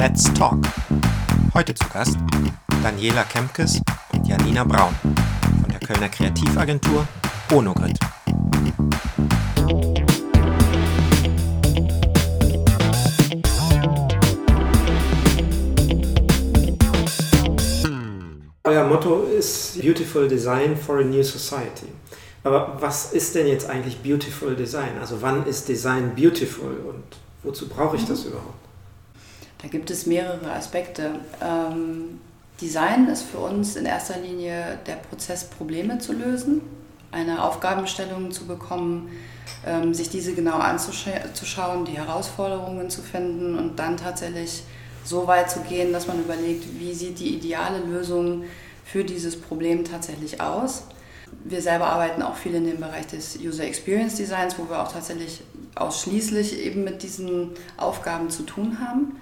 Let's 0.00 0.32
Talk. 0.32 0.56
Heute 1.52 1.74
zu 1.74 1.86
Gast 1.92 2.16
Daniela 2.82 3.22
Kempkes 3.24 3.82
und 4.14 4.26
Janina 4.26 4.64
Braun 4.64 4.94
von 5.02 5.70
der 5.70 5.78
Kölner 5.78 6.08
Kreativagentur 6.08 7.06
Onogrid. 7.52 7.98
Euer 18.64 18.84
Motto 18.84 19.24
ist 19.24 19.82
Beautiful 19.82 20.26
Design 20.28 20.78
for 20.78 21.00
a 21.00 21.02
New 21.02 21.22
Society. 21.22 21.88
Aber 22.42 22.78
was 22.80 23.12
ist 23.12 23.34
denn 23.34 23.46
jetzt 23.46 23.68
eigentlich 23.68 23.98
Beautiful 23.98 24.56
Design? 24.56 24.96
Also 24.98 25.20
wann 25.20 25.44
ist 25.44 25.68
Design 25.68 26.14
beautiful 26.16 26.70
und 26.88 27.04
wozu 27.42 27.68
brauche 27.68 27.96
ich 27.96 28.06
das 28.06 28.24
mhm. 28.24 28.30
überhaupt? 28.30 28.59
Da 29.62 29.68
gibt 29.68 29.90
es 29.90 30.06
mehrere 30.06 30.52
Aspekte. 30.52 31.10
Ähm, 31.42 32.20
Design 32.60 33.08
ist 33.08 33.22
für 33.22 33.38
uns 33.38 33.76
in 33.76 33.86
erster 33.86 34.18
Linie 34.18 34.78
der 34.86 34.96
Prozess, 34.96 35.44
Probleme 35.44 35.98
zu 35.98 36.12
lösen, 36.12 36.60
eine 37.10 37.42
Aufgabenstellung 37.42 38.30
zu 38.30 38.46
bekommen, 38.46 39.10
ähm, 39.66 39.94
sich 39.94 40.08
diese 40.10 40.34
genau 40.34 40.58
anzuschauen, 40.58 41.84
die 41.84 41.98
Herausforderungen 41.98 42.90
zu 42.90 43.02
finden 43.02 43.58
und 43.58 43.78
dann 43.78 43.96
tatsächlich 43.96 44.62
so 45.04 45.26
weit 45.26 45.50
zu 45.50 45.60
gehen, 45.60 45.92
dass 45.92 46.06
man 46.06 46.20
überlegt, 46.20 46.64
wie 46.78 46.92
sieht 46.92 47.18
die 47.18 47.34
ideale 47.34 47.80
Lösung 47.80 48.44
für 48.84 49.04
dieses 49.04 49.40
Problem 49.40 49.84
tatsächlich 49.84 50.40
aus. 50.40 50.84
Wir 51.44 51.62
selber 51.62 51.86
arbeiten 51.86 52.22
auch 52.22 52.36
viel 52.36 52.54
in 52.54 52.66
dem 52.66 52.80
Bereich 52.80 53.06
des 53.06 53.38
User 53.38 53.64
Experience 53.64 54.16
Designs, 54.16 54.58
wo 54.58 54.68
wir 54.68 54.82
auch 54.82 54.92
tatsächlich 54.92 55.42
ausschließlich 55.74 56.58
eben 56.58 56.84
mit 56.84 57.02
diesen 57.02 57.50
Aufgaben 57.76 58.30
zu 58.30 58.42
tun 58.42 58.78
haben. 58.80 59.16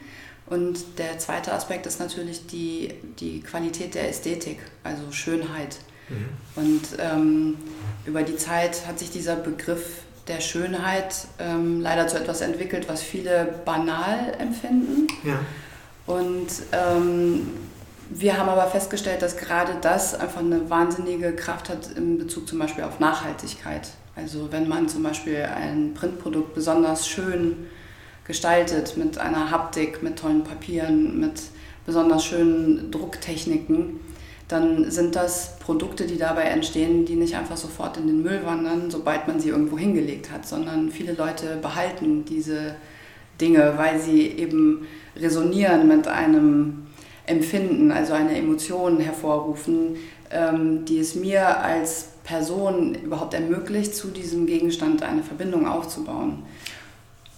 Und 0.50 0.98
der 0.98 1.18
zweite 1.18 1.52
Aspekt 1.52 1.86
ist 1.86 2.00
natürlich 2.00 2.46
die, 2.46 2.94
die 3.20 3.40
Qualität 3.40 3.94
der 3.94 4.08
Ästhetik, 4.08 4.58
also 4.82 5.12
Schönheit. 5.12 5.76
Mhm. 6.08 6.28
Und 6.56 6.82
ähm, 6.98 7.56
über 8.06 8.22
die 8.22 8.36
Zeit 8.36 8.86
hat 8.86 8.98
sich 8.98 9.10
dieser 9.10 9.36
Begriff 9.36 10.02
der 10.26 10.40
Schönheit 10.40 11.26
ähm, 11.38 11.80
leider 11.80 12.06
zu 12.06 12.18
etwas 12.18 12.40
entwickelt, 12.40 12.88
was 12.88 13.02
viele 13.02 13.60
banal 13.64 14.34
empfinden. 14.38 15.06
Ja. 15.24 15.38
Und 16.06 16.48
ähm, 16.72 17.48
wir 18.10 18.38
haben 18.38 18.48
aber 18.48 18.66
festgestellt, 18.66 19.20
dass 19.20 19.36
gerade 19.36 19.72
das 19.82 20.14
einfach 20.14 20.40
eine 20.40 20.70
wahnsinnige 20.70 21.34
Kraft 21.36 21.68
hat 21.68 21.90
in 21.94 22.18
Bezug 22.18 22.48
zum 22.48 22.58
Beispiel 22.58 22.84
auf 22.84 23.00
Nachhaltigkeit. 23.00 23.88
Also 24.16 24.50
wenn 24.50 24.66
man 24.66 24.88
zum 24.88 25.02
Beispiel 25.02 25.42
ein 25.42 25.92
Printprodukt 25.94 26.54
besonders 26.54 27.06
schön 27.06 27.66
gestaltet 28.28 28.96
mit 28.96 29.18
einer 29.18 29.50
Haptik, 29.50 30.02
mit 30.02 30.16
tollen 30.16 30.44
Papieren, 30.44 31.18
mit 31.18 31.42
besonders 31.84 32.24
schönen 32.24 32.90
Drucktechniken, 32.92 33.98
dann 34.46 34.90
sind 34.90 35.16
das 35.16 35.58
Produkte, 35.58 36.06
die 36.06 36.16
dabei 36.16 36.44
entstehen, 36.44 37.04
die 37.04 37.16
nicht 37.16 37.34
einfach 37.36 37.56
sofort 37.56 37.96
in 37.96 38.06
den 38.06 38.22
Müll 38.22 38.42
wandern, 38.44 38.90
sobald 38.90 39.26
man 39.26 39.40
sie 39.40 39.48
irgendwo 39.48 39.76
hingelegt 39.76 40.30
hat, 40.30 40.46
sondern 40.46 40.90
viele 40.90 41.14
Leute 41.14 41.58
behalten 41.60 42.24
diese 42.24 42.76
Dinge, 43.40 43.74
weil 43.76 44.00
sie 44.00 44.22
eben 44.28 44.86
resonieren 45.16 45.88
mit 45.88 46.08
einem 46.08 46.86
Empfinden, 47.26 47.90
also 47.90 48.14
eine 48.14 48.36
Emotion 48.36 49.00
hervorrufen, 49.00 49.96
ähm, 50.30 50.84
die 50.86 50.98
es 50.98 51.14
mir 51.14 51.62
als 51.62 52.08
Person 52.24 52.94
überhaupt 52.94 53.34
ermöglicht, 53.34 53.94
zu 53.94 54.08
diesem 54.08 54.46
Gegenstand 54.46 55.02
eine 55.02 55.22
Verbindung 55.22 55.66
aufzubauen. 55.66 56.42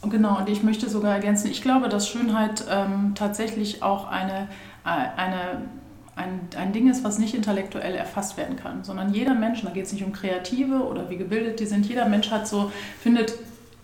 Genau, 0.08 0.38
und 0.38 0.48
ich 0.48 0.62
möchte 0.62 0.88
sogar 0.88 1.14
ergänzen, 1.14 1.50
ich 1.50 1.60
glaube, 1.60 1.88
dass 1.88 2.08
Schönheit 2.08 2.64
ähm, 2.70 3.12
tatsächlich 3.14 3.82
auch 3.82 4.08
eine, 4.08 4.48
äh, 4.84 5.20
eine, 5.20 5.62
ein, 6.16 6.40
ein 6.56 6.72
Ding 6.72 6.90
ist, 6.90 7.04
was 7.04 7.18
nicht 7.18 7.34
intellektuell 7.34 7.94
erfasst 7.94 8.38
werden 8.38 8.56
kann, 8.56 8.82
sondern 8.82 9.12
jeder 9.12 9.34
Mensch, 9.34 9.62
da 9.62 9.70
geht 9.70 9.84
es 9.84 9.92
nicht 9.92 10.04
um 10.04 10.12
Kreative 10.12 10.86
oder 10.86 11.10
wie 11.10 11.18
gebildet 11.18 11.60
die 11.60 11.66
sind, 11.66 11.84
jeder 11.84 12.06
Mensch 12.06 12.30
hat 12.30 12.48
so, 12.48 12.72
findet 13.02 13.34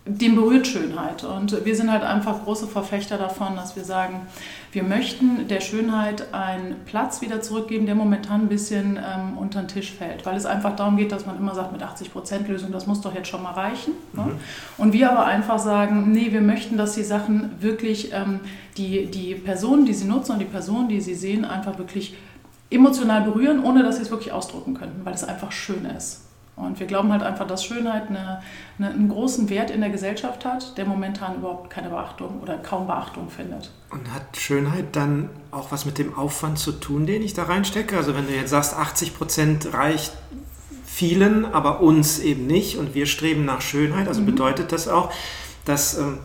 den 0.07 0.35
berührt 0.35 0.65
Schönheit. 0.65 1.23
Und 1.23 1.65
wir 1.65 1.75
sind 1.75 1.91
halt 1.91 2.03
einfach 2.03 2.43
große 2.43 2.67
Verfechter 2.67 3.17
davon, 3.17 3.55
dass 3.55 3.75
wir 3.75 3.83
sagen, 3.83 4.21
wir 4.71 4.83
möchten 4.83 5.47
der 5.47 5.61
Schönheit 5.61 6.33
einen 6.33 6.75
Platz 6.85 7.21
wieder 7.21 7.41
zurückgeben, 7.41 7.85
der 7.85 7.95
momentan 7.95 8.41
ein 8.41 8.47
bisschen 8.49 8.97
ähm, 8.97 9.37
unter 9.37 9.61
den 9.61 9.67
Tisch 9.67 9.93
fällt. 9.93 10.25
Weil 10.25 10.35
es 10.35 10.45
einfach 10.45 10.75
darum 10.75 10.97
geht, 10.97 11.11
dass 11.11 11.25
man 11.25 11.37
immer 11.37 11.55
sagt, 11.55 11.71
mit 11.71 11.81
80% 11.81 12.47
Lösung, 12.47 12.71
das 12.71 12.85
muss 12.85 13.01
doch 13.01 13.15
jetzt 13.15 13.29
schon 13.29 13.43
mal 13.43 13.53
reichen. 13.53 13.93
Ne? 14.13 14.23
Mhm. 14.23 14.31
Und 14.77 14.93
wir 14.93 15.11
aber 15.11 15.25
einfach 15.25 15.59
sagen, 15.59 16.11
nee, 16.11 16.31
wir 16.31 16.41
möchten, 16.41 16.77
dass 16.77 16.95
die 16.95 17.03
Sachen 17.03 17.51
wirklich, 17.59 18.11
ähm, 18.13 18.41
die, 18.77 19.05
die 19.05 19.35
Personen, 19.35 19.85
die 19.85 19.93
sie 19.93 20.05
nutzen 20.05 20.33
und 20.33 20.39
die 20.39 20.45
Personen, 20.45 20.89
die 20.89 21.01
sie 21.01 21.15
sehen, 21.15 21.45
einfach 21.45 21.77
wirklich 21.77 22.15
emotional 22.69 23.21
berühren, 23.21 23.63
ohne 23.63 23.83
dass 23.83 23.95
sie 23.95 24.01
es 24.01 24.11
wirklich 24.11 24.33
ausdrucken 24.33 24.73
könnten, 24.73 25.05
weil 25.05 25.13
es 25.13 25.23
einfach 25.23 25.51
schön 25.51 25.85
ist. 25.85 26.26
Und 26.57 26.79
wir 26.79 26.87
glauben 26.87 27.11
halt 27.11 27.21
einfach, 27.21 27.45
dass 27.45 27.63
Schönheit 27.63 28.09
eine, 28.09 28.41
eine, 28.79 28.89
einen 28.89 29.09
großen 29.09 29.47
Wert 29.49 29.69
in 29.69 29.79
der 29.79 29.91
Gesellschaft 29.91 30.43
hat, 30.43 30.75
der 30.75 30.85
momentan 30.85 31.35
überhaupt 31.35 31.69
keine 31.69 31.89
Beachtung 31.89 32.41
oder 32.41 32.57
kaum 32.57 32.87
Beachtung 32.87 33.29
findet. 33.29 33.71
Und 33.91 34.11
hat 34.11 34.35
Schönheit 34.35 34.95
dann 34.95 35.29
auch 35.51 35.71
was 35.71 35.85
mit 35.85 35.99
dem 35.99 36.17
Aufwand 36.17 36.57
zu 36.57 36.71
tun, 36.71 37.05
den 37.05 37.21
ich 37.21 37.35
da 37.35 37.43
reinstecke? 37.43 37.95
Also 37.95 38.15
wenn 38.15 38.25
du 38.25 38.33
jetzt 38.33 38.49
sagst, 38.49 38.75
80 38.75 39.15
Prozent 39.15 39.73
reicht 39.73 40.13
vielen, 40.83 41.45
aber 41.45 41.81
uns 41.81 42.17
eben 42.17 42.47
nicht 42.47 42.79
und 42.79 42.95
wir 42.95 43.05
streben 43.05 43.45
nach 43.45 43.61
Schönheit, 43.61 44.07
also 44.07 44.21
mhm. 44.21 44.25
bedeutet 44.25 44.71
das 44.71 44.87
auch, 44.87 45.13
dass 45.63 45.99
ähm, 45.99 46.17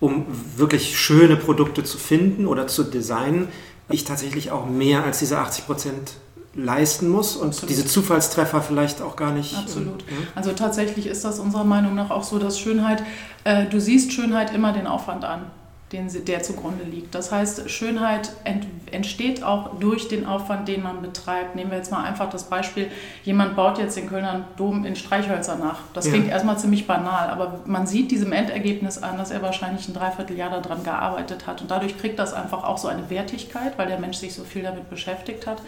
um 0.00 0.26
wirklich 0.56 0.98
schöne 0.98 1.36
Produkte 1.36 1.84
zu 1.84 1.96
finden 1.96 2.46
oder 2.46 2.66
zu 2.66 2.82
designen, 2.82 3.48
ich 3.88 4.02
tatsächlich 4.02 4.50
auch 4.50 4.66
mehr 4.66 5.04
als 5.04 5.20
diese 5.20 5.38
80 5.38 5.66
Prozent 5.66 6.14
leisten 6.56 7.08
muss 7.08 7.36
und 7.36 7.48
Absolut. 7.48 7.70
diese 7.70 7.86
Zufallstreffer 7.86 8.62
vielleicht 8.62 9.02
auch 9.02 9.16
gar 9.16 9.32
nicht. 9.32 9.56
Absolut. 9.56 10.02
Äh, 10.02 10.14
also 10.34 10.52
tatsächlich 10.52 11.06
ist 11.06 11.24
das 11.24 11.38
unserer 11.38 11.64
Meinung 11.64 11.94
nach 11.94 12.10
auch 12.10 12.24
so, 12.24 12.38
dass 12.38 12.58
Schönheit, 12.58 13.02
äh, 13.44 13.66
du 13.66 13.80
siehst 13.80 14.12
Schönheit 14.12 14.54
immer 14.54 14.72
den 14.72 14.86
Aufwand 14.86 15.24
an, 15.24 15.50
den, 15.92 16.08
der 16.24 16.42
zugrunde 16.42 16.82
liegt. 16.82 17.14
Das 17.14 17.30
heißt, 17.30 17.70
Schönheit 17.70 18.32
ent, 18.42 18.66
entsteht 18.90 19.44
auch 19.44 19.78
durch 19.78 20.08
den 20.08 20.26
Aufwand, 20.26 20.66
den 20.66 20.82
man 20.82 21.00
betreibt. 21.00 21.54
Nehmen 21.54 21.70
wir 21.70 21.78
jetzt 21.78 21.92
mal 21.92 22.02
einfach 22.02 22.28
das 22.28 22.44
Beispiel, 22.44 22.90
jemand 23.22 23.54
baut 23.54 23.78
jetzt 23.78 23.96
den 23.96 24.08
Kölner 24.08 24.46
Dom 24.56 24.84
in 24.84 24.96
Streichhölzer 24.96 25.56
nach. 25.56 25.80
Das 25.94 26.06
ja. 26.06 26.12
klingt 26.12 26.28
erstmal 26.28 26.58
ziemlich 26.58 26.88
banal, 26.88 27.28
aber 27.30 27.60
man 27.66 27.86
sieht 27.86 28.10
diesem 28.10 28.32
Endergebnis 28.32 29.00
an, 29.00 29.16
dass 29.16 29.30
er 29.30 29.42
wahrscheinlich 29.42 29.86
ein 29.86 29.94
Dreivierteljahr 29.94 30.60
daran 30.60 30.82
gearbeitet 30.82 31.46
hat. 31.46 31.62
Und 31.62 31.70
dadurch 31.70 31.96
kriegt 31.98 32.18
das 32.18 32.34
einfach 32.34 32.64
auch 32.64 32.78
so 32.78 32.88
eine 32.88 33.08
Wertigkeit, 33.08 33.78
weil 33.78 33.86
der 33.86 34.00
Mensch 34.00 34.16
sich 34.16 34.34
so 34.34 34.42
viel 34.42 34.62
damit 34.62 34.90
beschäftigt 34.90 35.46
hat 35.46 35.62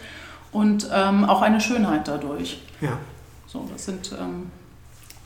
und 0.51 0.89
ähm, 0.91 1.25
auch 1.25 1.41
eine 1.41 1.61
Schönheit 1.61 2.07
dadurch. 2.07 2.61
Ja. 2.81 2.97
So, 3.47 3.67
das 3.71 3.85
sind. 3.85 4.11
Ähm 4.19 4.51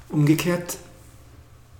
Umgekehrt 0.09 0.77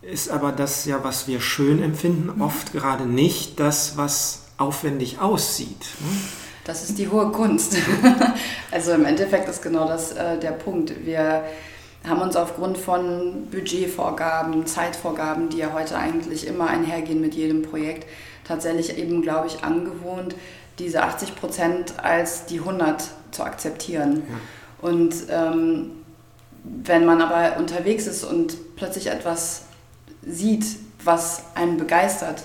ist 0.01 0.29
aber 0.29 0.51
das 0.51 0.85
ja, 0.85 1.03
was 1.03 1.27
wir 1.27 1.39
schön 1.39 1.81
empfinden, 1.81 2.35
mhm. 2.35 2.41
oft 2.41 2.73
gerade 2.73 3.05
nicht 3.05 3.59
das, 3.59 3.95
was 3.95 4.43
aufwendig 4.57 5.19
aussieht. 5.19 5.79
Ne? 5.99 6.17
Das 6.65 6.83
ist 6.83 6.97
die 6.97 7.09
hohe 7.09 7.31
Kunst. 7.31 7.77
also 8.71 8.91
im 8.91 9.05
Endeffekt 9.05 9.49
ist 9.49 9.61
genau 9.61 9.87
das 9.87 10.13
äh, 10.13 10.39
der 10.39 10.51
Punkt. 10.51 11.05
Wir 11.05 11.43
haben 12.07 12.21
uns 12.21 12.35
aufgrund 12.35 12.77
von 12.77 13.47
Budgetvorgaben, 13.51 14.65
Zeitvorgaben, 14.65 15.49
die 15.49 15.57
ja 15.57 15.73
heute 15.73 15.97
eigentlich 15.97 16.47
immer 16.47 16.67
einhergehen 16.67 17.21
mit 17.21 17.33
jedem 17.33 17.61
Projekt, 17.63 18.07
tatsächlich 18.45 18.97
eben, 18.97 19.21
glaube 19.21 19.47
ich, 19.47 19.63
angewohnt, 19.63 20.35
diese 20.79 21.03
80 21.03 21.35
Prozent 21.35 21.99
als 22.03 22.45
die 22.45 22.59
100 22.59 23.11
zu 23.33 23.43
akzeptieren. 23.43 24.23
Ja. 24.27 24.89
Und 24.89 25.15
ähm, 25.29 25.91
wenn 26.63 27.05
man 27.05 27.21
aber 27.21 27.57
unterwegs 27.57 28.07
ist 28.07 28.23
und 28.23 28.75
plötzlich 28.75 29.07
etwas 29.07 29.63
sieht, 30.21 30.65
was 31.03 31.43
einen 31.55 31.77
begeistert 31.77 32.43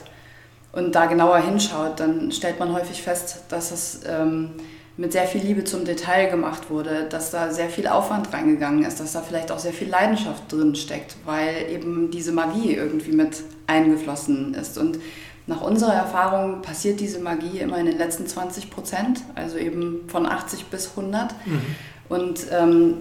und 0.72 0.94
da 0.94 1.06
genauer 1.06 1.38
hinschaut, 1.38 2.00
dann 2.00 2.32
stellt 2.32 2.58
man 2.58 2.72
häufig 2.72 3.02
fest, 3.02 3.42
dass 3.48 3.70
es 3.70 4.00
ähm, 4.06 4.50
mit 4.96 5.12
sehr 5.12 5.26
viel 5.26 5.42
Liebe 5.42 5.62
zum 5.62 5.84
Detail 5.84 6.28
gemacht 6.28 6.70
wurde, 6.70 7.06
dass 7.08 7.30
da 7.30 7.52
sehr 7.52 7.70
viel 7.70 7.86
Aufwand 7.86 8.32
reingegangen 8.32 8.84
ist, 8.84 8.98
dass 8.98 9.12
da 9.12 9.22
vielleicht 9.22 9.52
auch 9.52 9.60
sehr 9.60 9.72
viel 9.72 9.88
Leidenschaft 9.88 10.50
drin 10.50 10.74
steckt, 10.74 11.16
weil 11.24 11.70
eben 11.70 12.10
diese 12.10 12.32
Magie 12.32 12.74
irgendwie 12.74 13.12
mit 13.12 13.42
eingeflossen 13.68 14.54
ist. 14.54 14.76
Und 14.76 14.98
nach 15.48 15.62
unserer 15.62 15.94
Erfahrung 15.94 16.60
passiert 16.60 17.00
diese 17.00 17.18
Magie 17.20 17.58
immer 17.58 17.78
in 17.78 17.86
den 17.86 17.96
letzten 17.96 18.26
20 18.26 18.70
Prozent, 18.70 19.22
also 19.34 19.56
eben 19.56 20.06
von 20.06 20.26
80 20.26 20.66
bis 20.66 20.90
100. 20.90 21.34
Mhm. 21.46 21.62
Und 22.10 22.46
ähm, 22.52 22.98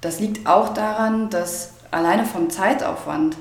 das 0.00 0.18
liegt 0.18 0.46
auch 0.48 0.72
daran, 0.72 1.28
dass 1.28 1.74
alleine 1.90 2.24
vom 2.24 2.48
Zeitaufwand 2.48 3.36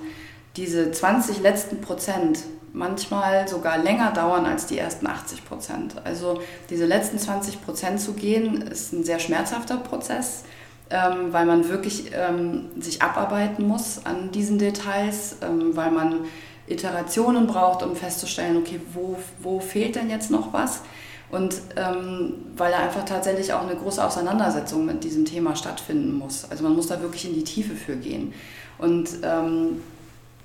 diese 0.58 0.92
20 0.92 1.42
letzten 1.42 1.80
Prozent 1.80 2.40
manchmal 2.74 3.48
sogar 3.48 3.78
länger 3.78 4.12
dauern 4.12 4.46
als 4.46 4.66
die 4.66 4.78
ersten 4.78 5.08
80 5.08 5.46
Prozent. 5.46 5.96
Also 6.04 6.42
diese 6.70 6.86
letzten 6.86 7.20
20 7.20 7.64
Prozent 7.64 8.02
zu 8.02 8.14
gehen, 8.14 8.62
ist 8.64 8.92
ein 8.92 9.06
sehr 9.06 9.20
schmerzhafter 9.20 9.78
Prozess, 9.78 10.44
ähm, 10.90 11.32
weil 11.32 11.46
man 11.46 11.70
wirklich 11.70 12.12
ähm, 12.14 12.66
sich 12.80 13.02
abarbeiten 13.02 13.66
muss 13.66 14.06
an 14.06 14.32
diesen 14.32 14.58
Details, 14.58 15.38
ähm, 15.42 15.76
weil 15.76 15.92
man 15.92 16.26
Iterationen 16.68 17.48
braucht, 17.48 17.84
um 17.84 17.96
festzustellen, 17.96 18.58
okay, 18.58 18.80
wo, 18.94 19.18
wo 19.40 19.60
fehlt 19.60 19.96
denn 19.96 20.10
jetzt 20.10 20.32
noch 20.32 20.54
was? 20.54 20.82
Und 21.30 21.56
ähm, 21.78 22.34
weil 22.58 22.72
da 22.72 22.80
einfach 22.80 23.06
tatsächlich 23.06 23.54
auch 23.54 23.62
eine 23.62 23.76
große 23.76 24.04
Auseinandersetzung 24.04 24.86
mit 24.86 25.04
diesem 25.04 25.24
Thema 25.24 25.56
stattfinden 25.56 26.14
muss. 26.14 26.46
Also 26.50 26.64
man 26.64 26.76
muss 26.76 26.88
da 26.88 27.02
wirklich 27.02 27.26
in 27.26 27.34
die 27.34 27.44
Tiefe 27.44 27.76
für 27.76 27.96
gehen. 27.96 28.34
Und 28.78 29.10
ähm, 29.24 29.82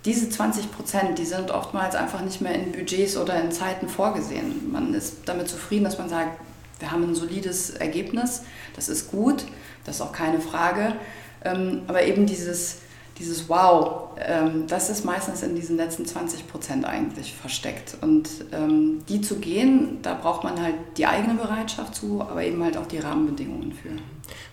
diese 0.04 0.30
20 0.30 0.70
Prozent, 0.70 1.18
die 1.18 1.24
sind 1.24 1.50
oftmals 1.50 1.96
einfach 1.96 2.20
nicht 2.20 2.40
mehr 2.40 2.54
in 2.54 2.70
Budgets 2.70 3.16
oder 3.16 3.40
in 3.40 3.50
Zeiten 3.50 3.88
vorgesehen. 3.88 4.70
Man 4.70 4.94
ist 4.94 5.16
damit 5.24 5.48
zufrieden, 5.48 5.84
dass 5.84 5.98
man 5.98 6.08
sagt, 6.08 6.40
wir 6.78 6.92
haben 6.92 7.02
ein 7.02 7.14
solides 7.14 7.70
Ergebnis, 7.70 8.42
das 8.76 8.88
ist 8.88 9.10
gut, 9.10 9.44
das 9.84 9.96
ist 9.96 10.02
auch 10.02 10.12
keine 10.12 10.40
Frage. 10.40 10.94
Ähm, 11.44 11.82
aber 11.88 12.04
eben 12.04 12.26
dieses, 12.26 12.78
dieses 13.18 13.48
Wow, 13.48 14.10
ähm, 14.18 14.66
das 14.66 14.90
ist 14.90 15.04
meistens 15.04 15.42
in 15.42 15.54
diesen 15.54 15.76
letzten 15.76 16.04
20 16.04 16.48
Prozent 16.48 16.84
eigentlich 16.84 17.34
versteckt. 17.34 17.96
Und 18.00 18.28
ähm, 18.52 19.02
die 19.08 19.20
zu 19.20 19.36
gehen, 19.36 19.98
da 20.02 20.14
braucht 20.14 20.44
man 20.44 20.60
halt 20.60 20.74
die 20.96 21.06
eigene 21.06 21.34
Bereitschaft 21.34 21.94
zu, 21.94 22.20
aber 22.20 22.42
eben 22.44 22.62
halt 22.62 22.76
auch 22.76 22.86
die 22.86 22.98
Rahmenbedingungen 22.98 23.72
für. 23.72 23.90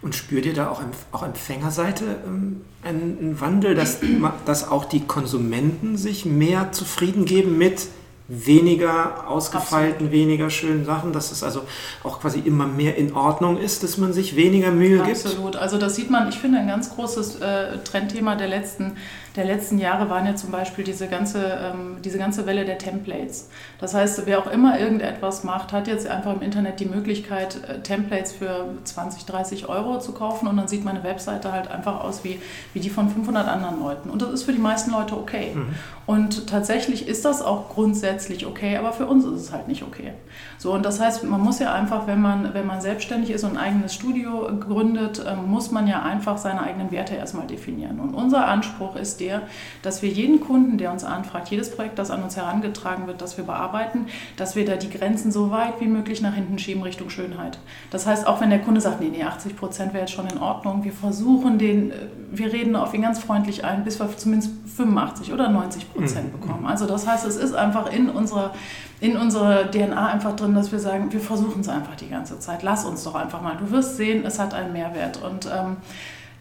Und 0.01 0.15
spürt 0.15 0.45
ihr 0.45 0.54
da 0.54 0.69
auch, 0.69 0.81
auch 1.12 1.24
Empfängerseite 1.24 2.18
einen, 2.25 2.65
einen 2.83 3.42
Wandel, 3.42 3.75
dass, 3.75 4.00
dass 4.45 4.69
auch 4.69 4.86
die 4.86 5.01
Konsumenten 5.01 5.98
sich 5.98 6.25
mehr 6.25 6.71
zufrieden 6.71 7.25
geben 7.25 7.57
mit 7.57 7.88
weniger 8.28 9.28
ausgefeilten, 9.28 10.08
Absolut. 10.08 10.12
weniger 10.12 10.50
schönen 10.50 10.86
Sachen, 10.86 11.12
dass 11.12 11.31
es 11.31 11.44
also 11.44 11.64
auch 12.04 12.22
quasi 12.22 12.40
immer 12.40 12.68
mehr 12.68 12.96
in 12.96 13.14
Ordnung 13.14 13.58
ist, 13.58 13.84
dass 13.84 13.98
man 13.98 14.14
sich 14.14 14.36
weniger 14.36 14.72
Mühe 14.72 15.02
Absolut. 15.02 15.16
gibt. 15.16 15.25
Absolut. 15.25 15.56
Also 15.58 15.78
das 15.78 15.96
sieht 15.96 16.10
man, 16.10 16.30
ich 16.30 16.40
finde, 16.40 16.60
ein 16.60 16.68
ganz 16.68 16.90
großes 16.96 17.42
äh, 17.42 17.78
Trendthema 17.84 18.36
der 18.36 18.48
letzten 18.48 18.96
der 19.36 19.46
letzten 19.46 19.80
Jahre 19.80 20.10
waren 20.10 20.26
ja 20.26 20.36
zum 20.36 20.52
Beispiel 20.52 20.84
diese 20.84 21.08
ganze, 21.08 21.44
ähm, 21.44 21.98
diese 22.04 22.18
ganze 22.18 22.46
Welle 22.46 22.66
der 22.66 22.78
Templates. 22.78 23.50
Das 23.80 23.94
heißt, 23.94 24.26
wer 24.26 24.40
auch 24.40 24.48
immer 24.48 24.80
irgendetwas 24.80 25.44
macht, 25.44 25.74
hat 25.74 25.88
jetzt 25.88 26.08
einfach 26.08 26.34
im 26.36 26.42
Internet 26.42 26.80
die 26.80 26.86
Möglichkeit, 26.86 27.58
äh, 27.68 27.80
Templates 27.80 28.32
für 28.32 28.66
20, 28.84 29.26
30 29.26 29.70
Euro 29.70 30.00
zu 30.00 30.12
kaufen 30.12 30.48
und 30.48 30.58
dann 30.58 30.68
sieht 30.68 30.86
meine 30.86 31.04
Webseite 31.04 31.52
halt 31.52 31.70
einfach 31.70 32.04
aus 32.04 32.24
wie, 32.24 32.40
wie 32.74 32.80
die 32.80 32.90
von 32.90 33.10
500 33.10 33.48
anderen 33.48 33.80
Leuten. 33.80 34.10
Und 34.10 34.22
das 34.22 34.30
ist 34.30 34.44
für 34.44 34.54
die 34.54 34.60
meisten 34.60 34.92
Leute 34.92 35.18
okay. 35.18 35.52
Mhm. 35.56 35.74
Und 36.06 36.48
tatsächlich 36.48 37.08
ist 37.08 37.24
das 37.24 37.42
auch 37.42 37.70
grundsätzlich 37.70 38.46
okay, 38.46 38.78
aber 38.78 38.92
für 38.92 39.08
uns 39.08 39.24
ist 39.26 39.40
es 39.40 39.52
halt 39.54 39.68
nicht 39.68 39.84
okay. 39.84 40.12
So, 40.58 40.74
und 40.74 40.84
das 40.86 41.00
heißt, 41.00 41.24
man 41.24 41.40
muss 41.40 41.60
ja 41.60 41.74
einfach, 41.74 42.08
wenn 42.08 42.22
man, 42.22 42.54
wenn 42.54 42.68
man 42.68 42.82
selbstständig 42.82 43.32
ist 43.32 43.44
und 43.46 43.52
ein 43.52 43.58
eigenes 43.58 43.94
Studio 43.94 44.50
gründet, 44.60 45.24
ähm, 45.26 45.50
muss 45.50 45.72
man 45.72 45.88
ja 45.88 46.02
einfach 46.04 46.38
seine 46.38 46.62
eigenen 46.62 46.92
Werte 46.92 47.16
erstmal 47.16 47.48
definieren. 47.48 48.00
Und 48.00 48.14
unser 48.14 48.48
Anspruch 48.48 48.96
ist 48.98 49.22
der, 49.24 49.44
dass 49.81 50.02
wir 50.02 50.10
jeden 50.10 50.40
Kunden, 50.40 50.78
der 50.78 50.92
uns 50.92 51.04
anfragt, 51.04 51.50
jedes 51.50 51.75
Projekt, 51.75 51.98
das 52.00 52.12
an 52.12 52.24
uns 52.24 52.36
herangetragen 52.36 53.08
wird, 53.08 53.22
das 53.22 53.38
wir 53.38 53.46
bearbeiten, 53.46 54.08
dass 54.38 54.56
wir 54.56 54.66
da 54.66 54.75
die 54.75 54.90
Grenzen 54.90 55.31
so 55.31 55.52
weit 55.52 55.80
wie 55.80 55.88
möglich 55.88 56.22
nach 56.22 56.34
hinten 56.34 56.60
schieben 56.60 56.84
Richtung 56.84 57.10
Schönheit. 57.10 57.60
Das 57.92 58.06
heißt, 58.06 58.28
auch 58.28 58.42
wenn 58.42 58.50
der 58.50 58.60
Kunde 58.60 58.81
sagt, 58.81 59.02
nee, 59.02 59.10
nee, 59.10 59.24
80 59.24 59.56
Prozent 59.56 59.94
wäre 59.94 60.04
jetzt 60.04 60.14
schon 60.14 60.28
in 60.28 60.38
Ordnung, 60.38 60.84
wir 60.84 60.94
versuchen 60.94 61.58
den, 61.58 61.92
äh, 61.92 61.96
wir 62.31 62.52
reden 62.52 62.75
auf 62.75 62.94
ihn 62.94 63.02
ganz 63.02 63.20
freundlich 63.20 63.64
ein, 63.64 63.84
bis 63.84 64.00
wir 64.00 64.16
zumindest 64.16 64.52
85 64.75 65.34
oder 65.34 65.50
90 65.50 65.94
Prozent 65.94 66.34
mhm. 66.34 66.40
bekommen. 66.40 66.66
Also 66.66 66.86
das 66.86 67.08
heißt, 67.08 67.25
es 67.25 67.38
ist 67.38 67.54
einfach 67.54 67.92
in 67.92 68.10
unserer 68.10 68.54
in 69.00 69.18
unserer 69.18 69.70
DNA 69.70 70.08
einfach 70.08 70.34
drin, 70.34 70.56
dass 70.56 70.72
wir 70.72 70.80
sagen, 70.80 71.12
wir 71.12 71.20
versuchen 71.20 71.60
es 71.60 71.68
einfach 71.68 71.96
die 71.98 72.08
ganze 72.08 72.40
Zeit. 72.40 72.64
Lass 72.64 72.86
uns 72.86 73.04
doch 73.04 73.16
einfach 73.16 73.42
mal. 73.42 73.58
Du 73.58 73.70
wirst 73.70 73.98
sehen, 73.98 74.24
es 74.25 74.40
hat 74.40 74.54
einen 74.54 74.72
Mehrwert. 74.72 75.22
Und 75.22 75.46
ähm, 75.46 75.75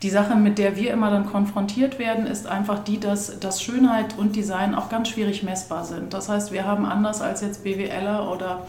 die 0.03 0.11
Sache, 0.11 0.35
mit 0.35 0.59
der 0.59 0.77
wir 0.77 0.93
immer 0.93 1.11
dann 1.11 1.27
konfrontiert 1.27 1.99
werden, 1.99 2.27
ist 2.27 2.47
einfach 2.47 2.81
die, 2.81 2.99
dass, 2.99 3.39
dass 3.39 3.63
Schönheit 3.63 4.19
und 4.19 4.35
Design 4.35 4.75
auch 4.75 4.89
ganz 4.89 5.09
schwierig 5.09 5.45
messbar 5.45 5.85
sind. 5.85 6.13
Das 6.13 6.29
heißt, 6.29 6.53
wir 6.53 6.67
haben 6.67 6.85
anders 6.85 7.21
als 7.21 7.41
jetzt 7.41 7.63
BWLer 7.63 8.31
oder 8.31 8.67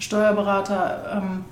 Steuerberater 0.00 1.22
ähm, 1.22 1.44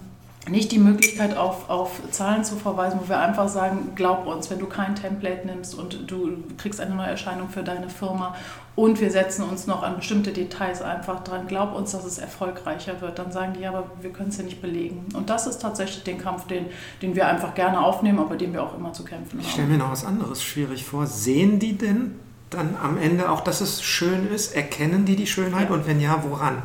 nicht 0.48 0.72
die 0.72 0.78
Möglichkeit 0.78 1.36
auf, 1.36 1.68
auf 1.68 2.00
Zahlen 2.10 2.44
zu 2.44 2.56
verweisen, 2.56 2.98
wo 3.02 3.08
wir 3.08 3.18
einfach 3.18 3.48
sagen, 3.48 3.92
glaub 3.94 4.26
uns, 4.26 4.50
wenn 4.50 4.58
du 4.58 4.66
kein 4.66 4.96
Template 4.96 5.46
nimmst 5.46 5.74
und 5.74 6.10
du 6.10 6.38
kriegst 6.56 6.80
eine 6.80 6.94
neue 6.94 7.08
Erscheinung 7.08 7.50
für 7.50 7.62
deine 7.62 7.90
Firma 7.90 8.34
und 8.74 9.00
wir 9.00 9.10
setzen 9.10 9.44
uns 9.44 9.66
noch 9.66 9.82
an 9.82 9.96
bestimmte 9.96 10.32
Details 10.32 10.80
einfach 10.80 11.22
dran, 11.22 11.46
glaub 11.46 11.74
uns, 11.74 11.92
dass 11.92 12.04
es 12.04 12.16
erfolgreicher 12.16 13.00
wird, 13.02 13.18
dann 13.18 13.30
sagen 13.32 13.52
die, 13.58 13.66
aber 13.66 13.90
wir 14.00 14.10
können 14.10 14.30
es 14.30 14.38
ja 14.38 14.44
nicht 14.44 14.62
belegen. 14.62 15.04
Und 15.14 15.28
das 15.28 15.46
ist 15.46 15.58
tatsächlich 15.58 16.04
den 16.04 16.16
Kampf, 16.16 16.46
den, 16.46 16.66
den 17.02 17.14
wir 17.14 17.28
einfach 17.28 17.54
gerne 17.54 17.80
aufnehmen, 17.80 18.18
aber 18.18 18.36
dem 18.36 18.54
wir 18.54 18.62
auch 18.62 18.74
immer 18.74 18.94
zu 18.94 19.04
kämpfen 19.04 19.38
haben. 19.38 19.46
Ich 19.46 19.52
stelle 19.52 19.68
mir 19.68 19.76
noch 19.76 19.92
was 19.92 20.06
anderes 20.06 20.42
schwierig 20.42 20.84
vor. 20.84 21.06
Sehen 21.06 21.58
die 21.58 21.76
denn 21.76 22.14
dann 22.48 22.76
am 22.82 22.96
Ende 22.96 23.30
auch, 23.30 23.42
dass 23.42 23.60
es 23.60 23.82
schön 23.82 24.26
ist? 24.32 24.56
Erkennen 24.56 25.04
die 25.04 25.16
die 25.16 25.26
Schönheit 25.26 25.68
ja. 25.68 25.74
und 25.74 25.86
wenn 25.86 26.00
ja, 26.00 26.24
woran? 26.26 26.62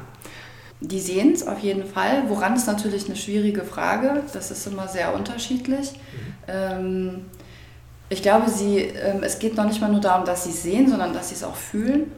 Die 0.81 1.00
sehen 1.00 1.33
es 1.33 1.48
auf 1.48 1.60
jeden 1.60 1.86
Fall. 1.86 2.24
Woran 2.27 2.56
ist 2.56 2.68
natürlich 2.68 3.06
eine 3.06 3.16
schwierige 3.16 3.63
Frage. 3.63 4.24
Das 4.33 4.51
ist 4.51 4.68
immer 4.68 4.88
sehr 4.88 5.13
unterschiedlich. 5.16 5.94
Mhm. 5.94 5.98
Ähm, 6.48 7.25
ich 8.10 8.22
glaube, 8.22 8.50
sie, 8.50 8.77
ähm, 8.77 9.24
es 9.24 9.39
geht 9.39 9.56
noch 9.56 9.66
nicht 9.66 9.81
mal 9.81 9.92
nur 9.92 10.01
darum, 10.01 10.25
dass 10.25 10.44
sie 10.44 10.51
es 10.51 10.63
sehen, 10.63 10.89
sondern 10.89 11.13
dass 11.13 11.30
sie 11.30 11.36
es 11.36 11.44
auch 11.44 11.56
fühlen. 11.56 12.12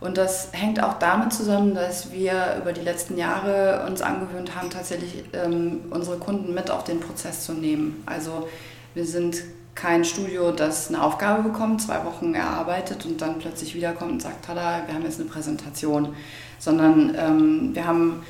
Und 0.00 0.16
das 0.16 0.48
hängt 0.52 0.82
auch 0.82 0.98
damit 0.98 1.32
zusammen, 1.32 1.74
dass 1.74 2.10
wir 2.10 2.56
über 2.60 2.72
die 2.72 2.80
letzten 2.80 3.18
Jahre 3.18 3.86
uns 3.86 4.00
angewöhnt 4.00 4.56
haben, 4.56 4.70
tatsächlich 4.70 5.24
ähm, 5.34 5.80
unsere 5.90 6.16
Kunden 6.16 6.54
mit 6.54 6.70
auf 6.70 6.84
den 6.84 7.00
Prozess 7.00 7.44
zu 7.44 7.52
nehmen. 7.52 8.02
Also 8.06 8.48
wir 8.94 9.04
sind 9.04 9.42
kein 9.74 10.04
Studio, 10.04 10.52
das 10.52 10.88
eine 10.88 11.02
Aufgabe 11.02 11.42
bekommt, 11.42 11.82
zwei 11.82 12.04
Wochen 12.04 12.34
erarbeitet 12.34 13.04
und 13.06 13.20
dann 13.20 13.38
plötzlich 13.38 13.74
wiederkommt 13.74 14.12
und 14.12 14.22
sagt, 14.22 14.46
tada, 14.46 14.82
wir 14.86 14.94
haben 14.94 15.04
jetzt 15.04 15.20
eine 15.20 15.28
Präsentation 15.28 16.14
sondern 16.60 17.16
ähm, 17.18 17.70
wir 17.74 17.86
haben 17.86 18.22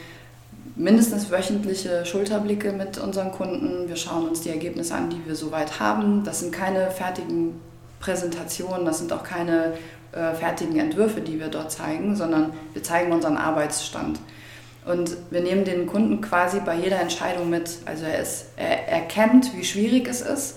mindestens 0.77 1.31
wöchentliche 1.31 2.07
Schulterblicke 2.07 2.73
mit 2.73 2.97
unseren 2.97 3.33
Kunden. 3.33 3.89
Wir 3.89 3.97
schauen 3.97 4.29
uns 4.29 4.41
die 4.41 4.49
Ergebnisse 4.49 4.95
an, 4.95 5.11
die 5.11 5.21
wir 5.27 5.35
soweit 5.35 5.79
haben. 5.79 6.25
Das 6.25 6.41
sind 6.41 6.53
keine 6.53 6.91
fertigen 6.91 7.61
Präsentationen, 8.01 8.87
das 8.87 8.99
sind 8.99 9.13
auch 9.13 9.23
keine 9.23 9.75
äh, 10.13 10.33
fertigen 10.35 10.79
Entwürfe, 10.79 11.21
die 11.21 11.39
wir 11.39 11.49
dort 11.49 11.71
zeigen, 11.71 12.17
sondern 12.17 12.55
wir 12.73 12.83
zeigen 12.83 13.13
unseren 13.13 13.37
Arbeitsstand. 13.37 14.19
Und 14.87 15.17
wir 15.31 15.43
nehmen 15.43 15.65
den 15.65 15.87
Kunden 15.87 16.23
quasi 16.23 16.61
bei 16.61 16.75
jeder 16.75 17.01
Entscheidung 17.01 17.51
mit. 17.51 17.79
Also 17.85 18.07
er, 18.07 18.21
ist, 18.21 18.47
er 18.57 18.89
erkennt, 18.89 19.55
wie 19.55 19.65
schwierig 19.65 20.09
es 20.09 20.23
ist, 20.23 20.57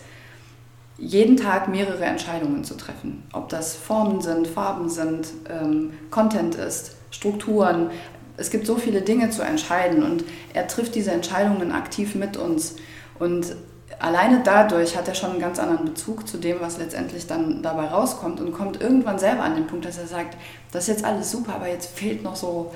jeden 0.97 1.35
Tag 1.35 1.67
mehrere 1.67 2.05
Entscheidungen 2.05 2.63
zu 2.63 2.75
treffen. 2.75 3.23
Ob 3.33 3.49
das 3.49 3.75
Formen 3.75 4.21
sind, 4.21 4.47
Farben 4.47 4.89
sind, 4.89 5.27
ähm, 5.49 5.91
Content 6.09 6.55
ist. 6.55 6.95
Strukturen. 7.13 7.91
Es 8.35 8.49
gibt 8.49 8.65
so 8.65 8.75
viele 8.77 9.01
Dinge 9.01 9.29
zu 9.29 9.43
entscheiden 9.43 10.03
und 10.03 10.23
er 10.53 10.67
trifft 10.67 10.95
diese 10.95 11.11
Entscheidungen 11.11 11.71
aktiv 11.71 12.15
mit 12.15 12.35
uns. 12.35 12.75
Und 13.19 13.55
alleine 13.99 14.41
dadurch 14.43 14.97
hat 14.97 15.07
er 15.07 15.13
schon 15.13 15.31
einen 15.31 15.39
ganz 15.39 15.59
anderen 15.59 15.85
Bezug 15.85 16.27
zu 16.27 16.37
dem, 16.37 16.59
was 16.59 16.77
letztendlich 16.79 17.27
dann 17.27 17.61
dabei 17.61 17.85
rauskommt 17.85 18.41
und 18.41 18.51
kommt 18.51 18.81
irgendwann 18.81 19.19
selber 19.19 19.43
an 19.43 19.55
den 19.55 19.67
Punkt, 19.67 19.85
dass 19.85 19.97
er 19.97 20.07
sagt, 20.07 20.35
das 20.71 20.83
ist 20.83 20.89
jetzt 20.89 21.05
alles 21.05 21.29
super, 21.29 21.55
aber 21.55 21.67
jetzt 21.67 21.95
fehlt 21.97 22.23
noch 22.23 22.35
so 22.35 22.73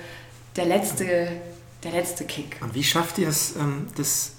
der 0.55 0.65
letzte, 0.65 1.27
der 1.83 1.91
letzte 1.91 2.25
Kick. 2.25 2.57
Und 2.61 2.75
wie 2.75 2.83
schafft 2.83 3.17
ihr 3.17 3.27
es, 3.27 3.55
ähm, 3.55 3.87
dass 3.97 4.33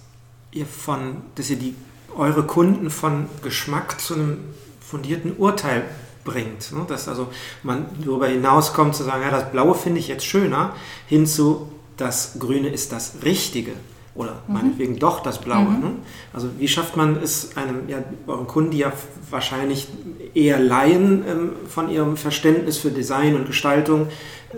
ihr 0.52 0.66
von, 0.66 1.22
dass 1.34 1.50
ihr 1.50 1.56
die 1.56 1.74
eure 2.16 2.44
Kunden 2.46 2.90
von 2.90 3.28
Geschmack 3.42 4.00
zu 4.00 4.14
einem 4.14 4.54
fundierten 4.80 5.36
Urteil 5.36 5.82
bringt. 6.28 6.72
Ne? 6.72 6.84
Dass 6.86 7.08
also 7.08 7.28
man 7.62 7.86
darüber 8.04 8.28
hinauskommt 8.28 8.94
zu 8.94 9.04
sagen, 9.04 9.22
ja, 9.22 9.30
das 9.30 9.50
Blaue 9.50 9.74
finde 9.74 10.00
ich 10.00 10.08
jetzt 10.08 10.24
schöner, 10.24 10.74
hinzu, 11.06 11.68
das 11.96 12.36
Grüne 12.38 12.68
ist 12.68 12.92
das 12.92 13.16
Richtige. 13.24 13.72
Oder 14.14 14.42
mhm. 14.46 14.54
meinetwegen 14.54 14.98
doch 14.98 15.20
das 15.20 15.40
Blaue. 15.40 15.70
Mhm. 15.70 15.80
Ne? 15.80 15.90
Also 16.32 16.48
wie 16.58 16.68
schafft 16.68 16.96
man 16.96 17.16
es 17.16 17.56
einem, 17.56 17.88
ja, 17.88 17.98
euren 18.26 18.46
Kunden, 18.46 18.72
die 18.72 18.78
ja 18.78 18.92
wahrscheinlich 19.30 19.88
eher 20.34 20.58
Laien 20.58 21.24
ähm, 21.26 21.50
von 21.68 21.88
ihrem 21.88 22.16
Verständnis 22.16 22.78
für 22.78 22.90
Design 22.90 23.36
und 23.36 23.46
Gestaltung 23.46 24.08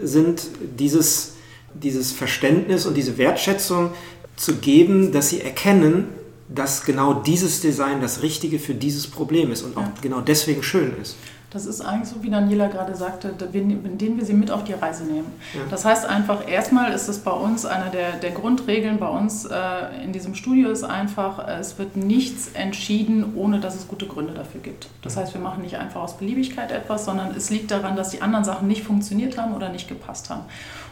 sind, 0.03 0.47
dieses, 0.79 1.35
dieses 1.75 2.12
Verständnis 2.12 2.87
und 2.87 2.95
diese 2.95 3.19
Wertschätzung 3.19 3.91
zu 4.37 4.57
geben, 4.57 5.12
dass 5.12 5.29
sie 5.29 5.41
erkennen, 5.43 6.09
dass 6.49 6.85
genau 6.85 7.15
dieses 7.15 7.61
Design 7.61 8.00
das 8.00 8.23
Richtige 8.23 8.59
für 8.59 8.75
dieses 8.75 9.07
Problem 9.07 9.53
ist 9.53 9.62
und 9.62 9.77
auch 9.77 9.83
ja. 9.83 9.93
genau 10.00 10.21
deswegen 10.21 10.62
schön 10.62 10.93
ist. 11.00 11.17
Das 11.50 11.66
ist 11.66 11.80
eigentlich 11.80 12.09
so, 12.09 12.23
wie 12.23 12.30
Daniela 12.30 12.69
gerade 12.69 12.95
sagte, 12.95 13.35
indem 13.52 14.16
wir 14.16 14.25
sie 14.25 14.35
mit 14.35 14.52
auf 14.52 14.62
die 14.62 14.73
Reise 14.73 15.02
nehmen. 15.02 15.33
Ja. 15.52 15.62
Das 15.69 15.85
heißt 15.85 16.07
einfach, 16.07 16.49
erstmal 16.49 16.92
ist 16.92 17.09
es 17.09 17.19
bei 17.19 17.33
uns, 17.33 17.66
eine 17.66 17.90
der, 17.90 18.12
der 18.12 18.30
Grundregeln 18.30 18.99
bei 18.99 19.09
uns 19.09 19.47
äh, 19.47 19.57
in 20.04 20.12
diesem 20.12 20.37
Studio 20.37 20.71
ist 20.71 20.85
einfach, 20.85 21.49
es 21.49 21.76
wird 21.76 21.97
nichts 21.97 22.52
entschieden, 22.54 23.33
ohne 23.35 23.59
dass 23.59 23.75
es 23.75 23.88
gute 23.88 24.07
Gründe 24.07 24.33
dafür 24.33 24.61
gibt. 24.61 24.88
Das 25.02 25.16
heißt, 25.16 25.35
wir 25.35 25.40
machen 25.40 25.62
nicht 25.62 25.76
einfach 25.76 26.02
aus 26.02 26.16
Beliebigkeit 26.19 26.71
etwas, 26.71 27.04
sondern 27.04 27.35
es 27.35 27.50
liegt 27.50 27.73
daran, 27.73 27.97
dass 27.97 28.11
die 28.11 28.23
anderen 28.23 28.45
Sachen 28.45 28.69
nicht 28.69 28.85
funktioniert 28.85 29.37
haben 29.37 29.52
oder 29.52 29.71
nicht 29.71 29.88
gepasst 29.88 30.30
haben. 30.30 30.42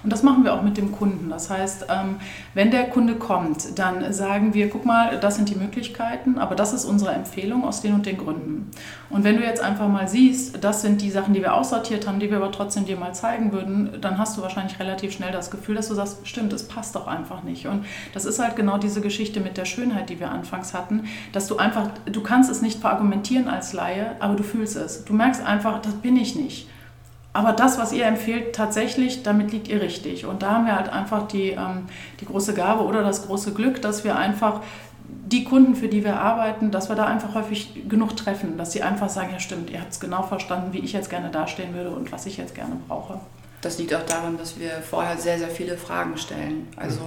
Und 0.02 0.12
das 0.12 0.22
machen 0.22 0.44
wir 0.44 0.54
auch 0.54 0.62
mit 0.62 0.76
dem 0.76 0.92
Kunden. 0.92 1.28
Das 1.30 1.50
heißt, 1.50 1.86
ähm, 1.88 2.16
wenn 2.54 2.70
der 2.70 2.88
Kunde 2.90 3.14
kommt, 3.14 3.78
dann 3.78 4.12
sagen 4.12 4.54
wir, 4.54 4.70
guck 4.70 4.84
mal, 4.84 5.18
das 5.18 5.36
sind 5.36 5.48
die 5.48 5.56
Möglichkeiten, 5.56 6.38
aber 6.38 6.54
das 6.54 6.72
ist 6.72 6.84
unsere 6.84 7.12
Empfehlung 7.12 7.64
aus 7.64 7.80
den 7.80 7.94
und 7.94 8.06
den 8.06 8.16
Gründen. 8.16 8.70
Und 9.10 9.24
wenn 9.24 9.36
du 9.38 9.42
jetzt 9.42 9.62
einfach 9.62 9.88
mal 9.88 10.06
siehst, 10.06 10.62
das 10.62 10.82
sind 10.82 11.00
die 11.00 11.10
Sachen, 11.10 11.32
die 11.32 11.40
wir 11.40 11.54
aussortiert 11.54 12.06
haben, 12.06 12.20
die 12.20 12.30
wir 12.30 12.36
aber 12.36 12.52
trotzdem 12.52 12.84
dir 12.84 12.96
mal 12.96 13.14
zeigen 13.14 13.52
würden, 13.52 14.00
dann 14.02 14.18
hast 14.18 14.36
du 14.36 14.42
wahrscheinlich 14.42 14.78
relativ 14.78 15.12
schnell 15.12 15.32
das 15.32 15.50
Gefühl, 15.50 15.76
dass 15.76 15.88
du 15.88 15.94
sagst, 15.94 16.26
stimmt, 16.28 16.52
es 16.52 16.68
passt 16.68 16.94
doch 16.94 17.06
einfach 17.06 17.42
nicht. 17.42 17.66
Und 17.66 17.86
das 18.12 18.26
ist 18.26 18.38
halt 18.38 18.54
genau 18.54 18.76
diese 18.76 19.00
Geschichte 19.00 19.40
mit 19.40 19.56
der 19.56 19.64
Schönheit, 19.64 20.10
die 20.10 20.20
wir 20.20 20.30
anfangs 20.30 20.74
hatten, 20.74 21.04
dass 21.32 21.46
du 21.46 21.56
einfach, 21.56 21.88
du 22.04 22.22
kannst 22.22 22.50
es 22.50 22.60
nicht 22.60 22.80
verargumentieren 22.80 23.48
als 23.48 23.72
Laie, 23.72 24.16
aber 24.20 24.34
du 24.34 24.42
fühlst 24.42 24.76
es. 24.76 25.04
Du 25.06 25.14
merkst 25.14 25.42
einfach, 25.44 25.80
das 25.80 25.94
bin 25.94 26.16
ich 26.16 26.34
nicht. 26.36 26.68
Aber 27.32 27.52
das, 27.52 27.78
was 27.78 27.92
ihr 27.92 28.04
empfehlt, 28.04 28.54
tatsächlich, 28.54 29.22
damit 29.22 29.52
liegt 29.52 29.68
ihr 29.68 29.80
richtig. 29.80 30.26
Und 30.26 30.42
da 30.42 30.52
haben 30.52 30.66
wir 30.66 30.74
halt 30.74 30.88
einfach 30.88 31.28
die, 31.28 31.50
ähm, 31.50 31.86
die 32.20 32.24
große 32.26 32.52
Gabe 32.52 32.82
oder 32.82 33.02
das 33.02 33.26
große 33.26 33.54
Glück, 33.54 33.80
dass 33.80 34.02
wir 34.02 34.16
einfach 34.16 34.60
die 35.08 35.44
Kunden, 35.44 35.74
für 35.74 35.88
die 35.88 36.04
wir 36.04 36.20
arbeiten, 36.20 36.70
dass 36.70 36.88
wir 36.88 36.96
da 36.96 37.06
einfach 37.06 37.34
häufig 37.34 37.88
genug 37.88 38.16
treffen, 38.16 38.58
dass 38.58 38.72
sie 38.72 38.82
einfach 38.82 39.08
sagen, 39.08 39.30
ja 39.32 39.40
stimmt, 39.40 39.70
ihr 39.70 39.80
habt 39.80 39.92
es 39.92 40.00
genau 40.00 40.22
verstanden, 40.22 40.72
wie 40.72 40.78
ich 40.78 40.92
jetzt 40.92 41.10
gerne 41.10 41.30
dastehen 41.30 41.74
würde 41.74 41.90
und 41.90 42.12
was 42.12 42.26
ich 42.26 42.36
jetzt 42.36 42.54
gerne 42.54 42.76
brauche. 42.86 43.20
Das 43.60 43.78
liegt 43.78 43.94
auch 43.94 44.04
daran, 44.04 44.38
dass 44.38 44.58
wir 44.58 44.70
vorher 44.88 45.16
sehr, 45.16 45.38
sehr 45.38 45.48
viele 45.48 45.76
Fragen 45.76 46.16
stellen. 46.16 46.68
Also 46.76 47.00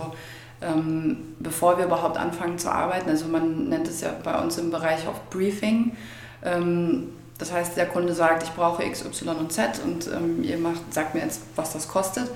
ähm, 0.62 1.36
bevor 1.39 1.77
wir 1.77 1.86
überhaupt 1.86 2.17
anfangen 2.17 2.58
zu 2.58 2.72
arbeiten, 2.72 3.10
also 3.10 3.25
man 3.25 3.70
nennt 3.70 3.88
es 3.88 4.01
ja 4.01 4.13
bei 4.24 4.38
uns 4.39 4.58
im 4.58 4.72
Bereich 4.72 5.08
auch 5.08 5.20
Briefing. 5.29 5.96
Ähm, 6.43 7.10
das 7.38 7.51
heißt, 7.51 7.75
der 7.75 7.88
Kunde 7.88 8.13
sagt, 8.13 8.43
ich 8.43 8.51
brauche 8.51 8.84
X, 8.84 9.03
Y 9.03 9.36
und 9.36 9.51
Z 9.51 9.81
und 9.84 10.08
ähm, 10.08 10.43
ihr 10.43 10.58
macht, 10.58 10.93
sagt 10.93 11.15
mir 11.15 11.22
jetzt, 11.22 11.41
was 11.55 11.74
das 11.74 11.88
kostet. 11.88 12.29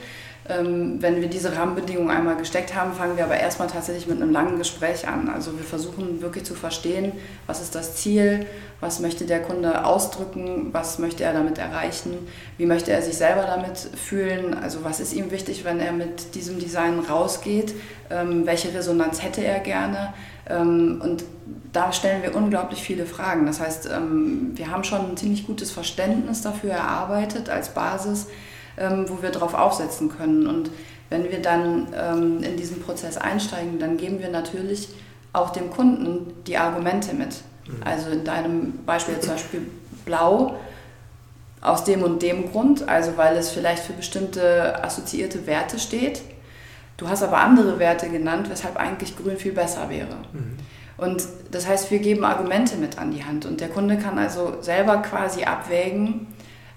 Ähm, 0.47 1.01
wenn 1.01 1.21
wir 1.21 1.27
diese 1.27 1.55
Rahmenbedingungen 1.55 2.11
einmal 2.11 2.35
gesteckt 2.35 2.75
haben, 2.75 2.93
fangen 2.93 3.17
wir 3.17 3.23
aber 3.23 3.37
erstmal 3.37 3.67
tatsächlich 3.67 4.05
mit 4.05 4.21
einem 4.21 4.31
langen 4.31 4.59
Gespräch 4.59 5.07
an. 5.07 5.27
Also 5.27 5.57
wir 5.57 5.65
versuchen 5.65 6.21
wirklich 6.21 6.43
zu 6.45 6.53
verstehen, 6.53 7.13
was 7.47 7.61
ist 7.61 7.73
das 7.73 7.95
Ziel, 7.95 8.45
was 8.79 8.99
möchte 8.99 9.25
der 9.25 9.41
Kunde 9.41 9.85
ausdrücken, 9.85 10.69
was 10.71 10.99
möchte 10.99 11.23
er 11.23 11.33
damit 11.33 11.57
erreichen, 11.57 12.11
wie 12.59 12.67
möchte 12.67 12.91
er 12.91 13.01
sich 13.01 13.17
selber 13.17 13.41
damit 13.47 13.77
fühlen, 13.77 14.53
also 14.53 14.83
was 14.83 14.99
ist 14.99 15.13
ihm 15.13 15.31
wichtig, 15.31 15.65
wenn 15.65 15.79
er 15.79 15.93
mit 15.93 16.35
diesem 16.35 16.59
Design 16.59 16.99
rausgeht, 16.99 17.73
ähm, 18.11 18.45
welche 18.45 18.71
Resonanz 18.71 19.23
hätte 19.23 19.43
er 19.43 19.59
gerne. 19.61 20.13
Ähm, 20.47 21.01
und 21.03 21.23
da 21.73 21.91
stellen 21.91 22.21
wir 22.21 22.35
unglaublich 22.35 22.83
viele 22.83 23.07
Fragen. 23.07 23.47
Das 23.47 23.59
heißt, 23.59 23.89
wir 23.89 24.71
haben 24.71 24.83
schon 24.85 25.11
ein 25.11 25.17
ziemlich 25.17 25.45
gutes 25.45 25.71
Verständnis 25.71 26.41
dafür 26.41 26.71
erarbeitet 26.71 27.49
als 27.49 27.69
Basis 27.69 28.27
ähm, 28.77 29.05
wo 29.07 29.21
wir 29.21 29.29
drauf 29.29 29.53
aufsetzen 29.53 30.09
können. 30.15 30.47
Und 30.47 30.71
wenn 31.09 31.29
wir 31.31 31.41
dann 31.41 31.87
ähm, 31.95 32.43
in 32.43 32.57
diesen 32.57 32.81
Prozess 32.81 33.17
einsteigen, 33.17 33.79
dann 33.79 33.97
geben 33.97 34.19
wir 34.19 34.29
natürlich 34.29 34.89
auch 35.33 35.51
dem 35.51 35.69
Kunden 35.69 36.33
die 36.47 36.57
Argumente 36.57 37.13
mit. 37.13 37.41
Mhm. 37.67 37.83
Also 37.83 38.09
in 38.09 38.23
deinem 38.23 38.73
Beispiel 38.85 39.19
zum 39.19 39.31
Beispiel 39.31 39.61
Blau 40.05 40.55
aus 41.61 41.83
dem 41.83 42.03
und 42.03 42.21
dem 42.21 42.51
Grund, 42.51 42.87
also 42.87 43.17
weil 43.17 43.35
es 43.37 43.49
vielleicht 43.49 43.83
für 43.83 43.93
bestimmte 43.93 44.83
assoziierte 44.83 45.47
Werte 45.47 45.79
steht. 45.79 46.21
Du 46.97 47.09
hast 47.09 47.23
aber 47.23 47.39
andere 47.39 47.79
Werte 47.79 48.07
genannt, 48.07 48.49
weshalb 48.49 48.77
eigentlich 48.77 49.17
Grün 49.17 49.37
viel 49.37 49.51
besser 49.51 49.89
wäre. 49.89 50.15
Mhm. 50.31 50.57
Und 50.97 51.23
das 51.51 51.67
heißt, 51.67 51.91
wir 51.91 51.99
geben 51.99 52.23
Argumente 52.23 52.77
mit 52.77 52.97
an 52.97 53.11
die 53.11 53.25
Hand 53.25 53.45
und 53.45 53.59
der 53.59 53.67
Kunde 53.67 53.97
kann 53.97 54.17
also 54.17 54.61
selber 54.61 54.97
quasi 54.97 55.43
abwägen, 55.43 56.27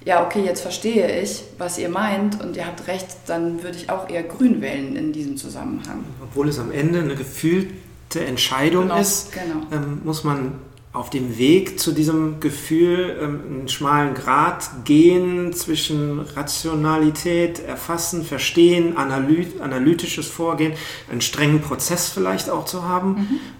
ja, 0.04 0.24
okay, 0.24 0.44
jetzt 0.44 0.60
verstehe 0.60 1.20
ich, 1.20 1.42
was 1.58 1.78
ihr 1.78 1.88
meint 1.88 2.40
und 2.42 2.56
ihr 2.56 2.66
habt 2.66 2.86
recht, 2.86 3.08
dann 3.26 3.62
würde 3.62 3.76
ich 3.76 3.90
auch 3.90 4.08
eher 4.08 4.22
grün 4.22 4.60
wählen 4.60 4.96
in 4.96 5.12
diesem 5.12 5.36
Zusammenhang. 5.36 6.04
Obwohl 6.22 6.48
es 6.48 6.58
am 6.58 6.72
Ende 6.72 7.00
eine 7.00 7.14
gefühlte 7.14 8.24
Entscheidung 8.24 8.84
genau, 8.84 9.00
ist, 9.00 9.32
genau. 9.32 9.66
Ähm, 9.72 10.00
muss 10.04 10.24
man 10.24 10.54
auf 10.92 11.10
dem 11.10 11.36
Weg 11.36 11.78
zu 11.78 11.92
diesem 11.92 12.40
Gefühl 12.40 13.18
ähm, 13.20 13.40
einen 13.46 13.68
schmalen 13.68 14.14
Grat 14.14 14.84
gehen 14.84 15.52
zwischen 15.52 16.20
Rationalität, 16.20 17.60
Erfassen, 17.60 18.24
Verstehen, 18.24 18.96
analyt 18.96 19.60
analytisches 19.60 20.26
Vorgehen, 20.26 20.72
einen 21.10 21.20
strengen 21.20 21.60
Prozess 21.60 22.08
vielleicht 22.08 22.48
auch 22.48 22.64
zu 22.64 22.84
haben, 22.84 23.10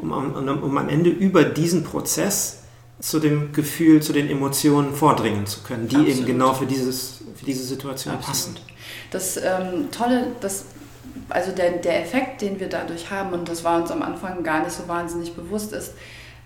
mhm. 0.01 0.11
um, 0.11 0.13
um, 0.13 0.63
um 0.63 0.79
am 0.79 0.89
Ende 0.89 1.11
über 1.11 1.45
diesen 1.45 1.85
Prozess 1.85 2.58
zu 3.01 3.21
dem 3.21 3.53
Gefühl, 3.53 4.03
zu 4.03 4.13
den 4.13 4.29
Emotionen 4.29 4.95
vordringen 4.95 5.47
zu 5.47 5.63
können, 5.63 5.89
die 5.89 5.97
Absolut. 5.97 6.17
eben 6.17 6.27
genau 6.27 6.53
für, 6.55 6.67
dieses, 6.67 7.19
für 7.37 7.45
diese 7.45 7.63
Situation 7.65 8.15
Absolut. 8.15 8.37
passen. 8.37 8.57
Das 9.11 9.37
ähm, 9.37 9.91
Tolle, 9.91 10.33
das, 10.41 10.65
also 11.29 11.53
der, 11.53 11.73
der 11.73 12.03
Effekt, 12.03 12.43
den 12.43 12.59
wir 12.59 12.69
dadurch 12.69 13.11
haben, 13.11 13.33
und 13.33 13.49
das 13.49 13.63
war 13.63 13.81
uns 13.81 13.91
am 13.91 14.03
Anfang 14.03 14.43
gar 14.43 14.65
nicht 14.65 14.73
so 14.73 14.89
wahnsinnig 14.89 15.35
bewusst, 15.35 15.73
ist, 15.73 15.95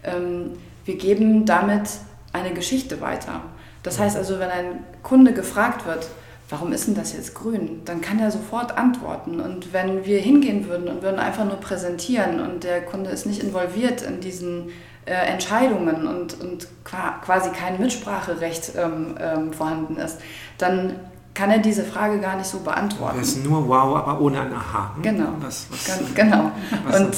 ähm, 0.04 0.52
wir 0.85 0.97
geben 0.97 1.47
damit 1.47 1.88
eine 2.32 2.52
Geschichte 2.52 3.00
weiter. 3.00 3.42
Das 3.82 3.99
heißt 3.99 4.16
also, 4.16 4.38
wenn 4.38 4.50
ein 4.50 4.85
Kunde 5.02 5.32
gefragt 5.32 5.87
wird, 5.87 6.09
warum 6.50 6.73
ist 6.73 6.87
denn 6.87 6.94
das 6.94 7.14
jetzt 7.14 7.35
grün? 7.35 7.80
Dann 7.85 8.00
kann 8.00 8.18
er 8.18 8.30
sofort 8.30 8.76
antworten. 8.76 9.40
Und 9.40 9.73
wenn 9.73 10.04
wir 10.04 10.18
hingehen 10.18 10.68
würden 10.68 10.88
und 10.88 11.02
würden 11.02 11.18
einfach 11.18 11.44
nur 11.44 11.56
präsentieren 11.56 12.40
und 12.40 12.62
der 12.64 12.82
Kunde 12.82 13.11
ist 13.11 13.26
nicht 13.26 13.42
involviert 13.42 14.02
in 14.02 14.21
diesen 14.21 14.71
äh, 15.04 15.12
Entscheidungen 15.12 16.06
und, 16.06 16.40
und 16.40 16.68
quasi 16.85 17.50
kein 17.50 17.80
Mitspracherecht 17.80 18.73
ähm, 18.76 19.16
ähm, 19.21 19.52
vorhanden 19.52 19.97
ist, 19.97 20.18
dann 20.59 20.94
kann 21.35 21.50
er 21.50 21.59
diese 21.59 21.82
Frage 21.82 22.18
gar 22.18 22.37
nicht 22.37 22.47
so 22.47 22.61
beantworten. 22.61 23.18
Das 23.18 23.28
ist 23.28 23.44
nur 23.44 23.66
wow, 23.66 23.97
aber 23.97 24.21
ohne 24.21 24.40
ein 24.40 24.52
Aha. 24.52 24.92
Hm? 24.97 25.02
Genau. 25.02 25.28
Was, 25.40 25.66
was, 25.71 26.14
genau. 26.14 26.50
Was 26.87 27.00
und 27.00 27.16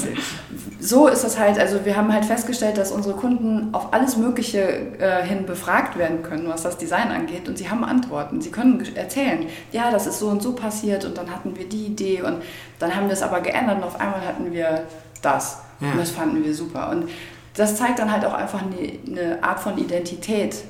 so 0.78 1.08
ist 1.08 1.24
es 1.24 1.38
halt, 1.38 1.58
also 1.58 1.84
wir 1.84 1.96
haben 1.96 2.12
halt 2.12 2.24
festgestellt, 2.24 2.78
dass 2.78 2.92
unsere 2.92 3.16
Kunden 3.16 3.74
auf 3.74 3.92
alles 3.92 4.16
Mögliche 4.16 4.60
äh, 4.98 5.24
hin 5.24 5.46
befragt 5.46 5.98
werden 5.98 6.22
können, 6.22 6.48
was 6.48 6.62
das 6.62 6.78
Design 6.78 7.10
angeht. 7.10 7.48
Und 7.48 7.58
sie 7.58 7.70
haben 7.70 7.82
Antworten. 7.84 8.40
Sie 8.40 8.50
können 8.50 8.84
erzählen, 8.94 9.46
ja, 9.72 9.90
das 9.90 10.06
ist 10.06 10.20
so 10.20 10.28
und 10.28 10.42
so 10.42 10.52
passiert 10.52 11.04
und 11.04 11.18
dann 11.18 11.30
hatten 11.30 11.56
wir 11.56 11.68
die 11.68 11.86
Idee 11.86 12.22
und 12.22 12.36
dann 12.78 12.94
haben 12.94 13.06
wir 13.06 13.14
es 13.14 13.22
aber 13.22 13.40
geändert 13.40 13.78
und 13.78 13.84
auf 13.84 13.98
einmal 14.00 14.24
hatten 14.24 14.52
wir 14.52 14.82
das. 15.22 15.58
Ja. 15.80 15.90
Und 15.90 15.98
das 15.98 16.10
fanden 16.10 16.44
wir 16.44 16.54
super. 16.54 16.90
Und 16.90 17.08
das 17.54 17.76
zeigt 17.76 17.98
dann 17.98 18.10
halt 18.10 18.24
auch 18.24 18.34
einfach 18.34 18.62
eine, 18.62 18.98
eine 19.06 19.42
Art 19.42 19.60
von 19.60 19.78
Identität 19.78 20.64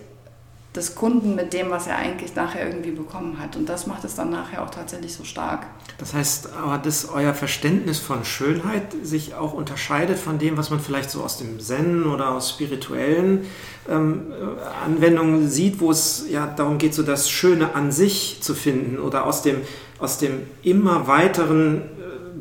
des 0.75 0.97
Kunden 0.97 1.37
mit 1.37 1.53
dem, 1.53 1.71
was 1.71 1.87
er 1.87 1.97
eigentlich 1.97 2.35
nachher 2.35 2.67
irgendwie 2.67 2.91
bekommen 2.91 3.39
hat. 3.39 3.55
Und 3.55 3.69
das 3.69 3.87
macht 3.87 4.03
es 4.03 4.17
dann 4.17 4.31
nachher 4.31 4.63
auch 4.63 4.71
tatsächlich 4.71 5.15
so 5.15 5.23
stark. 5.23 5.67
Das 5.99 6.15
heißt 6.15 6.49
aber, 6.61 6.79
dass 6.79 7.09
euer 7.09 7.33
Verständnis 7.33 8.01
von 8.01 8.25
Schönheit 8.25 8.83
sich 9.03 9.37
auch 9.37 9.53
unterscheidet 9.53 10.19
von 10.19 10.39
dem, 10.39 10.57
was 10.57 10.71
man 10.71 10.81
vielleicht 10.81 11.11
so 11.11 11.23
aus 11.23 11.39
dem 11.39 11.61
Zen 11.61 12.07
oder 12.07 12.33
aus 12.33 12.51
spirituellen 12.51 13.47
ähm, 13.89 14.33
Anwendungen 14.85 15.49
sieht, 15.49 15.79
wo 15.79 15.93
es 15.93 16.27
ja 16.29 16.47
darum 16.49 16.79
geht, 16.79 16.93
so 16.93 17.05
das 17.05 17.31
Schöne 17.31 17.77
an 17.77 17.93
sich 17.93 18.39
zu 18.41 18.53
finden 18.55 18.99
oder 18.99 19.27
aus 19.27 19.43
dem, 19.43 19.59
aus 20.01 20.19
dem 20.19 20.43
immer 20.65 21.07
weiteren 21.07 21.83
äh, 21.83 21.83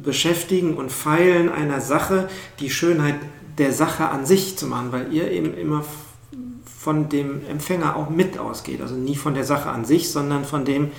Beschäftigen 0.02 0.74
und 0.74 0.92
Feilen 0.92 1.50
einer 1.50 1.82
Sache 1.82 2.30
die 2.60 2.72
Schönheit 2.72 3.16
der 3.57 3.74
Sache 3.74 4.10
an 4.10 4.25
sich 4.25 4.57
zu 4.57 4.67
machen, 4.67 4.91
weil 4.91 5.13
ihr 5.13 5.31
eben 5.31 5.55
immer 5.57 5.83
von 6.83 7.10
dem 7.10 7.45
Empfänger 7.48 7.95
auch 7.95 8.10
mit 8.10 8.38
ausgeht. 8.38 8.81
Also 8.81 8.95
nie 8.95 9.15
von 9.15 9.33
der 9.33 9.45
Sache 9.45 9.69
an 9.69 9.86
sich, 9.86 10.12
sondern 10.12 10.43
von 10.43 10.65
dem, 10.65 10.91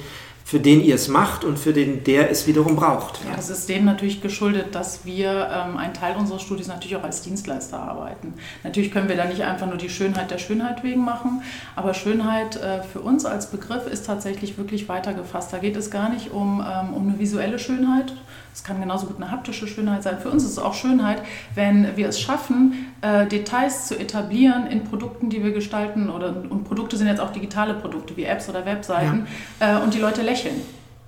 für 0.44 0.60
den 0.60 0.82
ihr 0.82 0.94
es 0.94 1.08
macht 1.08 1.44
und 1.44 1.58
für 1.58 1.72
den 1.72 2.04
der 2.04 2.30
es 2.30 2.46
wiederum 2.46 2.76
braucht. 2.76 3.20
Ja, 3.24 3.36
es 3.38 3.50
ist 3.50 3.68
dem 3.68 3.84
natürlich 3.84 4.20
geschuldet, 4.20 4.74
dass 4.74 5.04
wir 5.04 5.48
ähm, 5.50 5.76
einen 5.76 5.94
Teil 5.94 6.16
unserer 6.16 6.38
Studis 6.38 6.68
natürlich 6.68 6.96
auch 6.96 7.02
als 7.02 7.22
Dienstleister 7.22 7.78
arbeiten. 7.78 8.34
Natürlich 8.62 8.92
können 8.92 9.08
wir 9.08 9.16
da 9.16 9.24
nicht 9.24 9.42
einfach 9.42 9.66
nur 9.66 9.78
die 9.78 9.88
Schönheit 9.88 10.30
der 10.30 10.38
Schönheit 10.38 10.82
wegen 10.84 11.04
machen, 11.04 11.42
aber 11.76 11.94
Schönheit 11.94 12.56
äh, 12.56 12.82
für 12.82 13.00
uns 13.00 13.24
als 13.24 13.50
Begriff 13.50 13.86
ist 13.86 14.06
tatsächlich 14.06 14.58
wirklich 14.58 14.88
weiter 14.88 15.14
gefasst. 15.14 15.52
Da 15.52 15.58
geht 15.58 15.76
es 15.76 15.90
gar 15.90 16.10
nicht 16.10 16.30
um, 16.30 16.64
ähm, 16.66 16.94
um 16.94 17.08
eine 17.08 17.18
visuelle 17.18 17.58
Schönheit, 17.58 18.12
es 18.54 18.62
kann 18.62 18.80
genauso 18.80 19.06
gut 19.06 19.16
eine 19.16 19.32
haptische 19.32 19.66
Schönheit 19.66 20.04
sein. 20.04 20.18
Für 20.20 20.30
uns 20.30 20.44
ist 20.44 20.52
es 20.52 20.58
auch 20.58 20.74
Schönheit, 20.74 21.20
wenn 21.56 21.96
wir 21.96 22.08
es 22.08 22.20
schaffen, 22.20 22.94
äh, 23.00 23.26
Details 23.26 23.88
zu 23.88 23.98
etablieren 23.98 24.68
in 24.68 24.84
Produkten, 24.84 25.28
die 25.28 25.42
wir 25.42 25.50
gestalten. 25.50 26.08
Oder, 26.08 26.28
und 26.48 26.62
Produkte 26.62 26.96
sind 26.96 27.08
jetzt 27.08 27.20
auch 27.20 27.32
digitale 27.32 27.74
Produkte 27.74 28.16
wie 28.16 28.22
Apps 28.22 28.48
oder 28.48 28.64
Webseiten. 28.64 29.26
Ja. 29.60 29.80
Äh, 29.80 29.82
und 29.82 29.92
die 29.92 29.98
Leute 29.98 30.22
lächeln. 30.22 30.62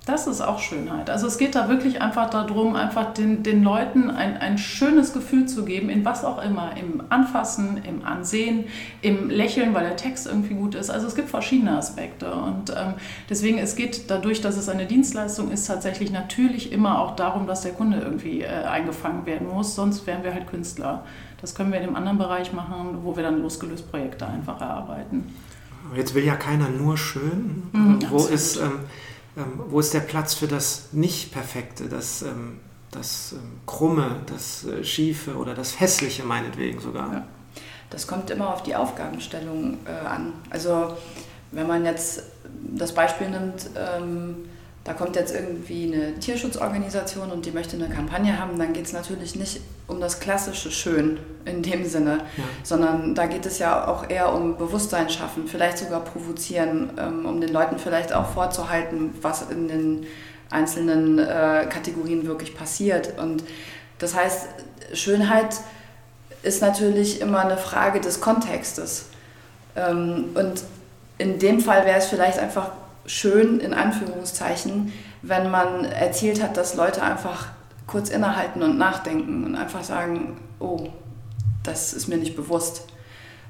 Das 0.07 0.25
ist 0.25 0.39
auch 0.39 0.59
Schönheit. 0.59 1.09
Also 1.09 1.27
es 1.27 1.37
geht 1.37 1.53
da 1.53 1.67
wirklich 1.67 2.01
einfach 2.01 2.29
darum, 2.29 2.77
einfach 2.77 3.13
den, 3.13 3.43
den 3.43 3.61
Leuten 3.61 4.09
ein, 4.09 4.37
ein 4.37 4.57
schönes 4.57 5.11
Gefühl 5.11 5.47
zu 5.47 5.65
geben, 5.65 5.89
in 5.89 6.05
was 6.05 6.23
auch 6.23 6.41
immer, 6.41 6.77
im 6.77 7.03
Anfassen, 7.09 7.81
im 7.83 8.05
Ansehen, 8.05 8.63
im 9.01 9.29
Lächeln, 9.29 9.73
weil 9.73 9.83
der 9.83 9.97
Text 9.97 10.25
irgendwie 10.25 10.53
gut 10.53 10.75
ist. 10.75 10.89
Also 10.89 11.07
es 11.07 11.15
gibt 11.15 11.27
verschiedene 11.27 11.77
Aspekte 11.77 12.31
und 12.33 12.69
ähm, 12.69 12.93
deswegen 13.29 13.57
es 13.57 13.75
geht 13.75 14.09
dadurch, 14.09 14.39
dass 14.39 14.55
es 14.55 14.69
eine 14.69 14.85
Dienstleistung 14.85 15.51
ist, 15.51 15.67
tatsächlich 15.67 16.09
natürlich 16.09 16.71
immer 16.71 17.01
auch 17.01 17.17
darum, 17.17 17.45
dass 17.45 17.63
der 17.63 17.73
Kunde 17.73 17.99
irgendwie 17.99 18.43
äh, 18.43 18.47
eingefangen 18.47 19.25
werden 19.25 19.49
muss, 19.49 19.75
sonst 19.75 20.07
wären 20.07 20.23
wir 20.23 20.33
halt 20.33 20.47
Künstler. 20.47 21.03
Das 21.41 21.53
können 21.53 21.73
wir 21.73 21.79
in 21.79 21.85
einem 21.85 21.97
anderen 21.97 22.17
Bereich 22.17 22.53
machen, 22.53 22.99
wo 23.03 23.17
wir 23.17 23.23
dann 23.23 23.41
losgelöst 23.41 23.91
Projekte 23.91 24.25
einfach 24.25 24.61
erarbeiten. 24.61 25.35
Jetzt 25.97 26.15
will 26.15 26.23
ja 26.23 26.35
keiner 26.35 26.69
nur 26.69 26.97
schön. 26.97 27.63
Mhm, 27.73 27.99
wo 28.09 28.25
ist 28.25 28.57
ähm, 28.57 28.79
ähm, 29.37 29.61
wo 29.67 29.79
ist 29.79 29.93
der 29.93 29.99
Platz 30.01 30.33
für 30.33 30.47
das 30.47 30.89
Nicht-Perfekte, 30.91 31.87
das, 31.87 32.23
ähm, 32.23 32.59
das 32.91 33.33
ähm, 33.33 33.59
Krumme, 33.65 34.21
das 34.25 34.65
äh, 34.65 34.83
Schiefe 34.83 35.35
oder 35.35 35.53
das 35.53 35.79
Hässliche 35.79 36.23
meinetwegen 36.23 36.79
sogar? 36.79 37.13
Ja. 37.13 37.27
Das 37.89 38.07
kommt 38.07 38.29
immer 38.29 38.53
auf 38.53 38.63
die 38.63 38.75
Aufgabenstellung 38.75 39.77
äh, 39.85 40.05
an. 40.05 40.33
Also 40.49 40.97
Wenn 41.51 41.67
man 41.67 41.85
jetzt 41.85 42.23
das 42.75 42.93
Beispiel 42.93 43.29
nimmt, 43.29 43.69
ähm, 43.75 44.49
da 44.87 44.93
kommt 44.93 45.17
jetzt 45.17 45.35
irgendwie 45.35 45.93
eine 45.93 46.17
Tierschutzorganisation 46.17 47.29
und 47.29 47.45
die 47.45 47.51
möchte 47.51 47.75
eine 47.75 47.89
Kampagne 47.89 48.39
haben, 48.39 48.57
dann 48.57 48.71
geht 48.71 48.85
es 48.85 48.93
natürlich 48.93 49.35
nicht 49.35 49.59
um 49.85 49.99
das 49.99 50.21
klassische 50.21 50.71
Schön 50.71 51.19
in 51.43 51.61
dem 51.61 51.83
Sinne, 51.83 52.19
ja. 52.37 52.43
sondern 52.63 53.13
da 53.13 53.25
geht 53.25 53.45
es 53.45 53.59
ja 53.59 53.85
auch 53.85 54.09
eher 54.09 54.33
um 54.33 54.57
Bewusstsein 54.57 55.09
schaffen, 55.09 55.45
vielleicht 55.45 55.79
sogar 55.79 56.05
provozieren, 56.05 56.91
ähm, 56.97 57.25
um 57.25 57.41
den 57.41 57.51
Leuten 57.51 57.79
vielleicht 57.79 58.13
auch 58.13 58.29
vorzuhalten, 58.29 59.13
was 59.21 59.51
in 59.51 59.67
den 59.67 60.07
einzelnen 60.49 61.19
äh, 61.19 61.67
Kategorien 61.69 62.25
wirklich 62.25 62.55
passiert. 62.55 63.19
Und 63.19 63.43
das 63.99 64.15
heißt, 64.15 64.47
Schönheit 64.93 65.57
ist 66.43 66.61
natürlich 66.61 67.19
immer 67.19 67.41
eine 67.41 67.57
Frage 67.57 67.99
des 67.99 68.21
Kontextes. 68.21 69.07
Ähm, 69.75 70.29
und 70.33 70.63
in 71.17 71.39
dem 71.39 71.59
Fall 71.59 71.85
wäre 71.85 71.97
es 71.97 72.05
vielleicht 72.05 72.39
einfach 72.39 72.71
schön, 73.07 73.59
in 73.59 73.73
Anführungszeichen, 73.73 74.93
wenn 75.23 75.49
man 75.49 75.85
erzählt 75.85 76.43
hat, 76.43 76.57
dass 76.57 76.75
Leute 76.75 77.01
einfach 77.01 77.47
kurz 77.87 78.09
innehalten 78.09 78.61
und 78.61 78.77
nachdenken 78.77 79.45
und 79.45 79.55
einfach 79.55 79.83
sagen, 79.83 80.37
oh, 80.59 80.89
das 81.63 81.93
ist 81.93 82.07
mir 82.07 82.17
nicht 82.17 82.35
bewusst. 82.35 82.87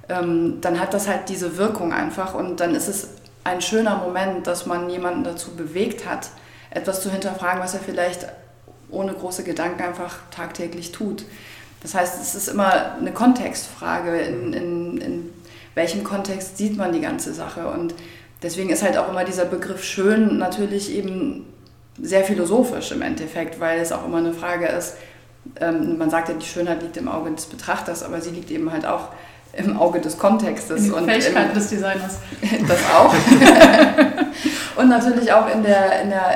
Ähm, 0.08 0.60
dann 0.62 0.80
hat 0.80 0.94
das 0.94 1.08
halt 1.08 1.28
diese 1.28 1.58
Wirkung 1.58 1.92
einfach 1.92 2.34
und 2.34 2.60
dann 2.60 2.76
ist 2.76 2.88
es 2.88 3.10
ein 3.44 3.62
schöner 3.62 3.98
Moment, 3.98 4.48
dass 4.48 4.66
man 4.66 4.90
jemanden 4.90 5.24
dazu 5.24 5.56
bewegt 5.56 6.08
hat, 6.08 6.30
etwas 6.70 7.02
zu 7.02 7.12
hinterfragen, 7.12 7.62
was 7.62 7.74
er 7.74 7.80
vielleicht 7.80 8.28
ohne 8.90 9.14
große 9.14 9.44
Gedanken 9.44 9.82
einfach 9.84 10.18
tagtäglich 10.32 10.92
tut. 10.92 11.26
Das 11.82 11.94
heißt, 11.94 12.22
es 12.22 12.36
ist 12.36 12.48
immer 12.48 12.96
eine 12.96 13.12
Kontextfrage, 13.12 14.18
in, 14.20 14.54
in, 14.54 14.98
in 14.98 15.30
welchem 15.76 16.04
Kontext 16.04 16.58
sieht 16.58 16.78
man 16.78 16.92
die 16.92 17.02
ganze 17.02 17.34
Sache. 17.34 17.68
Und 17.68 17.94
deswegen 18.42 18.70
ist 18.70 18.84
halt 18.84 18.98
auch 18.98 19.10
immer 19.10 19.24
dieser 19.24 19.46
Begriff 19.46 19.84
schön 19.84 20.38
natürlich 20.38 20.94
eben 20.94 21.46
sehr 22.02 22.24
philosophisch 22.24 22.92
im 22.92 23.02
Endeffekt, 23.02 23.60
weil 23.60 23.80
es 23.80 23.92
auch 23.92 24.06
immer 24.06 24.18
eine 24.18 24.34
Frage 24.34 24.68
ist, 24.68 24.96
ähm, 25.60 25.98
man 25.98 26.10
sagt 26.10 26.30
ja, 26.30 26.36
die 26.36 26.46
Schönheit 26.46 26.82
liegt 26.82 26.98
im 26.98 27.08
Auge 27.08 27.32
des 27.32 27.46
Betrachters, 27.46 28.04
aber 28.04 28.22
sie 28.22 28.32
liegt 28.32 28.52
eben 28.52 28.72
halt 28.72 28.86
auch 28.86 29.10
im 29.54 29.78
Auge 29.78 30.00
des 30.00 30.18
Kontextes. 30.18 30.86
In 30.86 30.94
und 30.94 31.10
Fähigkeit 31.10 31.50
im, 31.50 31.54
des 31.54 31.70
Designers. 31.70 32.20
Das 32.68 32.80
auch. 32.94 33.14
und 34.76 34.90
natürlich 34.90 35.32
auch 35.32 35.52
in 35.52 35.64
der, 35.64 36.02
in, 36.02 36.10
der, 36.10 36.32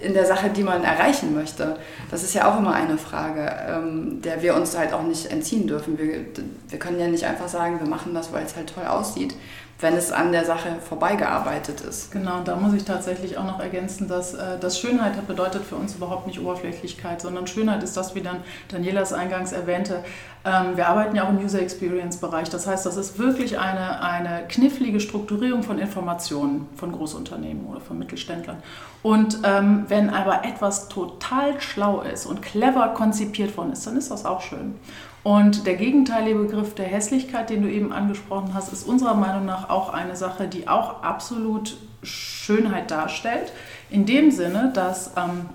in 0.00 0.14
der 0.14 0.26
Sache, 0.26 0.48
die 0.50 0.62
man 0.62 0.82
erreichen 0.82 1.34
möchte. 1.34 1.76
Das 2.10 2.22
ist 2.22 2.34
ja 2.34 2.50
auch 2.50 2.58
immer 2.58 2.72
eine 2.72 2.98
Frage, 2.98 3.52
ähm, 3.68 4.20
der 4.22 4.42
wir 4.42 4.54
uns 4.56 4.76
halt 4.76 4.92
auch 4.92 5.02
nicht 5.02 5.30
entziehen 5.30 5.66
dürfen. 5.66 5.98
Wir, 5.98 6.24
wir 6.68 6.78
können 6.78 6.98
ja 6.98 7.06
nicht 7.06 7.24
einfach 7.24 7.48
sagen, 7.48 7.78
wir 7.80 7.88
machen 7.88 8.14
das, 8.14 8.32
weil 8.32 8.44
es 8.44 8.56
halt 8.56 8.72
toll 8.74 8.86
aussieht, 8.86 9.34
wenn 9.80 9.94
es 9.96 10.12
an 10.12 10.32
der 10.32 10.44
Sache 10.44 10.76
vorbeigearbeitet 10.88 11.80
ist. 11.80 12.12
Genau, 12.12 12.40
da 12.44 12.56
muss 12.56 12.74
ich 12.74 12.84
tatsächlich 12.84 13.36
auch 13.38 13.44
noch 13.44 13.60
ergänzen, 13.60 14.08
dass, 14.08 14.34
äh, 14.34 14.58
dass 14.58 14.78
Schönheit 14.78 15.26
bedeutet 15.26 15.64
für 15.64 15.76
uns 15.76 15.96
überhaupt 15.96 16.26
nicht 16.26 16.40
Oberflächlichkeit, 16.40 17.20
sondern 17.20 17.46
Schönheit 17.46 17.82
ist 17.82 17.96
das, 17.96 18.14
wie 18.14 18.20
dann 18.20 18.38
Danielas 18.68 19.12
eingangs 19.12 19.52
erwähnte. 19.52 20.04
Ähm, 20.44 20.76
wir 20.76 20.88
arbeiten 20.88 21.16
ja 21.16 21.24
auch 21.24 21.30
im 21.30 21.38
User 21.38 21.60
Experience 21.60 22.18
Bereich. 22.18 22.50
Das 22.50 22.66
heißt, 22.66 22.86
das 22.86 22.96
ist 22.96 23.18
wirklich 23.18 23.58
eine, 23.58 24.00
eine 24.02 24.44
knifflige 24.48 25.00
Strukturierung 25.00 25.62
von 25.62 25.78
Informationen 25.78 26.68
von 26.76 26.92
Großunternehmen 26.92 27.66
oder 27.66 27.80
von 27.80 27.98
Mittelständlern. 27.98 28.62
Und 29.02 29.40
ähm, 29.44 29.84
wenn 29.88 30.10
aber 30.10 30.44
etwas 30.44 30.88
total 30.88 31.60
schlau 31.60 32.00
ist 32.00 32.26
und 32.26 32.42
clever 32.42 32.88
konzipiert 32.88 33.56
worden 33.56 33.72
ist, 33.72 33.86
dann 33.86 33.96
ist 33.96 34.10
das 34.10 34.24
auch 34.24 34.40
schön. 34.40 34.76
Und 35.24 35.66
der 35.66 35.76
gegenteilige 35.76 36.38
Begriff 36.38 36.74
der 36.74 36.84
Hässlichkeit, 36.84 37.48
den 37.48 37.62
du 37.62 37.70
eben 37.70 37.92
angesprochen 37.92 38.52
hast, 38.52 38.72
ist 38.72 38.86
unserer 38.86 39.14
Meinung 39.14 39.46
nach 39.46 39.70
auch 39.70 39.92
eine 39.92 40.16
Sache, 40.16 40.46
die 40.46 40.68
auch 40.68 41.02
absolut 41.02 41.78
Schönheit 42.02 42.90
darstellt. 42.90 43.52
In 43.88 44.04
dem 44.04 44.30
Sinne, 44.30 44.70
dass 44.74 45.12
ähm, 45.16 45.46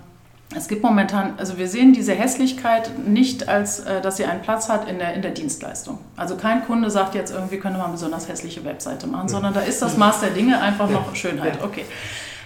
es 0.56 0.66
gibt 0.66 0.82
momentan, 0.82 1.34
also 1.38 1.56
wir 1.56 1.68
sehen 1.68 1.92
diese 1.92 2.12
Hässlichkeit 2.12 2.98
nicht 3.06 3.48
als, 3.48 3.78
äh, 3.80 4.00
dass 4.00 4.16
sie 4.16 4.24
einen 4.24 4.42
Platz 4.42 4.68
hat 4.68 4.88
in 4.88 4.98
der, 4.98 5.14
in 5.14 5.22
der 5.22 5.30
Dienstleistung. 5.30 5.98
Also 6.16 6.36
kein 6.36 6.64
Kunde 6.66 6.90
sagt 6.90 7.14
jetzt 7.14 7.32
irgendwie, 7.32 7.58
mal 7.58 7.74
eine 7.74 7.92
besonders 7.92 8.28
hässliche 8.28 8.64
Webseite 8.64 9.06
machen, 9.06 9.28
sondern 9.28 9.54
da 9.54 9.60
ist 9.60 9.80
das 9.80 9.96
Maß 9.96 10.20
der 10.20 10.30
Dinge 10.30 10.60
einfach 10.60 10.90
noch 10.90 11.14
Schönheit. 11.14 11.62
Okay. 11.62 11.84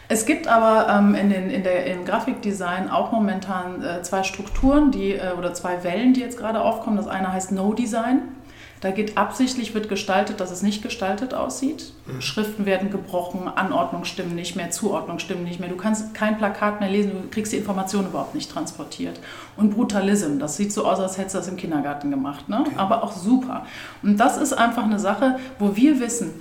Es 0.09 0.27
gibt 0.27 0.49
aber 0.49 0.93
ähm, 0.93 1.15
in 1.15 1.31
den, 1.31 1.51
in 1.51 1.63
der, 1.63 1.87
im 1.87 2.05
Grafikdesign 2.05 2.91
auch 2.91 3.13
momentan 3.13 3.83
äh, 3.83 4.03
zwei 4.03 4.23
Strukturen 4.23 4.91
die, 4.91 5.13
äh, 5.13 5.33
oder 5.39 5.55
zwei 5.55 5.83
Wellen, 5.83 6.13
die 6.13 6.21
jetzt 6.21 6.39
gerade 6.39 6.61
aufkommen. 6.61 6.97
Das 6.97 7.07
eine 7.07 7.33
heißt 7.33 7.53
No-Design. 7.53 8.23
Da 8.85 8.91
geht 8.91 9.17
absichtlich, 9.17 9.73
wird 9.73 9.89
gestaltet, 9.89 10.41
dass 10.41 10.51
es 10.51 10.61
nicht 10.61 10.83
gestaltet 10.83 11.33
aussieht. 11.33 11.95
Mhm. 12.05 12.21
Schriften 12.21 12.67
werden 12.67 12.91
gebrochen, 12.91 13.49
Anordnung 13.49 14.05
stimmen 14.05 14.35
nicht 14.35 14.57
mehr, 14.57 14.71
Zuordnung 14.73 15.19
stimmen 15.21 15.45
nicht 15.45 15.59
mehr. 15.59 15.71
Du 15.71 15.77
kannst 15.77 16.13
kein 16.13 16.37
Plakat 16.37 16.81
mehr 16.81 16.91
lesen, 16.91 17.13
du 17.13 17.31
kriegst 17.31 17.55
die 17.55 17.57
Information 17.57 18.05
überhaupt 18.05 18.35
nicht 18.35 18.51
transportiert. 18.51 19.19
Und 19.57 19.71
Brutalism, 19.71 20.39
das 20.39 20.59
sieht 20.59 20.71
so 20.71 20.85
aus, 20.85 21.01
als 21.01 21.17
hättest 21.17 21.35
du 21.35 21.39
das 21.39 21.49
im 21.49 21.57
Kindergarten 21.57 22.11
gemacht, 22.11 22.51
ne? 22.51 22.61
Okay. 22.61 22.75
aber 22.77 23.03
auch 23.03 23.13
super. 23.13 23.65
Und 24.03 24.19
das 24.21 24.37
ist 24.37 24.53
einfach 24.53 24.85
eine 24.85 24.99
Sache, 24.99 25.39
wo 25.59 25.75
wir 25.75 25.99
wissen, 25.99 26.35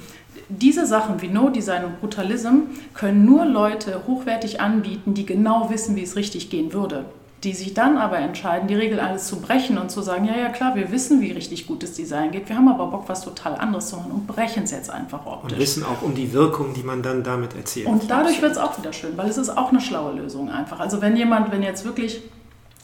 diese 0.50 0.86
Sachen 0.86 1.22
wie 1.22 1.28
No-Design 1.28 1.86
und 1.86 2.00
Brutalism 2.00 2.68
können 2.94 3.26
nur 3.26 3.46
Leute 3.46 4.02
hochwertig 4.08 4.62
anbieten, 4.62 5.14
die 5.14 5.26
genau 5.26 5.70
wissen, 5.70 5.96
wie 5.96 6.04
es 6.04 6.16
richtig 6.16 6.50
gehen 6.50 6.74
würde. 6.74 7.06
Die 7.44 7.54
sich 7.54 7.74
dann 7.74 7.98
aber 7.98 8.20
entscheiden, 8.20 8.70
die 8.70 8.76
Regel 8.76 9.02
alles 9.02 9.28
zu 9.28 9.42
brechen 9.42 9.78
und 9.78 9.92
zu 9.92 10.02
sagen, 10.02 10.26
ja, 10.26 10.38
ja, 10.38 10.48
klar, 10.48 10.76
wir 10.76 10.92
wissen, 10.92 11.20
wie 11.20 11.32
richtig 11.32 11.68
gutes 11.68 11.94
Design 11.94 12.32
geht, 12.32 12.48
wir 12.48 12.56
haben 12.56 12.70
aber 12.70 12.88
Bock, 12.88 13.04
was 13.08 13.22
total 13.22 13.56
anderes 13.56 13.90
zu 13.90 13.98
machen 13.98 14.12
und 14.12 14.28
brechen 14.28 14.64
es 14.64 14.72
jetzt 14.72 14.90
einfach 14.90 15.26
optisch. 15.26 15.52
Und 15.52 15.60
wissen 15.60 15.84
auch 15.84 16.02
um 16.02 16.16
die 16.16 16.32
Wirkung, 16.32 16.74
die 16.74 16.84
man 16.84 17.02
dann 17.02 17.24
damit 17.24 17.54
erzielt. 17.56 17.88
Und 17.88 18.10
dadurch 18.10 18.42
wird 18.42 18.54
es 18.54 18.58
auch 18.58 18.78
wieder 18.78 18.94
schön, 18.94 19.18
weil 19.18 19.30
es 19.30 19.38
ist 19.38 19.50
auch 19.50 19.72
eine 19.72 19.82
schlaue 19.82 20.14
Lösung 20.14 20.50
einfach. 20.50 20.80
Also 20.80 21.02
wenn 21.02 21.18
jemand, 21.18 21.52
wenn 21.52 21.64
jetzt 21.64 21.84
wirklich 21.84 22.22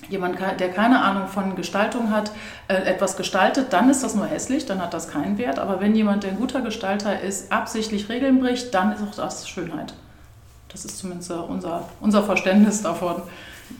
jemand, 0.09 0.39
der 0.39 0.69
keine 0.71 1.01
Ahnung 1.01 1.27
von 1.27 1.55
Gestaltung 1.55 2.11
hat, 2.11 2.31
äh, 2.67 2.75
etwas 2.75 3.17
gestaltet, 3.17 3.67
dann 3.71 3.89
ist 3.89 4.03
das 4.03 4.15
nur 4.15 4.25
hässlich, 4.25 4.65
dann 4.65 4.81
hat 4.81 4.93
das 4.93 5.07
keinen 5.07 5.37
Wert. 5.37 5.59
Aber 5.59 5.79
wenn 5.79 5.95
jemand, 5.95 6.23
der 6.23 6.31
ein 6.31 6.37
guter 6.37 6.61
Gestalter 6.61 7.19
ist, 7.19 7.51
absichtlich 7.51 8.09
Regeln 8.09 8.39
bricht, 8.39 8.73
dann 8.73 8.91
ist 8.93 9.01
auch 9.01 9.15
das 9.15 9.47
Schönheit. 9.47 9.93
Das 10.69 10.85
ist 10.85 10.97
zumindest 10.97 11.31
unser, 11.31 11.85
unser 11.99 12.23
Verständnis 12.23 12.81
davon. 12.83 13.21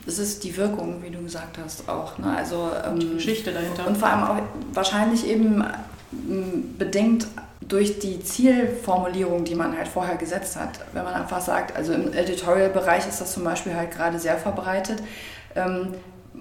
Das 0.06 0.18
ist 0.18 0.44
die 0.44 0.56
Wirkung, 0.56 1.02
wie 1.02 1.10
du 1.10 1.22
gesagt 1.22 1.58
hast, 1.62 1.88
auch. 1.88 2.18
Ne? 2.18 2.34
Also, 2.36 2.70
ähm, 2.86 2.98
die 2.98 3.14
Geschichte 3.14 3.52
dahinter. 3.52 3.86
Und 3.86 3.96
vor 3.96 4.08
allem 4.08 4.22
auch 4.22 4.42
wahrscheinlich 4.72 5.26
eben 5.26 5.64
ähm, 6.12 6.74
bedingt 6.78 7.26
durch 7.60 7.98
die 7.98 8.22
Zielformulierung, 8.22 9.44
die 9.44 9.54
man 9.54 9.76
halt 9.76 9.88
vorher 9.88 10.16
gesetzt 10.16 10.56
hat. 10.56 10.80
Wenn 10.92 11.04
man 11.04 11.14
einfach 11.14 11.40
sagt, 11.40 11.76
also 11.76 11.92
im 11.92 12.12
Editorial-Bereich 12.12 13.06
ist 13.06 13.20
das 13.20 13.32
zum 13.32 13.44
Beispiel 13.44 13.74
halt 13.74 13.90
gerade 13.90 14.18
sehr 14.18 14.36
verbreitet. 14.36 15.02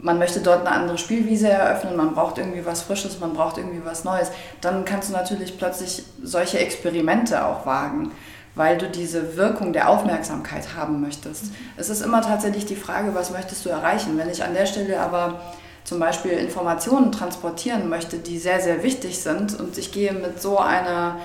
Man 0.01 0.17
möchte 0.17 0.39
dort 0.39 0.65
eine 0.65 0.71
andere 0.75 0.97
Spielwiese 0.97 1.49
eröffnen, 1.49 1.95
man 1.95 2.13
braucht 2.13 2.37
irgendwie 2.37 2.65
was 2.65 2.81
Frisches, 2.81 3.19
man 3.19 3.33
braucht 3.33 3.57
irgendwie 3.57 3.81
was 3.83 4.03
Neues, 4.03 4.31
dann 4.61 4.85
kannst 4.85 5.09
du 5.09 5.13
natürlich 5.13 5.57
plötzlich 5.57 6.03
solche 6.23 6.59
Experimente 6.59 7.45
auch 7.45 7.65
wagen, 7.65 8.11
weil 8.55 8.77
du 8.77 8.87
diese 8.87 9.35
Wirkung 9.35 9.73
der 9.73 9.89
Aufmerksamkeit 9.89 10.75
haben 10.75 11.01
möchtest. 11.01 11.45
Mhm. 11.45 11.55
Es 11.77 11.89
ist 11.89 12.01
immer 12.01 12.21
tatsächlich 12.21 12.65
die 12.65 12.75
Frage, 12.75 13.13
was 13.13 13.31
möchtest 13.31 13.65
du 13.65 13.69
erreichen? 13.69 14.17
Wenn 14.17 14.29
ich 14.29 14.43
an 14.43 14.53
der 14.53 14.65
Stelle 14.65 14.99
aber 14.99 15.39
zum 15.83 15.99
Beispiel 15.99 16.31
Informationen 16.31 17.11
transportieren 17.11 17.89
möchte, 17.89 18.17
die 18.17 18.37
sehr, 18.37 18.59
sehr 18.59 18.83
wichtig 18.83 19.19
sind 19.19 19.59
und 19.59 19.77
ich 19.77 19.91
gehe 19.91 20.13
mit 20.13 20.41
so 20.41 20.59
einer 20.59 21.17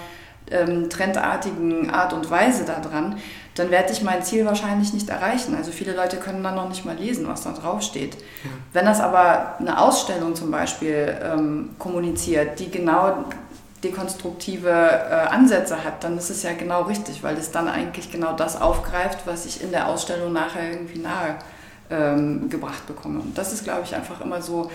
ähm, 0.50 0.88
trendartigen 0.90 1.90
Art 1.90 2.12
und 2.12 2.30
Weise 2.30 2.64
daran, 2.64 3.18
dann 3.55 3.71
werde 3.71 3.93
ich 3.93 4.03
mein 4.03 4.23
Ziel 4.23 4.45
wahrscheinlich 4.47 4.93
nicht 4.93 5.09
erreichen. 5.09 5.55
Also 5.55 5.71
viele 5.71 5.95
Leute 5.95 6.17
können 6.17 6.43
dann 6.43 6.57
noch 6.57 6.69
nicht 6.69 6.85
mal 6.85 6.97
lesen, 6.97 7.29
was 7.29 7.43
da 7.43 7.53
drauf 7.53 7.83
steht. 7.83 8.14
Ja. 8.14 8.51
Wenn 8.73 8.85
das 8.85 9.01
aber 9.01 9.59
eine 9.59 9.81
Ausstellung 9.81 10.35
zum 10.35 10.51
Beispiel 10.51 11.17
ähm, 11.23 11.71
kommuniziert, 11.79 12.59
die 12.59 12.71
genau 12.71 13.25
dekonstruktive 13.85 14.71
äh, 14.71 15.29
Ansätze 15.29 15.85
hat, 15.85 16.03
dann 16.03 16.19
ist 16.19 16.31
es 16.31 16.43
ja 16.43 16.53
genau 16.55 16.83
richtig, 16.83 17.23
weil 17.23 17.37
es 17.37 17.51
dann 17.51 17.69
eigentlich 17.69 18.11
genau 18.11 18.33
das 18.33 18.61
aufgreift, 18.61 19.21
was 19.27 19.47
ich 19.47 19.62
in 19.62 19.71
der 19.71 19.88
Ausstellung 19.88 20.33
nachher 20.33 20.71
irgendwie 20.71 20.99
nahe 20.99 21.37
ähm, 21.90 22.49
gebracht 22.49 22.87
bekomme. 22.87 23.21
Und 23.21 23.38
das 23.38 23.53
ist, 23.53 23.62
glaube 23.64 23.83
ich, 23.85 23.95
einfach 23.95 24.21
immer 24.21 24.43
so 24.43 24.71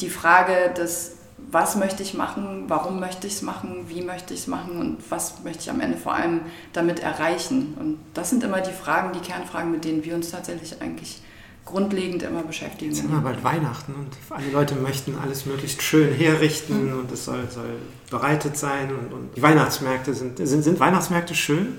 die 0.00 0.08
Frage 0.08 0.72
des 0.76 1.16
was 1.54 1.76
möchte 1.76 2.02
ich 2.02 2.14
machen, 2.14 2.64
warum 2.66 2.98
möchte 2.98 3.28
ich 3.28 3.34
es 3.34 3.42
machen, 3.42 3.84
wie 3.88 4.02
möchte 4.02 4.34
ich 4.34 4.40
es 4.40 4.46
machen 4.48 4.76
und 4.76 4.98
was 5.08 5.44
möchte 5.44 5.62
ich 5.62 5.70
am 5.70 5.80
Ende 5.80 5.96
vor 5.96 6.12
allem 6.12 6.40
damit 6.72 6.98
erreichen. 6.98 7.74
Und 7.78 7.98
das 8.12 8.30
sind 8.30 8.42
immer 8.42 8.60
die 8.60 8.72
Fragen, 8.72 9.12
die 9.12 9.20
Kernfragen, 9.20 9.70
mit 9.70 9.84
denen 9.84 10.04
wir 10.04 10.16
uns 10.16 10.32
tatsächlich 10.32 10.82
eigentlich 10.82 11.22
grundlegend 11.64 12.24
immer 12.24 12.42
beschäftigen. 12.42 12.90
Es 12.90 12.98
ist 12.98 13.04
immer 13.04 13.20
bald 13.20 13.42
Weihnachten 13.44 13.94
und 13.94 14.08
alle 14.30 14.50
Leute 14.50 14.74
möchten 14.74 15.16
alles 15.16 15.46
möglichst 15.46 15.80
schön 15.80 16.12
herrichten 16.12 16.90
mhm. 16.90 16.98
und 16.98 17.12
es 17.12 17.24
soll, 17.24 17.48
soll, 17.48 17.76
bereitet 18.10 18.58
sein 18.58 18.90
und, 18.90 19.12
und 19.12 19.36
die 19.36 19.40
Weihnachtsmärkte 19.40 20.12
sind, 20.12 20.36
sind, 20.36 20.62
sind 20.62 20.80
Weihnachtsmärkte 20.80 21.34
schön? 21.34 21.78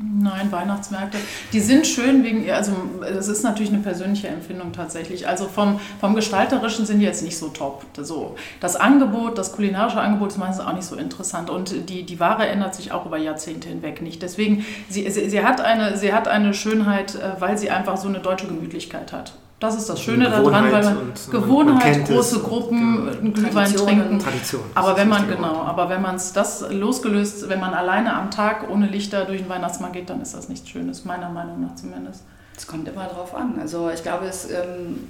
Nein, 0.00 0.52
Weihnachtsmärkte, 0.52 1.18
die 1.52 1.58
sind 1.58 1.84
schön 1.84 2.22
wegen, 2.22 2.48
also 2.52 2.72
das 3.00 3.26
ist 3.26 3.42
natürlich 3.42 3.72
eine 3.72 3.82
persönliche 3.82 4.28
Empfindung 4.28 4.72
tatsächlich. 4.72 5.26
Also 5.26 5.46
vom, 5.46 5.80
vom 6.00 6.14
Gestalterischen 6.14 6.86
sind 6.86 7.00
die 7.00 7.04
jetzt 7.04 7.24
nicht 7.24 7.36
so 7.36 7.48
top. 7.48 7.84
So, 7.96 8.36
das 8.60 8.76
Angebot, 8.76 9.38
das 9.38 9.52
kulinarische 9.52 10.00
Angebot 10.00 10.28
ist 10.30 10.38
meistens 10.38 10.64
auch 10.64 10.72
nicht 10.72 10.84
so 10.84 10.94
interessant 10.94 11.50
und 11.50 11.88
die, 11.88 12.04
die 12.04 12.20
Ware 12.20 12.46
ändert 12.46 12.76
sich 12.76 12.92
auch 12.92 13.06
über 13.06 13.18
Jahrzehnte 13.18 13.68
hinweg 13.68 14.00
nicht. 14.00 14.22
Deswegen, 14.22 14.64
sie, 14.88 15.10
sie, 15.10 15.28
sie, 15.28 15.44
hat, 15.44 15.60
eine, 15.60 15.96
sie 15.96 16.12
hat 16.12 16.28
eine 16.28 16.54
Schönheit, 16.54 17.16
äh, 17.16 17.40
weil 17.40 17.58
sie 17.58 17.70
einfach 17.70 17.96
so 17.96 18.06
eine 18.06 18.20
deutsche 18.20 18.46
Gemütlichkeit 18.46 19.12
hat. 19.12 19.32
Das 19.60 19.74
ist 19.74 19.88
das 19.88 20.00
Schöne 20.00 20.30
daran, 20.30 20.70
weil 20.70 20.84
man 20.84 21.12
Gewohnheit, 21.30 21.96
man 21.98 22.16
große 22.16 22.40
Gruppen, 22.40 23.08
einen 23.08 23.32
Glühwein 23.32 23.74
trinken. 23.74 24.18
Tradition. 24.20 24.62
Aber 24.74 24.96
wenn 24.96 25.08
man 25.08 25.28
genau, 25.28 25.62
aber 25.62 25.88
wenn 25.88 26.00
man 26.00 26.14
es 26.14 26.32
das 26.32 26.64
losgelöst, 26.70 27.48
wenn 27.48 27.58
man 27.58 27.74
alleine 27.74 28.14
am 28.14 28.30
Tag 28.30 28.70
ohne 28.70 28.86
Lichter 28.86 29.24
durch 29.24 29.40
den 29.40 29.48
Weihnachtsmarkt 29.48 29.94
geht, 29.94 30.10
dann 30.10 30.22
ist 30.22 30.34
das 30.34 30.48
nichts 30.48 30.68
Schönes, 30.68 31.04
meiner 31.04 31.28
Meinung 31.28 31.60
nach 31.60 31.74
zumindest. 31.74 32.22
Es 32.56 32.68
kommt 32.68 32.86
immer 32.86 33.06
drauf 33.06 33.34
an. 33.34 33.58
Also 33.60 33.90
ich 33.90 34.04
glaube, 34.04 34.26
es, 34.26 34.48
ähm, 34.48 35.08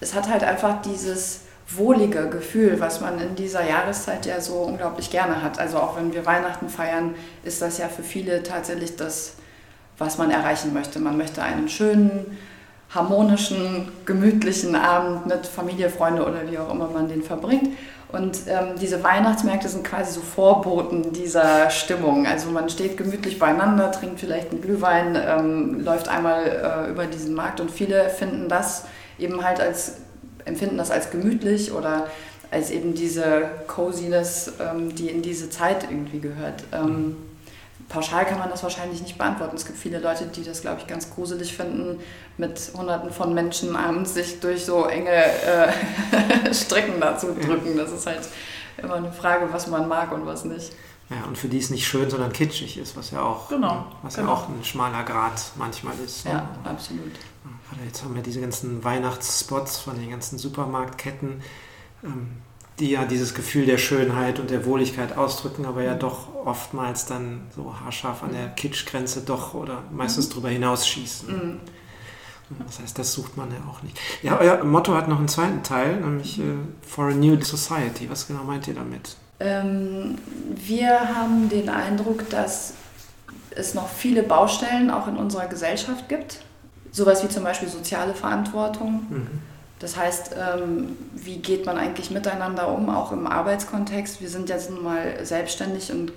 es 0.00 0.14
hat 0.14 0.28
halt 0.28 0.44
einfach 0.44 0.82
dieses 0.82 1.40
wohlige 1.70 2.28
Gefühl, 2.28 2.80
was 2.80 3.00
man 3.00 3.18
in 3.18 3.34
dieser 3.34 3.66
Jahreszeit 3.66 4.26
ja 4.26 4.40
so 4.42 4.56
unglaublich 4.56 5.10
gerne 5.10 5.42
hat. 5.42 5.58
Also 5.58 5.78
auch 5.78 5.96
wenn 5.96 6.12
wir 6.12 6.26
Weihnachten 6.26 6.68
feiern, 6.68 7.14
ist 7.44 7.62
das 7.62 7.78
ja 7.78 7.88
für 7.88 8.02
viele 8.02 8.42
tatsächlich 8.42 8.96
das, 8.96 9.34
was 9.96 10.18
man 10.18 10.30
erreichen 10.30 10.74
möchte. 10.74 10.98
Man 10.98 11.16
möchte 11.16 11.42
einen 11.42 11.68
schönen 11.68 12.38
harmonischen, 12.90 13.88
gemütlichen 14.06 14.74
Abend 14.74 15.26
mit 15.26 15.46
Familie, 15.46 15.90
Freunde 15.90 16.22
oder 16.22 16.50
wie 16.50 16.58
auch 16.58 16.72
immer 16.72 16.88
man 16.88 17.08
den 17.08 17.22
verbringt. 17.22 17.70
Und 18.10 18.38
ähm, 18.46 18.78
diese 18.80 19.04
Weihnachtsmärkte 19.04 19.68
sind 19.68 19.84
quasi 19.84 20.12
so 20.12 20.22
Vorboten 20.22 21.12
dieser 21.12 21.68
Stimmung. 21.68 22.26
Also 22.26 22.50
man 22.50 22.70
steht 22.70 22.96
gemütlich 22.96 23.38
beieinander, 23.38 23.92
trinkt 23.92 24.18
vielleicht 24.20 24.50
einen 24.50 24.62
Glühwein, 24.62 25.14
ähm, 25.14 25.80
läuft 25.84 26.08
einmal 26.08 26.86
äh, 26.86 26.90
über 26.90 27.04
diesen 27.04 27.34
Markt 27.34 27.60
und 27.60 27.70
viele 27.70 28.08
finden 28.08 28.48
das 28.48 28.86
eben 29.18 29.44
halt 29.44 29.60
als, 29.60 29.98
empfinden 30.46 30.78
das 30.78 30.90
als 30.90 31.10
gemütlich 31.10 31.72
oder 31.72 32.06
als 32.50 32.70
eben 32.70 32.94
diese 32.94 33.42
Coziness, 33.66 34.52
ähm, 34.58 34.94
die 34.94 35.10
in 35.10 35.20
diese 35.20 35.50
Zeit 35.50 35.84
irgendwie 35.90 36.20
gehört. 36.20 36.64
Ähm, 36.72 37.16
pauschal 37.88 38.26
kann 38.26 38.38
man 38.38 38.50
das 38.50 38.62
wahrscheinlich 38.62 39.00
nicht 39.00 39.16
beantworten. 39.16 39.56
Es 39.56 39.64
gibt 39.64 39.78
viele 39.78 39.98
Leute, 39.98 40.26
die 40.26 40.44
das, 40.44 40.60
glaube 40.60 40.80
ich, 40.80 40.86
ganz 40.86 41.10
gruselig 41.10 41.56
finden, 41.56 42.00
mit 42.36 42.72
hunderten 42.76 43.10
von 43.10 43.34
Menschen 43.34 43.74
abends 43.76 44.14
sich 44.14 44.40
durch 44.40 44.64
so 44.64 44.84
enge 44.84 45.10
äh, 45.10 45.72
Strecken 46.54 47.00
dazu 47.00 47.34
drücken. 47.34 47.76
Das 47.76 47.90
ist 47.90 48.06
halt 48.06 48.28
immer 48.76 48.94
eine 48.94 49.12
Frage, 49.12 49.48
was 49.52 49.66
man 49.66 49.88
mag 49.88 50.12
und 50.12 50.26
was 50.26 50.44
nicht. 50.44 50.72
Ja, 51.10 51.24
und 51.26 51.38
für 51.38 51.48
die 51.48 51.58
es 51.58 51.70
nicht 51.70 51.86
schön, 51.86 52.10
sondern 52.10 52.32
kitschig 52.32 52.76
ist, 52.76 52.94
was 52.94 53.10
ja 53.12 53.22
auch, 53.22 53.48
genau, 53.48 53.86
was 54.02 54.16
genau. 54.16 54.28
ja 54.28 54.34
auch 54.34 54.48
ein 54.48 54.62
schmaler 54.62 55.04
Grad 55.04 55.40
manchmal 55.56 55.94
ist. 56.04 56.26
Ne? 56.26 56.32
Ja, 56.32 56.48
absolut. 56.64 57.12
Jetzt 57.84 58.04
haben 58.04 58.14
wir 58.14 58.22
diese 58.22 58.40
ganzen 58.40 58.84
Weihnachtsspots 58.84 59.78
von 59.78 59.98
den 59.98 60.10
ganzen 60.10 60.38
Supermarktketten. 60.38 61.42
Ähm, 62.04 62.36
die 62.80 62.90
ja 62.90 63.04
dieses 63.04 63.34
Gefühl 63.34 63.66
der 63.66 63.78
Schönheit 63.78 64.38
und 64.38 64.50
der 64.50 64.64
Wohligkeit 64.64 65.16
ausdrücken, 65.16 65.66
aber 65.66 65.82
ja 65.82 65.94
mhm. 65.94 66.00
doch 66.00 66.34
oftmals 66.44 67.06
dann 67.06 67.42
so 67.54 67.74
haarscharf 67.80 68.22
an 68.22 68.32
der 68.32 68.48
Kitschgrenze 68.48 69.22
doch 69.22 69.54
oder 69.54 69.82
meistens 69.90 70.28
mhm. 70.28 70.32
drüber 70.32 70.48
hinausschießen. 70.48 71.28
Mhm. 71.28 71.60
Das 72.66 72.80
heißt, 72.80 72.98
das 72.98 73.12
sucht 73.12 73.36
man 73.36 73.50
ja 73.50 73.58
auch 73.70 73.82
nicht. 73.82 73.98
Ja, 74.22 74.38
euer 74.38 74.64
Motto 74.64 74.94
hat 74.94 75.06
noch 75.06 75.18
einen 75.18 75.28
zweiten 75.28 75.62
Teil, 75.62 76.00
nämlich 76.00 76.38
äh, 76.38 76.44
For 76.80 77.08
a 77.08 77.14
New 77.14 77.38
Society. 77.42 78.08
Was 78.08 78.26
genau 78.26 78.42
meint 78.42 78.66
ihr 78.68 78.74
damit? 78.74 79.16
Ähm, 79.38 80.16
wir 80.54 81.14
haben 81.14 81.50
den 81.50 81.68
Eindruck, 81.68 82.30
dass 82.30 82.72
es 83.50 83.74
noch 83.74 83.88
viele 83.88 84.22
Baustellen 84.22 84.90
auch 84.90 85.08
in 85.08 85.16
unserer 85.16 85.46
Gesellschaft 85.46 86.08
gibt. 86.08 86.40
Sowas 86.90 87.22
wie 87.22 87.28
zum 87.28 87.44
Beispiel 87.44 87.68
soziale 87.68 88.14
Verantwortung. 88.14 89.06
Mhm 89.10 89.57
das 89.78 89.96
heißt, 89.96 90.34
ähm, 90.36 90.96
wie 91.14 91.38
geht 91.38 91.64
man 91.64 91.78
eigentlich 91.78 92.10
miteinander 92.10 92.68
um, 92.68 92.88
auch 92.90 93.12
im 93.12 93.26
Arbeitskontext? 93.26 94.20
Wir 94.20 94.28
sind 94.28 94.48
jetzt 94.48 94.70
nun 94.70 94.82
mal 94.82 95.24
selbstständig 95.24 95.92
und 95.92 96.12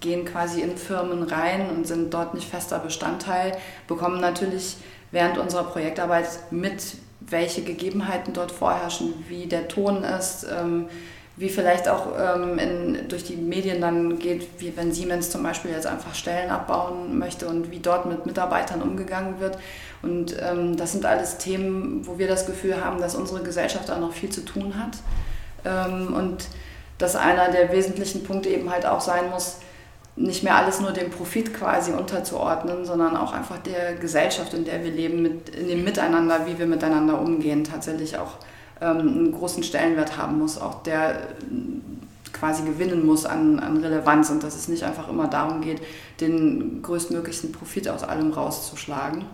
gehen 0.00 0.24
quasi 0.24 0.60
in 0.60 0.76
Firmen 0.76 1.24
rein 1.24 1.68
und 1.70 1.86
sind 1.86 2.14
dort 2.14 2.34
nicht 2.34 2.48
fester 2.48 2.78
Bestandteil, 2.78 3.56
bekommen 3.88 4.20
natürlich 4.20 4.76
während 5.10 5.38
unserer 5.38 5.64
Projektarbeit 5.64 6.28
mit, 6.50 6.82
welche 7.20 7.62
Gegebenheiten 7.62 8.32
dort 8.32 8.52
vorherrschen, 8.52 9.12
wie 9.28 9.46
der 9.46 9.68
Ton 9.68 10.04
ist, 10.04 10.46
ähm, 10.50 10.86
wie 11.36 11.48
vielleicht 11.48 11.88
auch 11.88 12.08
ähm, 12.18 12.58
in, 12.58 13.08
durch 13.08 13.24
die 13.24 13.36
Medien 13.36 13.80
dann 13.80 14.18
geht, 14.18 14.46
wie 14.58 14.76
wenn 14.76 14.92
Siemens 14.92 15.30
zum 15.30 15.42
Beispiel 15.42 15.70
jetzt 15.70 15.86
einfach 15.86 16.14
Stellen 16.14 16.50
abbauen 16.50 17.18
möchte 17.18 17.46
und 17.46 17.70
wie 17.70 17.78
dort 17.78 18.06
mit 18.06 18.26
Mitarbeitern 18.26 18.82
umgegangen 18.82 19.40
wird. 19.40 19.56
Und 20.02 20.36
ähm, 20.42 20.76
das 20.76 20.92
sind 20.92 21.06
alles 21.06 21.38
Themen, 21.38 22.06
wo 22.06 22.18
wir 22.18 22.28
das 22.28 22.46
Gefühl 22.46 22.84
haben, 22.84 23.00
dass 23.00 23.14
unsere 23.14 23.42
Gesellschaft 23.42 23.88
da 23.88 23.98
noch 23.98 24.12
viel 24.12 24.30
zu 24.30 24.44
tun 24.44 24.74
hat. 24.78 24.98
Ähm, 25.64 26.14
und 26.14 26.46
dass 26.98 27.16
einer 27.16 27.50
der 27.50 27.72
wesentlichen 27.72 28.22
Punkte 28.24 28.50
eben 28.50 28.70
halt 28.70 28.84
auch 28.84 29.00
sein 29.00 29.30
muss, 29.30 29.56
nicht 30.16 30.42
mehr 30.42 30.56
alles 30.56 30.80
nur 30.80 30.92
dem 30.92 31.10
Profit 31.10 31.54
quasi 31.54 31.92
unterzuordnen, 31.92 32.84
sondern 32.84 33.16
auch 33.16 33.32
einfach 33.32 33.58
der 33.58 33.94
Gesellschaft, 33.94 34.52
in 34.52 34.64
der 34.64 34.84
wir 34.84 34.90
leben, 34.90 35.22
mit, 35.22 35.48
in 35.50 35.68
dem 35.68 35.84
Miteinander, 35.84 36.46
wie 36.46 36.58
wir 36.58 36.66
miteinander 36.66 37.18
umgehen, 37.18 37.64
tatsächlich 37.64 38.18
auch 38.18 38.32
einen 38.80 39.32
großen 39.32 39.62
Stellenwert 39.62 40.16
haben 40.16 40.38
muss, 40.38 40.58
auch 40.58 40.82
der 40.82 41.28
quasi 42.32 42.62
gewinnen 42.62 43.04
muss 43.04 43.26
an, 43.26 43.58
an 43.58 43.76
Relevanz 43.78 44.30
und 44.30 44.42
dass 44.42 44.56
es 44.56 44.68
nicht 44.68 44.84
einfach 44.84 45.08
immer 45.08 45.28
darum 45.28 45.60
geht, 45.60 45.82
den 46.20 46.80
größtmöglichen 46.82 47.52
Profit 47.52 47.88
aus 47.88 48.02
allem 48.02 48.32
rauszuschlagen. 48.32 49.26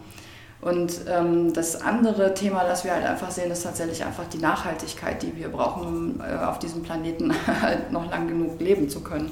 Und 0.60 1.02
ähm, 1.08 1.52
das 1.52 1.80
andere 1.82 2.34
Thema, 2.34 2.64
das 2.64 2.84
wir 2.84 2.92
halt 2.92 3.04
einfach 3.04 3.30
sehen, 3.30 3.50
ist 3.50 3.62
tatsächlich 3.62 4.04
einfach 4.04 4.24
die 4.26 4.38
Nachhaltigkeit, 4.38 5.22
die 5.22 5.36
wir 5.36 5.48
brauchen, 5.48 5.86
um 5.86 6.20
äh, 6.20 6.44
auf 6.44 6.58
diesem 6.58 6.82
Planeten 6.82 7.32
halt 7.62 7.92
noch 7.92 8.10
lang 8.10 8.26
genug 8.26 8.60
leben 8.60 8.88
zu 8.88 9.00
können. 9.00 9.30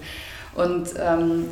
Und 0.55 0.91
ähm, 1.01 1.47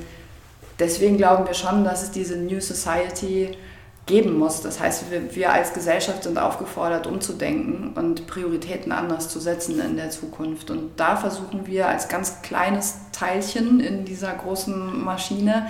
deswegen 0.79 1.16
glauben 1.16 1.46
wir 1.46 1.55
schon, 1.55 1.85
dass 1.85 2.03
es 2.03 2.11
diese 2.11 2.37
New 2.37 2.61
Society 2.61 3.57
geben 4.06 4.38
muss. 4.38 4.60
Das 4.60 4.80
heißt, 4.80 5.10
wir, 5.10 5.34
wir 5.34 5.52
als 5.52 5.74
Gesellschaft 5.74 6.24
sind 6.24 6.38
aufgefordert, 6.38 7.06
umzudenken 7.06 7.92
und 7.94 8.26
Prioritäten 8.26 8.92
anders 8.92 9.28
zu 9.28 9.38
setzen 9.38 9.80
in 9.80 9.96
der 9.96 10.10
Zukunft. 10.10 10.70
Und 10.70 10.98
da 10.98 11.16
versuchen 11.16 11.66
wir 11.66 11.88
als 11.88 12.08
ganz 12.08 12.42
kleines 12.42 12.96
Teilchen 13.12 13.80
in 13.80 14.04
dieser 14.04 14.32
großen 14.32 15.04
Maschine 15.04 15.68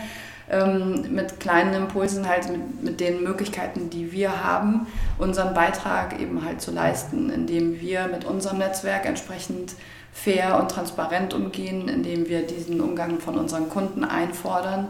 ähm, 0.50 1.14
mit 1.14 1.40
kleinen 1.40 1.74
Impulsen, 1.74 2.26
halt 2.26 2.50
mit, 2.50 2.82
mit 2.82 3.00
den 3.00 3.22
Möglichkeiten, 3.22 3.90
die 3.90 4.12
wir 4.12 4.42
haben, 4.42 4.86
unseren 5.18 5.52
Beitrag 5.52 6.18
eben 6.18 6.44
halt 6.44 6.60
zu 6.60 6.70
leisten, 6.70 7.30
indem 7.30 7.80
wir 7.80 8.06
mit 8.06 8.24
unserem 8.24 8.58
Netzwerk 8.58 9.04
entsprechend 9.04 9.74
fair 10.12 10.58
und 10.60 10.70
transparent 10.70 11.32
umgehen, 11.34 11.88
indem 11.88 12.28
wir 12.28 12.42
diesen 12.42 12.80
Umgang 12.80 13.18
von 13.18 13.36
unseren 13.36 13.68
Kunden 13.68 14.04
einfordern 14.04 14.88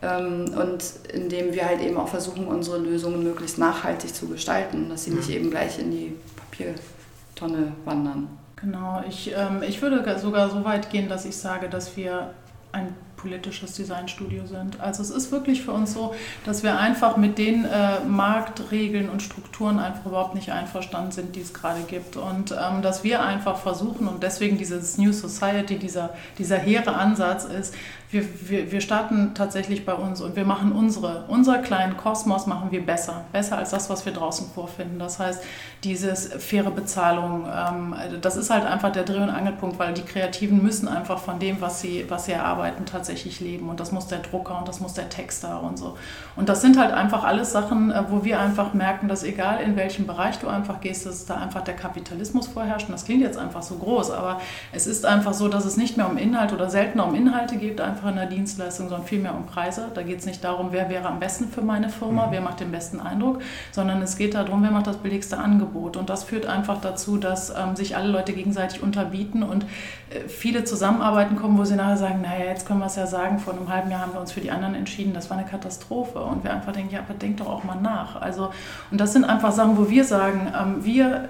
und 0.00 0.78
indem 1.12 1.52
wir 1.52 1.66
halt 1.66 1.80
eben 1.80 1.96
auch 1.96 2.08
versuchen, 2.08 2.46
unsere 2.46 2.78
Lösungen 2.78 3.22
möglichst 3.22 3.58
nachhaltig 3.58 4.14
zu 4.14 4.28
gestalten, 4.28 4.88
dass 4.88 5.04
sie 5.04 5.10
nicht 5.10 5.30
eben 5.30 5.50
gleich 5.50 5.78
in 5.78 5.90
die 5.90 6.12
Papiertonne 6.36 7.72
wandern. 7.84 8.28
Genau, 8.56 9.02
ich, 9.08 9.32
ähm, 9.36 9.62
ich 9.62 9.80
würde 9.82 10.18
sogar 10.18 10.50
so 10.50 10.64
weit 10.64 10.90
gehen, 10.90 11.08
dass 11.08 11.24
ich 11.24 11.36
sage, 11.36 11.68
dass 11.68 11.96
wir 11.96 12.32
ein 12.72 12.94
politisches 13.18 13.74
Designstudio 13.74 14.46
sind. 14.46 14.80
Also 14.80 15.02
es 15.02 15.10
ist 15.10 15.30
wirklich 15.32 15.62
für 15.62 15.72
uns 15.72 15.92
so, 15.92 16.14
dass 16.44 16.62
wir 16.62 16.78
einfach 16.78 17.16
mit 17.16 17.36
den 17.36 17.64
äh, 17.64 18.00
Marktregeln 18.06 19.10
und 19.10 19.22
Strukturen 19.22 19.78
einfach 19.78 20.06
überhaupt 20.06 20.34
nicht 20.34 20.50
einverstanden 20.50 21.10
sind, 21.10 21.36
die 21.36 21.40
es 21.40 21.52
gerade 21.52 21.80
gibt. 21.82 22.16
Und 22.16 22.52
ähm, 22.52 22.80
dass 22.80 23.04
wir 23.04 23.22
einfach 23.22 23.58
versuchen, 23.58 24.08
und 24.08 24.22
deswegen 24.22 24.56
dieses 24.56 24.96
New 24.98 25.12
Society, 25.12 25.78
dieser, 25.78 26.10
dieser 26.38 26.56
hehre 26.56 26.94
Ansatz 26.94 27.44
ist, 27.44 27.74
wir, 28.10 28.24
wir, 28.48 28.72
wir 28.72 28.80
starten 28.80 29.32
tatsächlich 29.34 29.84
bei 29.84 29.92
uns 29.92 30.22
und 30.22 30.34
wir 30.34 30.46
machen 30.46 30.72
unsere, 30.72 31.24
unser 31.28 31.58
kleinen 31.58 31.98
Kosmos 31.98 32.46
machen 32.46 32.70
wir 32.70 32.84
besser. 32.84 33.26
Besser 33.32 33.58
als 33.58 33.70
das, 33.70 33.90
was 33.90 34.06
wir 34.06 34.14
draußen 34.14 34.46
vorfinden. 34.54 34.98
Das 34.98 35.18
heißt, 35.18 35.42
dieses 35.84 36.32
faire 36.38 36.70
Bezahlung, 36.70 37.46
ähm, 37.46 37.94
das 38.22 38.36
ist 38.36 38.48
halt 38.48 38.64
einfach 38.64 38.92
der 38.92 39.04
Dreh- 39.04 39.20
und 39.20 39.28
Angelpunkt, 39.28 39.78
weil 39.78 39.92
die 39.92 40.02
Kreativen 40.02 40.62
müssen 40.62 40.88
einfach 40.88 41.18
von 41.18 41.38
dem, 41.38 41.60
was 41.60 41.82
sie, 41.82 42.06
was 42.08 42.24
sie 42.24 42.32
erarbeiten, 42.32 42.86
tatsächlich 42.86 43.40
leben. 43.40 43.68
Und 43.68 43.78
das 43.78 43.92
muss 43.92 44.06
der 44.06 44.20
Drucker 44.20 44.58
und 44.58 44.66
das 44.68 44.80
muss 44.80 44.94
der 44.94 45.10
Texter 45.10 45.62
und 45.62 45.78
so. 45.78 45.98
Und 46.34 46.48
das 46.48 46.62
sind 46.62 46.78
halt 46.78 46.92
einfach 46.92 47.24
alles 47.24 47.52
Sachen, 47.52 47.90
äh, 47.90 48.04
wo 48.08 48.24
wir 48.24 48.40
einfach 48.40 48.72
merken, 48.72 49.08
dass 49.08 49.22
egal 49.22 49.60
in 49.60 49.76
welchem 49.76 50.06
Bereich 50.06 50.38
du 50.38 50.48
einfach 50.48 50.80
gehst, 50.80 51.04
dass 51.04 51.26
da 51.26 51.36
einfach 51.36 51.62
der 51.62 51.76
Kapitalismus 51.76 52.46
vorherrscht. 52.46 52.88
Und 52.88 52.92
das 52.92 53.04
klingt 53.04 53.20
jetzt 53.20 53.36
einfach 53.36 53.62
so 53.62 53.74
groß, 53.74 54.12
aber 54.12 54.40
es 54.72 54.86
ist 54.86 55.04
einfach 55.04 55.34
so, 55.34 55.48
dass 55.48 55.66
es 55.66 55.76
nicht 55.76 55.98
mehr 55.98 56.08
um 56.08 56.16
Inhalt 56.16 56.54
oder 56.54 56.70
seltener 56.70 57.06
um 57.06 57.14
Inhalte 57.14 57.56
geht, 57.56 57.82
einfach 57.82 57.97
einfach 57.98 58.10
in 58.10 58.16
der 58.16 58.26
Dienstleistung, 58.26 58.88
sondern 58.88 59.06
vielmehr 59.06 59.34
um 59.34 59.46
Preise. 59.46 59.90
Da 59.92 60.02
geht 60.02 60.20
es 60.20 60.26
nicht 60.26 60.42
darum, 60.44 60.68
wer 60.70 60.88
wäre 60.88 61.08
am 61.08 61.18
besten 61.18 61.48
für 61.48 61.62
meine 61.62 61.88
Firma, 61.88 62.26
mhm. 62.26 62.32
wer 62.32 62.40
macht 62.40 62.60
den 62.60 62.70
besten 62.70 63.00
Eindruck, 63.00 63.40
sondern 63.72 64.00
es 64.02 64.16
geht 64.16 64.34
darum, 64.34 64.62
wer 64.62 64.70
macht 64.70 64.86
das 64.86 64.98
billigste 64.98 65.38
Angebot. 65.38 65.96
Und 65.96 66.08
das 66.08 66.24
führt 66.24 66.46
einfach 66.46 66.80
dazu, 66.80 67.16
dass 67.16 67.50
ähm, 67.50 67.74
sich 67.74 67.96
alle 67.96 68.08
Leute 68.08 68.32
gegenseitig 68.32 68.82
unterbieten 68.82 69.42
und 69.42 69.64
äh, 69.64 70.28
viele 70.28 70.64
Zusammenarbeiten 70.64 71.36
kommen, 71.36 71.58
wo 71.58 71.64
sie 71.64 71.76
nachher 71.76 71.96
sagen, 71.96 72.22
naja, 72.22 72.44
jetzt 72.46 72.66
können 72.66 72.80
wir 72.80 72.86
es 72.86 72.96
ja 72.96 73.06
sagen, 73.06 73.38
vor 73.38 73.54
einem 73.54 73.68
halben 73.68 73.90
Jahr 73.90 74.02
haben 74.02 74.12
wir 74.12 74.20
uns 74.20 74.32
für 74.32 74.40
die 74.40 74.50
anderen 74.50 74.74
entschieden, 74.74 75.12
das 75.12 75.28
war 75.30 75.36
eine 75.36 75.46
Katastrophe. 75.46 76.20
Und 76.20 76.44
wir 76.44 76.52
einfach 76.52 76.72
denken, 76.72 76.94
ja, 76.94 77.00
aber 77.00 77.14
denkt 77.14 77.40
doch 77.40 77.48
auch 77.48 77.64
mal 77.64 77.80
nach. 77.80 78.20
Also, 78.20 78.50
und 78.90 79.00
das 79.00 79.12
sind 79.12 79.24
einfach 79.24 79.52
Sachen, 79.52 79.76
wo 79.76 79.90
wir 79.90 80.04
sagen, 80.04 80.52
ähm, 80.58 80.84
wir 80.84 81.28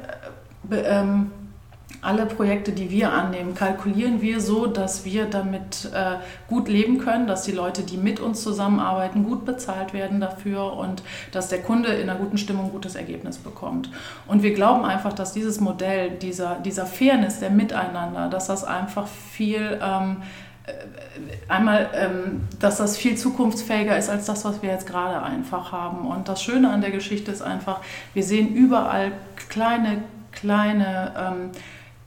äh, 0.70 0.76
ähm, 0.76 1.30
alle 2.00 2.26
Projekte, 2.26 2.72
die 2.72 2.90
wir 2.90 3.12
annehmen, 3.12 3.54
kalkulieren 3.54 4.22
wir 4.22 4.40
so, 4.40 4.66
dass 4.66 5.04
wir 5.04 5.26
damit 5.26 5.90
äh, 5.92 6.16
gut 6.48 6.68
leben 6.68 6.98
können, 6.98 7.26
dass 7.26 7.42
die 7.42 7.52
Leute, 7.52 7.82
die 7.82 7.96
mit 7.96 8.20
uns 8.20 8.42
zusammenarbeiten, 8.42 9.24
gut 9.24 9.44
bezahlt 9.44 9.92
werden 9.92 10.20
dafür 10.20 10.74
und 10.74 11.02
dass 11.32 11.48
der 11.48 11.60
Kunde 11.62 11.88
in 11.88 12.08
einer 12.08 12.18
guten 12.18 12.38
Stimmung 12.38 12.66
ein 12.66 12.72
gutes 12.72 12.94
Ergebnis 12.94 13.38
bekommt. 13.38 13.90
Und 14.26 14.42
wir 14.42 14.54
glauben 14.54 14.84
einfach, 14.84 15.12
dass 15.12 15.32
dieses 15.32 15.60
Modell, 15.60 16.10
dieser, 16.10 16.56
dieser 16.56 16.86
Fairness, 16.86 17.40
der 17.40 17.50
Miteinander, 17.50 18.28
dass 18.28 18.46
das 18.46 18.64
einfach 18.64 19.06
viel... 19.06 19.78
Ähm, 19.82 20.18
äh, 20.66 20.72
einmal, 21.48 21.90
ähm, 21.94 22.42
dass 22.60 22.76
das 22.76 22.96
viel 22.96 23.16
zukunftsfähiger 23.16 23.96
ist 23.96 24.08
als 24.08 24.26
das, 24.26 24.44
was 24.44 24.62
wir 24.62 24.70
jetzt 24.70 24.86
gerade 24.86 25.22
einfach 25.22 25.72
haben. 25.72 26.06
Und 26.06 26.28
das 26.28 26.42
Schöne 26.42 26.70
an 26.70 26.80
der 26.80 26.90
Geschichte 26.90 27.32
ist 27.32 27.42
einfach, 27.42 27.80
wir 28.14 28.22
sehen 28.22 28.54
überall 28.54 29.12
kleine, 29.48 30.02
kleine 30.32 31.12
ähm, 31.18 31.50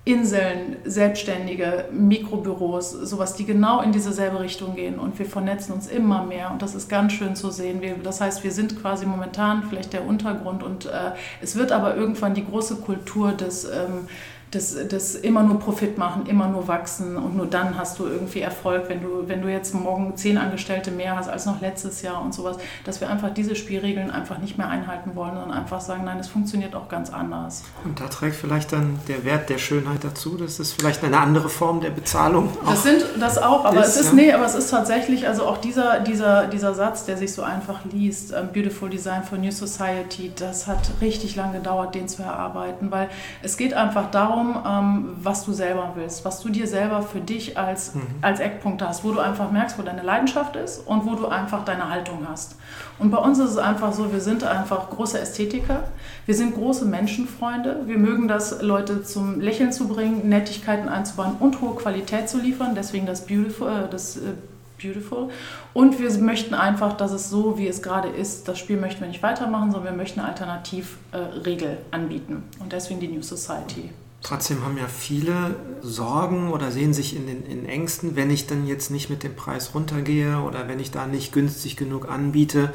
Inseln, 0.04 0.78
Selbstständige, 0.84 1.86
Mikrobüros, 1.92 2.92
sowas, 2.92 3.36
die 3.36 3.46
genau 3.46 3.82
in 3.82 3.92
dieselbe 3.92 4.40
Richtung 4.40 4.76
gehen 4.76 4.98
und 4.98 5.20
wir 5.20 5.28
vernetzen 5.28 5.74
uns 5.74 5.88
immer 5.88 6.24
mehr 6.24 6.50
und 6.52 6.64
das 6.64 6.74
ist 6.74 6.90
ganz 6.90 7.14
schön 7.14 7.36
zu 7.36 7.52
sehen. 7.52 7.82
Wir, 7.82 7.96
das 8.02 8.20
heißt, 8.20 8.44
wir 8.44 8.52
sind 8.52 8.82
quasi 8.82 9.06
momentan 9.06 9.62
vielleicht 9.70 9.94
der 9.94 10.08
Untergrund 10.08 10.64
und 10.64 10.88
äh, 10.88 11.12
es 11.40 11.56
wird 11.56 11.72
aber 11.72 11.96
irgendwann 11.96 12.34
die 12.34 12.44
große 12.44 12.78
Kultur 12.78 13.34
des 13.34 13.66
ähm, 13.66 14.08
das, 14.52 14.76
das 14.90 15.16
immer 15.16 15.44
nur 15.44 15.60
Profit 15.60 15.98
machen, 15.98 16.26
immer 16.26 16.48
nur 16.48 16.68
wachsen 16.68 17.16
und 17.16 17.38
nur 17.38 17.46
dann 17.46 17.78
hast 17.78 18.00
du 18.00 18.06
irgendwie 18.06 18.42
Erfolg, 18.42 18.90
wenn 18.90 19.02
du, 19.02 19.28
wenn 19.28 19.42
du 19.42 19.48
jetzt 19.48 19.74
morgen 19.74 20.18
zehn 20.18 20.38
Angestellte 20.38 20.92
mehr 20.92 21.16
hast 21.16 21.30
als 21.30 21.46
noch 21.46 21.62
letztes 21.62 22.02
Jahr 22.02 22.22
und 22.22 22.34
sowas, 22.34 22.58
dass 22.84 23.00
wir 23.00 23.10
einfach 23.10 23.34
diese 23.34 23.56
Spielregeln 23.56 24.12
einfach 24.12 24.40
nicht 24.40 24.58
mehr 24.58 24.68
einhalten 24.68 25.16
wollen, 25.16 25.36
sondern 25.36 25.52
einfach 25.52 25.80
sagen, 25.80 26.04
nein, 26.04 26.20
es 26.20 26.28
funktioniert 26.28 26.76
auch 26.76 26.90
ganz 26.90 27.12
anders. 27.12 27.64
Und 27.86 28.02
da 28.02 28.08
trägt 28.08 28.36
vielleicht 28.36 28.74
dann 28.74 29.00
der 29.08 29.24
Wert 29.24 29.50
der 29.50 29.58
Schönheit 29.58 30.04
dazu, 30.04 30.36
dass 30.36 30.60
es 30.60 30.74
vielleicht 30.74 31.02
eine 31.04 31.18
andere 31.18 31.48
Form 31.48 31.80
der 31.80 31.92
Bezahlung 31.92 32.50
Das 32.66 32.84
sind 32.84 33.06
das 33.20 33.38
auch, 33.38 33.64
aber 33.64 33.82
ist, 33.82 33.96
es 33.96 34.02
ist, 34.02 34.08
ja. 34.08 34.14
nee, 34.14 34.34
aber 34.34 34.46
es 34.46 34.56
ist 34.56 34.70
tatsächlich, 34.70 35.28
also 35.30 35.46
auch 35.46 35.60
dieser, 35.60 36.02
dieser, 36.02 36.48
dieser 36.48 36.74
Satz, 36.74 37.06
der 37.06 37.16
sich 37.16 37.34
so 37.34 37.42
einfach 37.42 37.86
liest, 37.86 38.34
um, 38.34 38.50
Beautiful 38.52 38.90
Design 38.90 39.24
for 39.24 39.38
New 39.38 39.52
Society, 39.52 40.34
das 40.36 40.68
hat 40.68 40.92
richtig 41.00 41.38
lange 41.38 41.60
gedauert, 41.60 41.96
den 41.96 42.10
zu 42.10 42.22
erarbeiten, 42.22 42.92
weil 42.92 43.10
es 43.42 43.56
geht 43.56 43.74
einfach 43.74 44.12
darum, 44.12 44.41
darum, 44.42 44.64
ähm, 44.66 45.18
was 45.22 45.46
du 45.46 45.54
selber 45.54 45.94
willst, 45.96 46.26
was 46.26 46.42
du 46.42 46.50
dir 46.50 46.68
selber 46.68 47.02
für 47.02 47.20
dich 47.20 47.58
als, 47.58 47.96
mhm. 47.96 48.02
als 48.22 48.40
Eckpunkte 48.40 48.88
hast, 48.88 49.04
wo 49.04 49.12
du 49.12 49.20
einfach 49.20 49.52
merkst, 49.52 49.78
wo 49.78 49.84
deine 49.84 50.02
Leidenschaft 50.02 50.56
ist 50.56 50.80
und 50.86 51.06
wo 51.06 51.16
du 51.16 51.28
einfach 51.28 51.66
deine 51.66 51.90
Haltung 51.90 52.28
hast. 52.30 52.56
Und 53.00 53.12
bei 53.12 53.18
uns 53.18 53.40
ist 53.40 53.52
es 53.52 53.58
einfach 53.58 53.94
so, 53.94 54.12
wir 54.12 54.22
sind 54.22 54.44
einfach 54.44 54.90
große 54.90 55.20
Ästhetiker, 55.20 55.84
wir 56.26 56.36
sind 56.36 56.56
große 56.56 56.86
Menschenfreunde, 56.86 57.82
wir 57.86 57.98
mögen 57.98 58.28
das, 58.28 58.62
Leute 58.62 59.04
zum 59.04 59.40
Lächeln 59.40 59.72
zu 59.72 59.88
bringen, 59.88 60.30
Nettigkeiten 60.30 60.90
einzubauen 60.90 61.36
und 61.40 61.62
hohe 61.62 61.76
Qualität 61.76 62.30
zu 62.30 62.40
liefern, 62.40 62.76
deswegen 62.76 63.06
das 63.06 63.26
Beautiful, 63.26 63.68
äh, 63.68 63.90
das 63.90 64.18
äh, 64.18 64.34
beautiful. 64.82 65.30
Und 65.74 66.00
wir 66.00 66.12
möchten 66.20 66.54
einfach, 66.54 66.98
dass 66.98 67.12
es 67.12 67.30
so, 67.30 67.58
wie 67.58 67.68
es 67.68 67.82
gerade 67.82 68.10
ist, 68.10 68.48
das 68.48 68.60
Spiel 68.60 68.78
möchten 68.78 69.02
wir 69.02 69.08
nicht 69.08 69.24
weitermachen, 69.24 69.72
sondern 69.72 69.94
wir 69.94 69.98
möchten 69.98 70.20
eine 70.20 70.30
Alternativregel 70.30 71.70
äh, 71.70 71.96
anbieten. 71.96 72.44
Und 72.60 72.74
deswegen 72.74 73.00
die 73.00 73.08
New 73.08 73.22
Society. 73.22 73.92
Trotzdem 74.24 74.64
haben 74.64 74.78
ja 74.78 74.88
viele 74.88 75.56
Sorgen 75.82 76.52
oder 76.52 76.72
sehen 76.72 76.94
sich 76.94 77.16
in 77.16 77.26
den 77.26 77.44
in 77.46 77.66
Ängsten, 77.66 78.16
wenn 78.16 78.30
ich 78.30 78.46
dann 78.46 78.68
jetzt 78.68 78.92
nicht 78.92 79.10
mit 79.10 79.24
dem 79.24 79.36
Preis 79.36 79.72
runtergehe 79.74 80.38
oder 80.42 80.68
wenn 80.68 80.80
ich 80.80 80.92
da 80.92 81.08
nicht 81.08 81.34
günstig 81.34 81.76
genug 81.76 82.08
anbiete, 82.08 82.72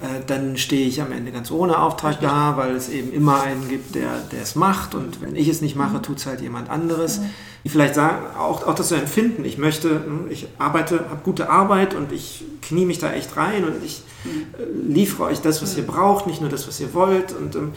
äh, 0.00 0.20
dann 0.26 0.58
stehe 0.58 0.86
ich 0.86 1.00
am 1.00 1.10
Ende 1.10 1.32
ganz 1.32 1.50
ohne 1.50 1.78
Auftrag 1.78 2.20
da, 2.20 2.56
weil 2.56 2.74
es 2.76 2.90
eben 2.90 3.12
immer 3.12 3.40
einen 3.42 3.66
gibt, 3.68 3.94
der, 3.94 4.10
es 4.42 4.54
macht 4.54 4.94
und 4.94 5.22
wenn 5.22 5.34
ich 5.34 5.48
es 5.48 5.62
nicht 5.62 5.74
mache, 5.74 5.98
mhm. 5.98 6.02
tut 6.02 6.18
es 6.18 6.26
halt 6.26 6.40
jemand 6.42 6.68
anderes. 6.68 7.20
Die 7.64 7.68
vielleicht 7.68 7.94
sagen, 7.94 8.26
auch, 8.38 8.64
auch 8.66 8.74
das 8.74 8.88
zu 8.88 8.94
empfinden, 8.94 9.44
ich 9.44 9.58
möchte, 9.58 9.88
hm, 9.88 10.26
ich 10.30 10.46
arbeite, 10.58 11.06
habe 11.10 11.22
gute 11.24 11.50
Arbeit 11.50 11.94
und 11.94 12.12
ich 12.12 12.44
knie 12.62 12.84
mich 12.84 12.98
da 12.98 13.12
echt 13.12 13.36
rein 13.36 13.64
und 13.64 13.82
ich 13.84 14.02
mhm. 14.24 14.46
äh, 14.58 14.92
liefere 14.92 15.24
euch 15.24 15.40
das, 15.40 15.62
was 15.62 15.76
ihr 15.76 15.82
mhm. 15.82 15.88
braucht, 15.88 16.26
nicht 16.26 16.42
nur 16.42 16.50
das, 16.50 16.68
was 16.68 16.78
ihr 16.78 16.92
wollt 16.92 17.32
und 17.32 17.56
ähm, 17.56 17.72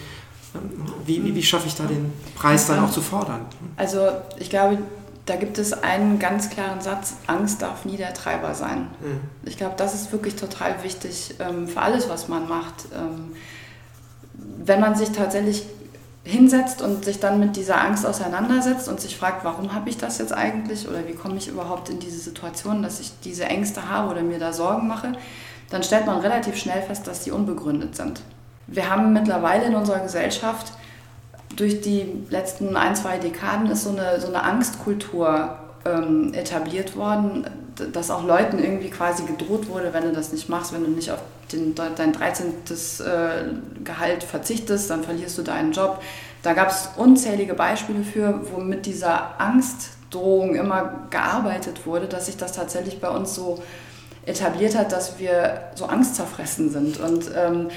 wie, 1.05 1.23
wie, 1.23 1.35
wie 1.35 1.43
schaffe 1.43 1.67
ich 1.67 1.75
da 1.75 1.83
den 1.83 2.11
Preis 2.35 2.67
dann 2.67 2.83
auch 2.83 2.91
zu 2.91 3.01
fordern? 3.01 3.45
Also 3.77 4.09
ich 4.37 4.49
glaube, 4.49 4.79
da 5.25 5.35
gibt 5.35 5.57
es 5.59 5.73
einen 5.73 6.17
ganz 6.17 6.49
klaren 6.49 6.81
Satz, 6.81 7.13
Angst 7.27 7.61
darf 7.61 7.85
nie 7.85 7.97
der 7.97 8.13
Treiber 8.13 8.55
sein. 8.55 8.87
Mhm. 9.01 9.19
Ich 9.45 9.57
glaube, 9.57 9.75
das 9.77 9.93
ist 9.93 10.11
wirklich 10.11 10.35
total 10.35 10.83
wichtig 10.83 11.35
ähm, 11.39 11.67
für 11.67 11.81
alles, 11.81 12.09
was 12.09 12.27
man 12.27 12.47
macht. 12.47 12.85
Ähm, 12.95 13.35
wenn 14.33 14.79
man 14.79 14.95
sich 14.95 15.11
tatsächlich 15.11 15.63
hinsetzt 16.23 16.81
und 16.81 17.05
sich 17.05 17.19
dann 17.19 17.39
mit 17.39 17.55
dieser 17.55 17.81
Angst 17.81 18.05
auseinandersetzt 18.05 18.87
und 18.87 18.99
sich 18.99 19.17
fragt, 19.17 19.43
warum 19.45 19.73
habe 19.73 19.89
ich 19.89 19.97
das 19.97 20.17
jetzt 20.17 20.33
eigentlich 20.33 20.87
oder 20.87 21.07
wie 21.07 21.13
komme 21.13 21.37
ich 21.37 21.47
überhaupt 21.47 21.89
in 21.89 21.99
diese 21.99 22.19
Situation, 22.19 22.83
dass 22.83 22.99
ich 22.99 23.11
diese 23.23 23.45
Ängste 23.45 23.89
habe 23.89 24.11
oder 24.11 24.21
mir 24.21 24.39
da 24.39 24.53
Sorgen 24.53 24.87
mache, 24.87 25.13
dann 25.69 25.83
stellt 25.83 26.05
man 26.05 26.19
relativ 26.19 26.57
schnell 26.57 26.81
fest, 26.81 27.07
dass 27.07 27.23
die 27.23 27.31
unbegründet 27.31 27.95
sind. 27.95 28.21
Wir 28.71 28.89
haben 28.89 29.13
mittlerweile 29.13 29.65
in 29.65 29.75
unserer 29.75 29.99
Gesellschaft 29.99 30.73
durch 31.55 31.81
die 31.81 32.23
letzten 32.29 32.75
ein, 32.75 32.95
zwei 32.95 33.17
Dekaden 33.17 33.69
ist 33.69 33.83
so 33.83 33.89
eine, 33.89 34.19
so 34.21 34.27
eine 34.27 34.43
Angstkultur 34.43 35.57
ähm, 35.85 36.33
etabliert 36.33 36.95
worden, 36.95 37.45
dass 37.93 38.11
auch 38.11 38.23
Leuten 38.23 38.59
irgendwie 38.59 38.89
quasi 38.89 39.23
gedroht 39.23 39.69
wurde, 39.69 39.93
wenn 39.93 40.03
du 40.03 40.11
das 40.11 40.31
nicht 40.31 40.49
machst, 40.49 40.73
wenn 40.73 40.83
du 40.83 40.89
nicht 40.89 41.11
auf 41.11 41.19
den, 41.51 41.75
dein 41.75 42.13
13. 42.13 42.45
Äh, 42.47 43.83
Gehalt 43.83 44.23
verzichtest, 44.23 44.89
dann 44.89 45.03
verlierst 45.03 45.37
du 45.37 45.41
deinen 45.41 45.71
Job. 45.71 46.01
Da 46.43 46.53
gab 46.53 46.69
es 46.69 46.89
unzählige 46.95 47.53
Beispiele 47.53 48.03
für, 48.03 48.41
wo 48.51 48.59
mit 48.59 48.85
dieser 48.85 49.39
Angstdrohung 49.41 50.55
immer 50.55 51.07
gearbeitet 51.09 51.85
wurde, 51.85 52.07
dass 52.07 52.27
sich 52.27 52.37
das 52.37 52.53
tatsächlich 52.53 53.01
bei 53.01 53.09
uns 53.09 53.35
so 53.35 53.61
etabliert 54.25 54.77
hat, 54.77 54.91
dass 54.91 55.19
wir 55.19 55.71
so 55.75 55.85
angstzerfressen 55.85 56.69
sind. 56.69 56.99
Und 56.99 57.31
ähm, 57.35 57.69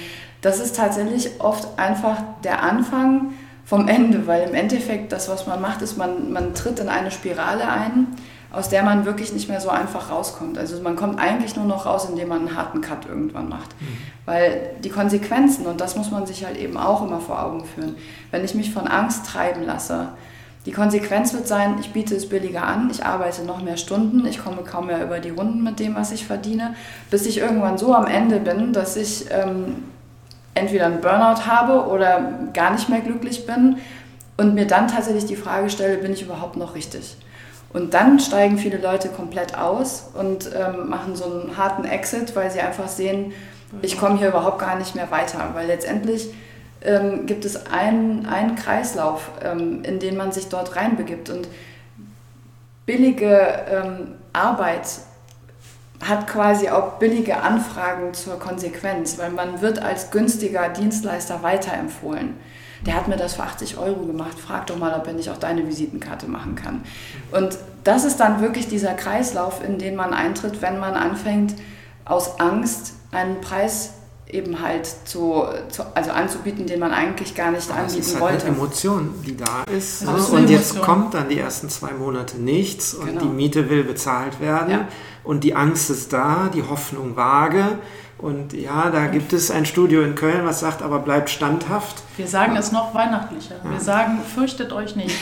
das 0.43 0.61
ist 0.61 0.77
tatsächlich 0.77 1.41
oft 1.41 1.79
einfach 1.79 2.19
der 2.45 2.63
Anfang 2.63 3.33
vom 3.65 3.89
Ende, 3.89 4.27
weil 4.27 4.49
im 4.49 4.55
Endeffekt 4.55 5.13
das, 5.13 5.29
was 5.29 5.47
man 5.47 5.61
macht, 5.61 5.81
ist, 5.83 5.97
man, 5.97 6.33
man 6.33 6.53
tritt 6.53 6.79
in 6.81 6.89
eine 6.89 7.11
Spirale 7.11 7.67
ein, 7.67 8.09
aus 8.51 8.69
der 8.69 8.83
man 8.83 9.07
wirklich 9.07 9.33
nicht 9.33 9.49
mehr 9.49 9.61
so 9.61 9.71
einfach 9.71 10.11
rauskommt. 10.11 10.59
Also 10.59 10.83
man 10.83 10.97
kommt 10.97 11.19
eigentlich 11.19 11.57
nur 11.57 11.65
noch 11.65 11.87
raus, 11.87 12.07
indem 12.11 12.29
man 12.29 12.41
einen 12.41 12.57
harten 12.57 12.83
Cut 12.83 13.07
irgendwann 13.07 13.49
macht. 13.49 13.71
Mhm. 13.81 13.99
Weil 14.27 14.71
die 14.85 14.91
Konsequenzen, 14.91 15.65
und 15.65 15.81
das 15.81 15.97
muss 15.97 16.11
man 16.11 16.27
sich 16.27 16.45
halt 16.45 16.59
eben 16.59 16.77
auch 16.77 17.07
immer 17.07 17.21
vor 17.21 17.43
Augen 17.43 17.65
führen, 17.65 17.95
wenn 18.31 18.45
ich 18.45 18.55
mich 18.55 18.73
von 18.73 18.87
Angst 18.87 19.25
treiben 19.27 19.63
lasse, 19.65 20.09
die 20.67 20.73
Konsequenz 20.73 21.33
wird 21.33 21.49
sein, 21.49 21.77
ich 21.81 21.93
biete 21.93 22.15
es 22.15 22.29
billiger 22.29 22.65
an, 22.65 22.89
ich 22.91 23.05
arbeite 23.05 23.43
noch 23.43 23.63
mehr 23.63 23.77
Stunden, 23.77 24.27
ich 24.27 24.43
komme 24.43 24.63
kaum 24.63 24.87
mehr 24.87 25.03
über 25.03 25.19
die 25.19 25.31
Runden 25.31 25.65
mit 25.65 25.81
dem, 25.81 25.97
was 25.97 26.13
ich 26.13 26.27
verdiene, 26.27 26.75
bis 27.11 27.27
ich 27.27 27.39
irgendwann 27.39 27.79
so 27.79 27.95
am 27.95 28.07
Ende 28.07 28.39
bin, 28.39 28.73
dass 28.73 28.97
ich 28.97 29.27
ähm, 29.31 29.83
entweder 30.55 30.87
einen 30.87 31.01
Burnout 31.01 31.47
habe 31.47 31.87
oder 31.89 32.33
gar 32.53 32.73
nicht 32.73 32.89
mehr 32.89 33.01
glücklich 33.01 33.47
bin 33.47 33.79
und 34.37 34.55
mir 34.55 34.67
dann 34.67 34.89
tatsächlich 34.89 35.27
die 35.27 35.37
Frage 35.37 35.71
stelle, 35.71 35.99
bin 35.99 36.13
ich 36.13 36.23
überhaupt 36.23 36.57
noch 36.57 36.75
richtig? 36.75 37.17
Und 37.73 37.95
dann 37.95 38.21
steigen 38.21 38.59
viele 38.59 38.77
Leute 38.77 39.09
komplett 39.09 39.57
aus 39.57 40.11
und 40.15 40.51
ähm, 40.55 40.91
machen 40.91 41.17
so 41.17 41.25
einen 41.25 41.57
harten 41.57 41.85
Exit, 41.85 42.37
weil 42.37 42.51
sie 42.51 42.61
einfach 42.61 42.89
sehen, 42.89 43.33
ich 43.81 43.99
komme 43.99 44.19
hier 44.19 44.29
überhaupt 44.29 44.59
gar 44.59 44.77
nicht 44.77 44.95
mehr 44.95 45.11
weiter, 45.11 45.51
weil 45.55 45.67
letztendlich 45.67 46.29
ähm, 46.83 47.25
gibt 47.25 47.47
es 47.47 47.67
einen, 47.67 48.27
einen 48.27 48.57
Kreislauf, 48.57 49.31
ähm, 49.43 49.83
in 49.85 49.99
den 49.99 50.17
man 50.17 50.33
sich 50.33 50.49
dort 50.49 50.77
reinbegibt 50.77 51.31
und 51.31 51.49
billige 52.85 53.65
ähm, 53.71 54.15
Arbeit 54.35 54.87
hat 56.09 56.27
quasi 56.27 56.69
auch 56.69 56.95
billige 56.95 57.41
Anfragen 57.43 58.13
zur 58.15 58.39
Konsequenz, 58.39 59.19
weil 59.19 59.31
man 59.31 59.61
wird 59.61 59.79
als 59.81 60.11
günstiger 60.11 60.69
Dienstleister 60.69 61.43
weiterempfohlen. 61.43 62.35
Der 62.87 62.95
hat 62.97 63.07
mir 63.07 63.17
das 63.17 63.35
für 63.35 63.45
80 63.45 63.79
Euro 63.79 64.07
gemacht, 64.07 64.37
frag 64.39 64.67
doch 64.67 64.77
mal, 64.77 64.93
ob 64.95 65.07
er 65.07 65.13
nicht 65.13 65.31
auch 65.31 65.37
deine 65.39 65.67
Visitenkarte 65.69 66.27
machen 66.29 66.57
kann. 66.57 66.83
Und 67.31 67.57
das 67.85 68.05
ist 68.05 68.19
dann 68.19 68.41
wirklich 68.41 68.67
dieser 68.69 68.95
Kreislauf, 68.95 69.63
in 69.65 69.79
den 69.79 69.95
man 69.95 70.13
eintritt, 70.13 70.61
wenn 70.63 70.81
man 70.81 70.95
anfängt, 70.95 71.55
aus 72.05 72.41
Angst 72.41 72.95
einen 73.13 73.41
Preis 73.41 73.91
eben 74.27 74.63
halt 74.63 74.87
zu, 75.05 75.45
zu, 75.69 75.83
also 75.95 76.11
anzubieten, 76.11 76.67
den 76.67 76.81
man 76.81 76.93
eigentlich 76.93 77.35
gar 77.35 77.51
nicht 77.53 77.71
Aber 77.71 77.81
anbieten 77.81 78.01
es 78.01 78.07
ist 78.09 78.15
halt 78.15 78.23
wollte. 78.33 78.47
eine 78.47 78.57
Emotion, 78.57 79.15
die 79.27 79.37
da 79.37 79.63
ist. 79.71 80.09
Eine 80.09 80.17
und 80.17 80.49
jetzt 80.51 80.73
Emotion. 80.75 80.83
kommt 80.85 81.15
dann 81.15 81.29
die 81.29 81.39
ersten 81.39 81.69
zwei 81.69 81.93
Monate 81.93 82.39
nichts 82.39 82.95
und 82.95 83.07
Genau. 83.07 83.21
die 83.21 83.29
Miete 83.29 83.69
will 83.69 83.85
bezahlt 83.85 84.41
werden 84.41 84.71
Ja. 84.71 84.89
Und 85.25 85.45
die 85.45 85.55
Angst 85.55 85.91
ist 85.91 86.13
da, 86.13 86.51
die 86.53 86.63
Hoffnung 86.63 87.17
vage. 87.17 87.79
Und 88.19 88.53
ja, 88.53 88.89
da 88.91 89.07
gibt 89.07 89.33
es 89.33 89.51
ein 89.51 89.67
Studio 89.67 90.03
in 90.03 90.15
Köln, 90.15 90.45
was 90.45 90.61
sagt, 90.61 90.81
aber 90.81 91.01
bleibt 91.01 91.29
standhaft. 91.29 92.03
Wir 92.17 92.29
sagen 92.29 92.55
es 92.57 92.71
noch 92.71 92.95
weihnachtlicher. 92.95 93.57
Wir 93.65 93.81
sagen, 93.81 94.21
fürchtet 94.23 94.73
euch 94.73 94.95
nicht. 94.95 95.17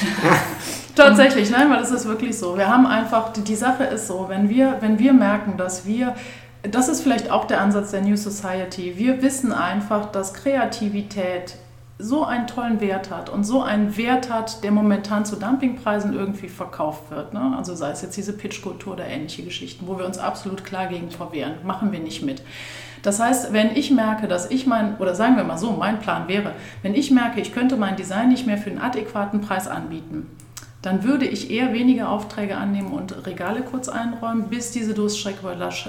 Tatsächlich, 0.96 1.50
nein, 1.50 1.70
weil 1.70 1.82
es 1.82 1.90
ist 1.90 2.06
wirklich 2.06 2.38
so. 2.38 2.58
Wir 2.58 2.68
haben 2.68 2.86
einfach, 2.86 3.32
die, 3.32 3.42
die 3.42 3.56
Sache 3.56 3.84
ist 3.84 4.06
so, 4.06 4.26
wenn 4.28 4.50
wir, 4.50 4.76
wenn 4.80 4.98
wir 4.98 5.14
merken, 5.14 5.56
dass 5.56 5.86
wir, 5.86 6.14
das 6.62 6.88
ist 6.90 7.00
vielleicht 7.00 7.30
auch 7.30 7.46
der 7.46 7.62
Ansatz 7.62 7.92
der 7.92 8.02
New 8.02 8.16
Society, 8.16 8.94
wir 8.96 9.22
wissen 9.22 9.52
einfach, 9.52 10.12
dass 10.12 10.34
Kreativität 10.34 11.54
so 12.00 12.24
einen 12.24 12.46
tollen 12.46 12.80
Wert 12.80 13.10
hat 13.10 13.28
und 13.28 13.44
so 13.44 13.62
einen 13.62 13.96
Wert 13.96 14.30
hat, 14.30 14.64
der 14.64 14.72
momentan 14.72 15.24
zu 15.24 15.36
Dumpingpreisen 15.36 16.14
irgendwie 16.14 16.48
verkauft 16.48 17.10
wird. 17.10 17.34
Ne? 17.34 17.54
Also 17.56 17.74
sei 17.74 17.90
es 17.90 18.02
jetzt 18.02 18.16
diese 18.16 18.32
Pitchkultur 18.32 18.94
oder 18.94 19.06
ähnliche 19.06 19.42
Geschichten, 19.42 19.86
wo 19.86 19.98
wir 19.98 20.06
uns 20.06 20.18
absolut 20.18 20.64
klar 20.64 20.86
gegen 20.86 21.10
verwehren, 21.10 21.54
machen 21.64 21.92
wir 21.92 22.00
nicht 22.00 22.22
mit. 22.22 22.42
Das 23.02 23.18
heißt, 23.18 23.52
wenn 23.52 23.74
ich 23.76 23.90
merke, 23.90 24.28
dass 24.28 24.50
ich 24.50 24.66
mein, 24.66 24.96
oder 24.98 25.14
sagen 25.14 25.36
wir 25.36 25.44
mal 25.44 25.56
so, 25.56 25.72
mein 25.72 26.00
Plan 26.00 26.28
wäre, 26.28 26.52
wenn 26.82 26.94
ich 26.94 27.10
merke, 27.10 27.40
ich 27.40 27.52
könnte 27.52 27.76
mein 27.76 27.96
Design 27.96 28.28
nicht 28.28 28.46
mehr 28.46 28.58
für 28.58 28.70
einen 28.70 28.80
adäquaten 28.80 29.40
Preis 29.40 29.68
anbieten, 29.68 30.26
dann 30.82 31.04
würde 31.04 31.26
ich 31.26 31.50
eher 31.50 31.74
weniger 31.74 32.08
Aufträge 32.08 32.56
annehmen 32.56 32.92
und 32.92 33.26
Regale 33.26 33.60
kurz 33.60 33.90
einräumen, 33.90 34.44
bis 34.44 34.70
diese 34.70 34.94
Durststrecke 34.94 35.40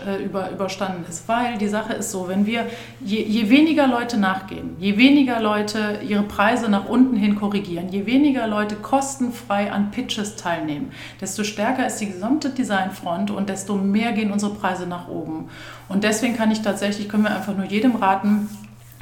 äh, 0.06 0.24
über, 0.24 0.52
überstanden 0.52 1.06
ist. 1.08 1.30
Weil 1.30 1.58
die 1.58 1.70
Sache 1.70 1.94
ist 1.94 2.12
so, 2.12 2.28
wenn 2.28 2.46
wir, 2.46 2.66
je, 3.00 3.22
je 3.24 3.50
weniger 3.50 3.88
Leute 3.88 4.18
nachgehen, 4.18 4.76
je 4.80 4.98
weniger 4.98 5.40
Leute 5.40 6.00
ihre 6.06 6.24
Preise 6.24 6.70
nach 6.70 6.90
unten 6.90 7.16
hin 7.16 7.36
korrigieren, 7.36 7.88
je 7.88 8.06
weniger 8.06 8.48
Leute 8.48 8.76
kostenfrei 8.76 9.72
an 9.72 9.92
Pitches 9.92 10.36
teilnehmen, 10.36 10.92
desto 11.22 11.46
stärker 11.46 11.88
ist 11.88 12.00
die 12.00 12.08
gesamte 12.08 12.50
Designfront 12.50 13.32
und 13.32 13.48
desto 13.48 13.76
mehr 13.76 14.12
gehen 14.12 14.32
unsere 14.32 14.54
Preise 14.54 14.88
nach 14.88 15.08
oben. 15.08 15.50
Und 15.88 16.04
deswegen 16.04 16.36
kann 16.36 16.52
ich 16.52 16.62
tatsächlich, 16.62 17.08
können 17.08 17.24
wir 17.24 17.36
einfach 17.36 17.56
nur 17.56 17.66
jedem 17.66 17.96
raten, 17.96 18.50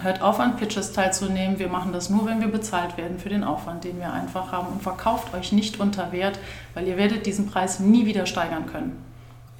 Hört 0.01 0.21
auf, 0.21 0.39
an 0.39 0.55
Pitches 0.55 0.93
teilzunehmen. 0.93 1.59
Wir 1.59 1.67
machen 1.67 1.91
das 1.93 2.09
nur, 2.09 2.25
wenn 2.25 2.39
wir 2.41 2.47
bezahlt 2.47 2.97
werden 2.97 3.19
für 3.19 3.29
den 3.29 3.43
Aufwand, 3.43 3.83
den 3.83 3.99
wir 3.99 4.13
einfach 4.13 4.51
haben. 4.51 4.67
Und 4.67 4.81
verkauft 4.81 5.33
euch 5.33 5.51
nicht 5.51 5.79
unter 5.79 6.11
Wert, 6.11 6.39
weil 6.73 6.87
ihr 6.87 6.97
werdet 6.97 7.25
diesen 7.25 7.47
Preis 7.47 7.79
nie 7.79 8.05
wieder 8.05 8.25
steigern 8.25 8.65
können. 8.65 9.03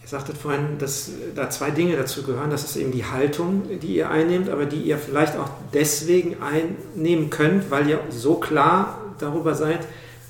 Ihr 0.02 0.08
sagtet 0.08 0.38
vorhin, 0.38 0.78
dass 0.80 1.12
da 1.36 1.50
zwei 1.50 1.72
Dinge 1.72 1.96
dazu 1.96 2.24
gehören. 2.24 2.50
Das 2.50 2.64
ist 2.64 2.76
eben 2.78 2.92
die 2.92 3.06
Haltung, 3.06 3.64
die 3.82 3.96
ihr 3.98 4.10
einnehmt, 4.10 4.50
aber 4.50 4.66
die 4.66 4.82
ihr 4.82 4.98
vielleicht 4.98 5.36
auch 5.38 5.50
deswegen 5.74 6.38
einnehmen 6.42 7.30
könnt, 7.30 7.70
weil 7.70 7.88
ihr 7.90 8.00
so 8.10 8.36
klar 8.36 8.98
darüber 9.20 9.56
seid, 9.56 9.80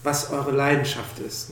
was 0.09 0.31
eure 0.31 0.51
Leidenschaft 0.51 1.19
ist. 1.19 1.51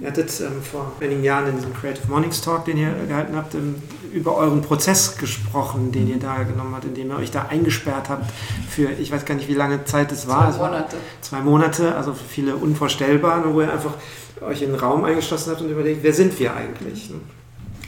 Ihr 0.00 0.06
hattet 0.08 0.30
ähm, 0.40 0.62
vor 0.62 0.92
einigen 1.00 1.24
Jahren 1.24 1.48
in 1.48 1.56
diesem 1.56 1.74
Creative 1.74 2.06
Mornings 2.08 2.40
Talk, 2.40 2.64
den 2.64 2.76
ihr 2.76 2.92
gehalten 3.08 3.34
habt, 3.36 3.54
ähm, 3.54 3.74
über 4.12 4.36
euren 4.36 4.62
Prozess 4.62 5.16
gesprochen, 5.18 5.90
den 5.90 6.08
ihr 6.08 6.18
da 6.18 6.44
genommen 6.44 6.74
habt, 6.74 6.84
indem 6.84 7.10
ihr 7.10 7.16
euch 7.16 7.32
da 7.32 7.46
eingesperrt 7.50 8.08
habt 8.08 8.30
für, 8.70 8.88
ich 8.90 9.10
weiß 9.10 9.24
gar 9.24 9.34
nicht, 9.34 9.48
wie 9.48 9.54
lange 9.54 9.84
Zeit 9.84 10.12
es 10.12 10.28
war. 10.28 10.52
Zwei 10.52 10.58
Monate. 10.68 10.96
zwei 11.20 11.40
Monate, 11.40 11.94
also 11.96 12.14
für 12.14 12.24
viele 12.24 12.56
unvorstellbar, 12.56 13.42
wo 13.52 13.60
ihr 13.60 13.72
einfach 13.72 13.94
euch 14.40 14.62
in 14.62 14.68
einen 14.70 14.78
Raum 14.78 15.04
eingeschlossen 15.04 15.50
habt 15.50 15.60
und 15.62 15.70
überlegt, 15.70 16.02
wer 16.02 16.12
sind 16.12 16.38
wir 16.38 16.54
eigentlich? 16.54 17.10
ne? 17.10 17.16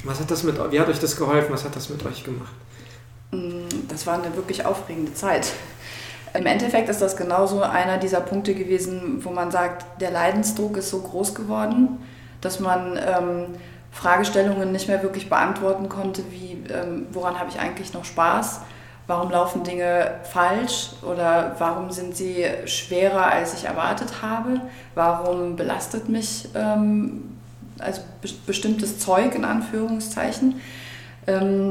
Was 0.04 0.18
hat 0.20 0.30
das 0.30 0.42
mit, 0.42 0.56
wie 0.72 0.80
hat 0.80 0.88
euch 0.88 0.98
das 1.00 1.16
geholfen? 1.16 1.52
Was 1.52 1.64
hat 1.64 1.76
das 1.76 1.88
mit 1.90 2.04
euch 2.04 2.24
gemacht? 2.24 2.52
Mm, 3.30 3.68
Das 3.88 4.06
war 4.06 4.14
eine 4.22 4.34
wirklich 4.34 4.64
aufregende 4.66 5.14
Zeit. 5.14 5.52
Im 6.34 6.46
Endeffekt 6.46 6.88
ist 6.88 7.00
das 7.00 7.16
genauso 7.16 7.62
einer 7.62 7.98
dieser 7.98 8.20
Punkte 8.20 8.54
gewesen, 8.54 9.24
wo 9.24 9.30
man 9.30 9.50
sagt, 9.50 10.00
der 10.00 10.10
Leidensdruck 10.10 10.76
ist 10.76 10.90
so 10.90 11.00
groß 11.00 11.34
geworden, 11.34 11.98
dass 12.40 12.60
man 12.60 12.96
ähm, 12.96 13.46
Fragestellungen 13.90 14.72
nicht 14.72 14.88
mehr 14.88 15.02
wirklich 15.02 15.28
beantworten 15.28 15.88
konnte, 15.88 16.22
wie 16.30 16.62
ähm, 16.72 17.06
woran 17.12 17.38
habe 17.38 17.50
ich 17.50 17.58
eigentlich 17.58 17.94
noch 17.94 18.04
Spaß, 18.04 18.60
warum 19.06 19.30
laufen 19.30 19.64
Dinge 19.64 20.12
falsch? 20.24 20.90
Oder 21.02 21.56
warum 21.58 21.90
sind 21.90 22.16
sie 22.16 22.44
schwerer, 22.66 23.26
als 23.26 23.54
ich 23.54 23.64
erwartet 23.64 24.22
habe, 24.22 24.60
warum 24.94 25.56
belastet 25.56 26.08
mich 26.08 26.48
ähm, 26.54 27.38
also 27.78 28.02
be 28.20 28.28
bestimmtes 28.46 28.98
Zeug 28.98 29.34
in 29.34 29.44
Anführungszeichen 29.44 30.60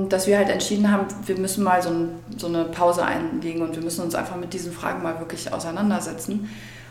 dass 0.10 0.28
wir 0.28 0.38
halt 0.38 0.50
entschieden 0.50 0.92
haben, 0.92 1.08
wir 1.26 1.38
müssen 1.38 1.64
mal 1.64 1.82
so, 1.82 1.90
ein, 1.90 2.10
so 2.38 2.48
eine 2.48 2.66
Pause 2.66 3.04
einlegen 3.04 3.64
und 3.64 3.76
wir 3.76 3.84
müssen 3.84 4.04
uns 4.04 4.14
einfach 4.14 4.36
mit 4.36 4.54
diesen 4.54 4.72
Fragen 4.72 5.02
mal 5.02 5.20
wirklich 5.20 5.52
auseinandersetzen. 5.52 6.50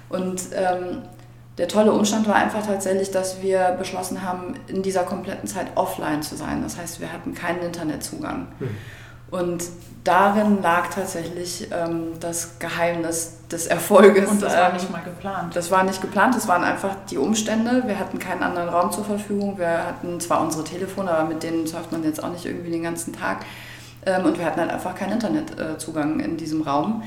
Und 0.08 0.40
ähm, 0.52 1.02
der 1.58 1.68
tolle 1.68 1.92
Umstand 1.92 2.26
war 2.28 2.34
einfach 2.34 2.66
tatsächlich, 2.66 3.10
dass 3.10 3.40
wir 3.40 3.76
beschlossen 3.78 4.22
haben, 4.22 4.54
in 4.66 4.82
dieser 4.82 5.04
kompletten 5.04 5.48
Zeit 5.48 5.68
offline 5.76 6.22
zu 6.22 6.36
sein. 6.36 6.62
Das 6.62 6.76
heißt, 6.76 7.00
wir 7.00 7.12
hatten 7.12 7.34
keinen 7.34 7.62
Internetzugang. 7.62 8.48
Mhm. 8.58 8.76
Und 9.30 9.64
darin 10.04 10.62
lag 10.62 10.88
tatsächlich 10.88 11.68
ähm, 11.72 12.12
das 12.20 12.58
Geheimnis 12.60 13.34
des 13.50 13.66
Erfolges. 13.66 14.30
Und 14.30 14.40
das 14.42 14.54
war 14.54 14.68
Ähm, 14.68 14.74
nicht 14.74 14.90
mal 14.90 15.02
geplant. 15.02 15.56
das 15.56 15.70
war 15.70 15.82
nicht 15.82 16.00
geplant, 16.00 16.34
das 16.36 16.46
waren 16.46 16.62
einfach 16.62 16.94
die 17.10 17.18
Umstände. 17.18 17.82
Wir 17.86 17.98
hatten 17.98 18.18
keinen 18.18 18.42
anderen 18.42 18.68
Raum 18.68 18.92
zur 18.92 19.04
Verfügung. 19.04 19.58
Wir 19.58 19.84
hatten 19.86 20.20
zwar 20.20 20.40
unsere 20.42 20.62
Telefone, 20.64 21.10
aber 21.10 21.28
mit 21.28 21.42
denen 21.42 21.66
surft 21.66 21.90
man 21.92 22.04
jetzt 22.04 22.22
auch 22.22 22.30
nicht 22.30 22.46
irgendwie 22.46 22.70
den 22.70 22.82
ganzen 22.84 23.12
Tag. 23.12 23.44
Ähm, 24.04 24.24
Und 24.24 24.38
wir 24.38 24.44
hatten 24.46 24.60
halt 24.60 24.70
einfach 24.70 24.94
keinen 24.94 25.14
Internetzugang 25.14 26.20
in 26.20 26.36
diesem 26.36 26.62
Raum. 26.62 27.02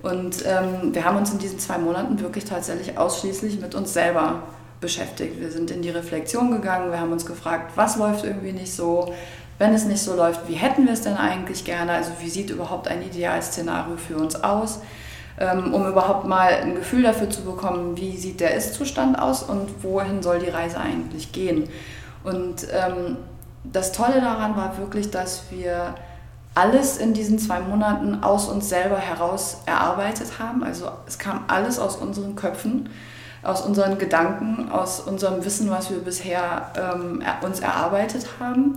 Und 0.00 0.44
ähm, 0.46 0.94
wir 0.94 1.04
haben 1.04 1.16
uns 1.18 1.32
in 1.32 1.38
diesen 1.38 1.58
zwei 1.58 1.76
Monaten 1.76 2.18
wirklich 2.20 2.44
tatsächlich 2.44 2.96
ausschließlich 2.96 3.60
mit 3.60 3.74
uns 3.74 3.92
selber 3.92 4.42
beschäftigt. 4.80 5.40
Wir 5.40 5.50
sind 5.50 5.72
in 5.72 5.82
die 5.82 5.90
Reflexion 5.90 6.52
gegangen, 6.52 6.92
wir 6.92 7.00
haben 7.00 7.10
uns 7.10 7.26
gefragt, 7.26 7.72
was 7.74 7.96
läuft 7.96 8.24
irgendwie 8.24 8.52
nicht 8.52 8.72
so, 8.72 9.12
wenn 9.58 9.74
es 9.74 9.84
nicht 9.84 10.02
so 10.02 10.14
läuft, 10.14 10.48
wie 10.48 10.54
hätten 10.54 10.86
wir 10.86 10.92
es 10.92 11.02
denn 11.02 11.16
eigentlich 11.16 11.64
gerne? 11.64 11.92
Also 11.92 12.12
wie 12.20 12.30
sieht 12.30 12.50
überhaupt 12.50 12.88
ein 12.88 13.02
Idealszenario 13.02 13.96
für 13.96 14.16
uns 14.16 14.42
aus? 14.42 14.80
Ähm, 15.40 15.72
um 15.72 15.86
überhaupt 15.86 16.26
mal 16.26 16.52
ein 16.52 16.74
Gefühl 16.74 17.02
dafür 17.02 17.30
zu 17.30 17.42
bekommen, 17.42 17.96
wie 17.96 18.16
sieht 18.16 18.40
der 18.40 18.54
Ist-Zustand 18.54 19.18
aus 19.18 19.44
und 19.44 19.84
wohin 19.84 20.20
soll 20.20 20.40
die 20.40 20.50
Reise 20.50 20.80
eigentlich 20.80 21.30
gehen. 21.30 21.68
Und 22.24 22.66
ähm, 22.72 23.16
das 23.62 23.92
Tolle 23.92 24.20
daran 24.20 24.56
war 24.56 24.78
wirklich, 24.78 25.10
dass 25.10 25.44
wir 25.50 25.94
alles 26.54 26.96
in 26.96 27.14
diesen 27.14 27.38
zwei 27.38 27.60
Monaten 27.60 28.22
aus 28.22 28.48
uns 28.48 28.68
selber 28.68 28.98
heraus 28.98 29.58
erarbeitet 29.66 30.40
haben. 30.40 30.64
Also 30.64 30.90
es 31.06 31.18
kam 31.18 31.44
alles 31.46 31.78
aus 31.78 31.96
unseren 31.96 32.34
Köpfen, 32.34 32.88
aus 33.44 33.60
unseren 33.62 33.98
Gedanken, 33.98 34.70
aus 34.70 34.98
unserem 34.98 35.44
Wissen, 35.44 35.70
was 35.70 35.90
wir 35.90 35.98
bisher 35.98 36.72
ähm, 36.76 37.22
uns 37.42 37.60
erarbeitet 37.60 38.26
haben. 38.40 38.76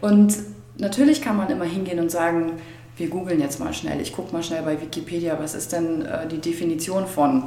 Und 0.00 0.36
natürlich 0.76 1.22
kann 1.22 1.36
man 1.36 1.50
immer 1.50 1.64
hingehen 1.64 1.98
und 1.98 2.10
sagen, 2.10 2.52
wir 2.96 3.08
googeln 3.08 3.40
jetzt 3.40 3.60
mal 3.60 3.72
schnell, 3.72 4.00
ich 4.00 4.12
gucke 4.12 4.32
mal 4.32 4.42
schnell 4.42 4.62
bei 4.62 4.80
Wikipedia, 4.80 5.38
was 5.38 5.54
ist 5.54 5.72
denn 5.72 6.04
äh, 6.06 6.26
die 6.26 6.38
Definition 6.38 7.06
von 7.06 7.44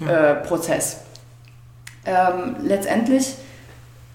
äh, 0.00 0.34
Prozess. 0.36 1.00
Ähm, 2.06 2.56
letztendlich 2.62 3.34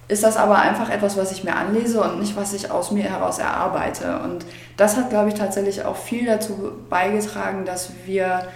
ist 0.07 0.23
das 0.23 0.37
aber 0.37 0.57
einfach 0.57 0.89
etwas, 0.89 1.17
was 1.17 1.31
ich 1.31 1.43
mir 1.43 1.55
anlese 1.55 2.01
und 2.01 2.19
nicht, 2.19 2.35
was 2.35 2.53
ich 2.53 2.69
aus 2.69 2.91
mir 2.91 3.03
heraus 3.03 3.39
erarbeite. 3.39 4.19
Und 4.19 4.45
das 4.77 4.97
hat, 4.97 5.09
glaube 5.09 5.29
ich, 5.29 5.35
tatsächlich 5.35 5.83
auch 5.83 5.95
viel 5.95 6.25
dazu 6.25 6.73
beigetragen, 6.89 7.65
dass 7.65 7.91
wir 8.05 8.47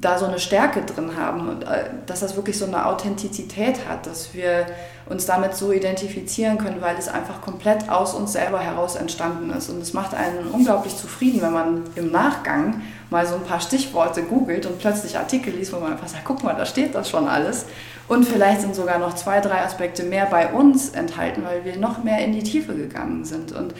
da 0.00 0.18
so 0.18 0.24
eine 0.24 0.38
Stärke 0.38 0.82
drin 0.82 1.16
haben 1.16 1.48
und 1.48 1.64
äh, 1.64 1.84
dass 2.06 2.20
das 2.20 2.34
wirklich 2.34 2.58
so 2.58 2.64
eine 2.64 2.86
Authentizität 2.86 3.86
hat, 3.88 4.06
dass 4.06 4.32
wir 4.32 4.66
uns 5.06 5.26
damit 5.26 5.54
so 5.54 5.70
identifizieren 5.70 6.56
können, 6.56 6.80
weil 6.80 6.96
es 6.96 7.08
einfach 7.08 7.42
komplett 7.42 7.90
aus 7.90 8.14
uns 8.14 8.32
selber 8.32 8.60
heraus 8.60 8.96
entstanden 8.96 9.50
ist. 9.50 9.68
Und 9.68 9.82
es 9.82 9.92
macht 9.92 10.14
einen 10.14 10.48
unglaublich 10.50 10.96
zufrieden, 10.96 11.42
wenn 11.42 11.52
man 11.52 11.82
im 11.94 12.10
Nachgang 12.10 12.80
mal 13.10 13.26
so 13.26 13.34
ein 13.34 13.42
paar 13.42 13.60
Stichworte 13.60 14.22
googelt 14.22 14.64
und 14.64 14.78
plötzlich 14.78 15.18
Artikel 15.18 15.52
liest, 15.52 15.74
wo 15.74 15.80
man 15.80 15.92
einfach 15.92 16.08
sagt, 16.08 16.24
guck 16.24 16.42
mal, 16.42 16.54
da 16.54 16.64
steht 16.64 16.94
das 16.94 17.10
schon 17.10 17.28
alles. 17.28 17.66
Und 18.08 18.24
vielleicht 18.24 18.62
sind 18.62 18.74
sogar 18.74 18.98
noch 18.98 19.14
zwei, 19.14 19.40
drei 19.40 19.62
Aspekte 19.62 20.04
mehr 20.04 20.26
bei 20.26 20.52
uns 20.52 20.90
enthalten, 20.90 21.44
weil 21.44 21.64
wir 21.64 21.76
noch 21.76 22.02
mehr 22.02 22.24
in 22.24 22.32
die 22.32 22.42
Tiefe 22.42 22.74
gegangen 22.74 23.24
sind. 23.24 23.52
Und 23.52 23.74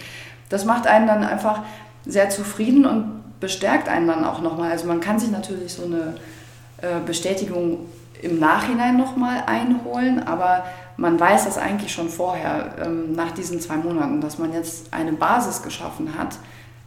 das 0.51 0.67
macht 0.67 0.87
einen 0.87 1.07
dann 1.07 1.25
einfach 1.25 1.61
sehr 2.05 2.29
zufrieden 2.29 2.85
und 2.85 3.22
bestärkt 3.43 3.89
einen 3.89 4.07
dann 4.07 4.25
auch 4.25 4.41
nochmal. 4.41 4.71
Also 4.71 4.87
man 4.87 5.01
kann 5.01 5.19
sich 5.19 5.31
natürlich 5.31 5.75
so 5.75 5.85
eine 5.85 6.15
äh, 6.81 7.01
Bestätigung 7.05 7.87
im 8.23 8.39
Nachhinein 8.39 8.97
nochmal 8.97 9.43
einholen, 9.47 10.23
aber 10.25 10.65
man 10.97 11.19
weiß 11.19 11.45
das 11.45 11.59
eigentlich 11.59 11.93
schon 11.93 12.09
vorher, 12.09 12.77
ähm, 12.83 13.13
nach 13.15 13.33
diesen 13.33 13.61
zwei 13.61 13.77
Monaten, 13.77 14.21
dass 14.21 14.39
man 14.39 14.53
jetzt 14.53 14.95
eine 14.95 15.13
Basis 15.13 15.63
geschaffen 15.63 16.17
hat, 16.17 16.39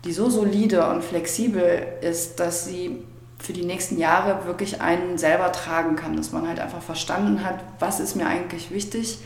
die 0.05 0.13
so 0.13 0.29
solide 0.29 0.89
und 0.89 1.03
flexibel 1.03 1.85
ist, 2.01 2.39
dass 2.39 2.65
sie 2.65 3.03
für 3.37 3.51
die 3.51 3.65
nächsten 3.65 3.97
Jahre 3.99 4.45
wirklich 4.45 4.79
einen 4.81 5.17
selber 5.17 5.51
tragen 5.51 5.97
kann, 5.97 6.15
dass 6.15 6.31
man 6.31 6.47
halt 6.47 6.61
einfach 6.61 6.81
verstanden 6.81 7.43
hat, 7.43 7.59
was 7.79 7.99
ist 7.99 8.15
mir 8.15 8.27
eigentlich 8.27 8.71
wichtig, 8.71 9.19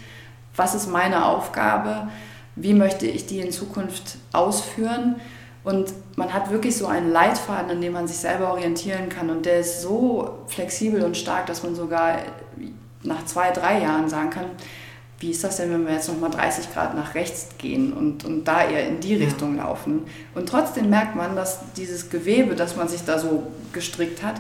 was 0.56 0.74
ist 0.74 0.88
meine 0.88 1.26
Aufgabe, 1.26 2.08
wie 2.56 2.74
möchte 2.74 3.06
ich 3.06 3.28
die 3.28 3.40
in 3.40 3.52
Zukunft 3.52 4.18
ausführen 4.34 5.18
Und 5.64 5.94
man 6.16 6.34
hat 6.34 6.52
wirklich 6.52 6.78
so 6.78 6.88
einen 6.88 7.12
Leitfaden, 7.12 7.72
an 7.72 7.82
dem 7.82 7.94
man 7.94 8.08
sich 8.08 8.18
selber 8.18 8.52
orientieren 8.52 9.10
kann. 9.10 9.30
Und 9.30 9.46
der 9.46 9.60
ist 9.60 9.82
so 9.82 10.40
flexibel 10.48 11.04
und 11.04 11.18
stark, 11.18 11.48
dass 11.48 11.64
man 11.64 11.76
sogar 11.76 12.20
nach 13.04 13.26
zwei, 13.26 13.52
drei 13.52 13.82
Jahren 13.82 14.10
sagen 14.10 14.30
kann, 14.30 14.46
wie 15.20 15.32
ist 15.32 15.44
das 15.44 15.58
denn, 15.58 15.72
wenn 15.72 15.86
wir 15.86 15.94
jetzt 15.94 16.08
nochmal 16.08 16.30
30 16.30 16.74
Grad 16.74 16.96
nach 16.96 17.14
rechts 17.14 17.50
gehen 17.58 17.92
und, 17.92 18.24
und 18.24 18.46
da 18.46 18.64
eher 18.64 18.88
in 18.88 19.02
die 19.02 19.16
Richtung 19.16 19.58
ja. 19.58 19.64
laufen? 19.64 20.04
Und 20.34 20.48
trotzdem 20.48 20.90
merkt 20.90 21.16
man, 21.16 21.36
dass 21.36 21.60
dieses 21.76 22.10
Gewebe, 22.10 22.56
das 22.56 22.78
man 22.78 22.88
sich 22.88 23.04
da 23.04 23.20
so 23.20 23.44
gestrickt 23.74 24.24
hat, 24.24 24.36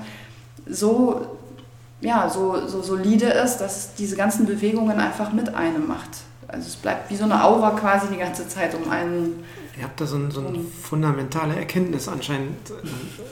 so, 0.65 1.38
ja, 1.99 2.30
so, 2.30 2.65
so 2.65 2.82
solide 2.82 3.26
ist, 3.26 3.57
dass 3.57 3.78
es 3.78 3.93
diese 3.95 4.15
ganzen 4.15 4.45
Bewegungen 4.45 4.99
einfach 4.99 5.34
mit 5.34 5.53
einem 5.53 5.86
macht. 5.86 6.09
Also 6.47 6.67
es 6.67 6.76
bleibt 6.78 7.11
wie 7.11 7.15
so 7.15 7.26
eine 7.26 7.43
Aura 7.43 7.72
quasi 7.72 8.07
die 8.07 8.17
ganze 8.17 8.47
Zeit 8.47 8.74
um 8.74 8.89
einen 8.89 9.43
Ihr 9.80 9.86
habt 9.86 10.01
da 10.01 10.05
so, 10.05 10.17
ein, 10.17 10.30
so 10.30 10.45
eine 10.45 10.59
fundamentale 10.84 11.55
Erkenntnis 11.55 12.09
anscheinend 12.09 12.57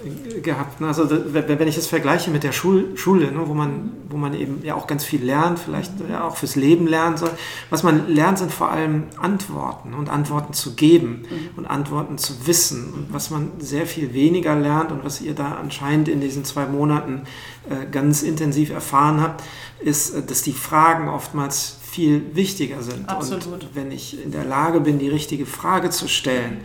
äh, 0.05 0.39
gehabt. 0.39 0.79
Ne? 0.79 0.87
Also 0.87 1.09
wenn 1.09 1.67
ich 1.67 1.75
das 1.75 1.87
vergleiche 1.87 2.31
mit 2.31 2.43
der 2.43 2.53
Schul 2.53 2.95
Schule, 2.95 3.33
ne, 3.33 3.41
wo, 3.47 3.53
man, 3.53 3.91
wo 4.07 4.15
man 4.15 4.33
eben 4.33 4.63
ja 4.63 4.75
auch 4.75 4.87
ganz 4.87 5.03
viel 5.03 5.21
lernt, 5.21 5.59
vielleicht 5.59 5.91
ja 6.09 6.23
auch 6.23 6.37
fürs 6.37 6.55
Leben 6.55 6.87
lernen 6.87 7.17
soll. 7.17 7.31
Was 7.69 7.83
man 7.83 8.07
lernt, 8.07 8.37
sind 8.37 8.53
vor 8.53 8.71
allem 8.71 9.07
Antworten 9.17 9.93
und 9.93 10.09
Antworten 10.09 10.53
zu 10.53 10.75
geben 10.75 11.23
mhm. 11.29 11.57
und 11.57 11.65
Antworten 11.65 12.17
zu 12.17 12.47
wissen. 12.47 12.93
Und 12.93 13.07
was 13.11 13.29
man 13.29 13.51
sehr 13.59 13.85
viel 13.85 14.13
weniger 14.13 14.55
lernt 14.55 14.93
und 14.93 15.03
was 15.03 15.19
ihr 15.19 15.35
da 15.35 15.55
anscheinend 15.55 16.07
in 16.07 16.21
diesen 16.21 16.45
zwei 16.45 16.65
Monaten 16.65 17.23
äh, 17.69 17.85
ganz 17.91 18.23
intensiv 18.23 18.69
erfahren 18.69 19.19
habt, 19.19 19.43
ist, 19.81 20.13
äh, 20.13 20.23
dass 20.23 20.43
die 20.43 20.53
Fragen 20.53 21.09
oftmals 21.09 21.77
viel 21.97 22.35
wichtiger 22.35 22.83
sind. 22.83 23.09
Absolut. 23.09 23.47
Und 23.47 23.69
wenn 23.73 23.91
ich 23.91 24.23
in 24.23 24.29
der 24.29 24.45
Lage 24.45 24.81
bin, 24.81 24.99
die 24.99 25.09
richtige 25.09 25.47
Frage 25.47 25.89
zu 25.89 26.07
stellen 26.07 26.61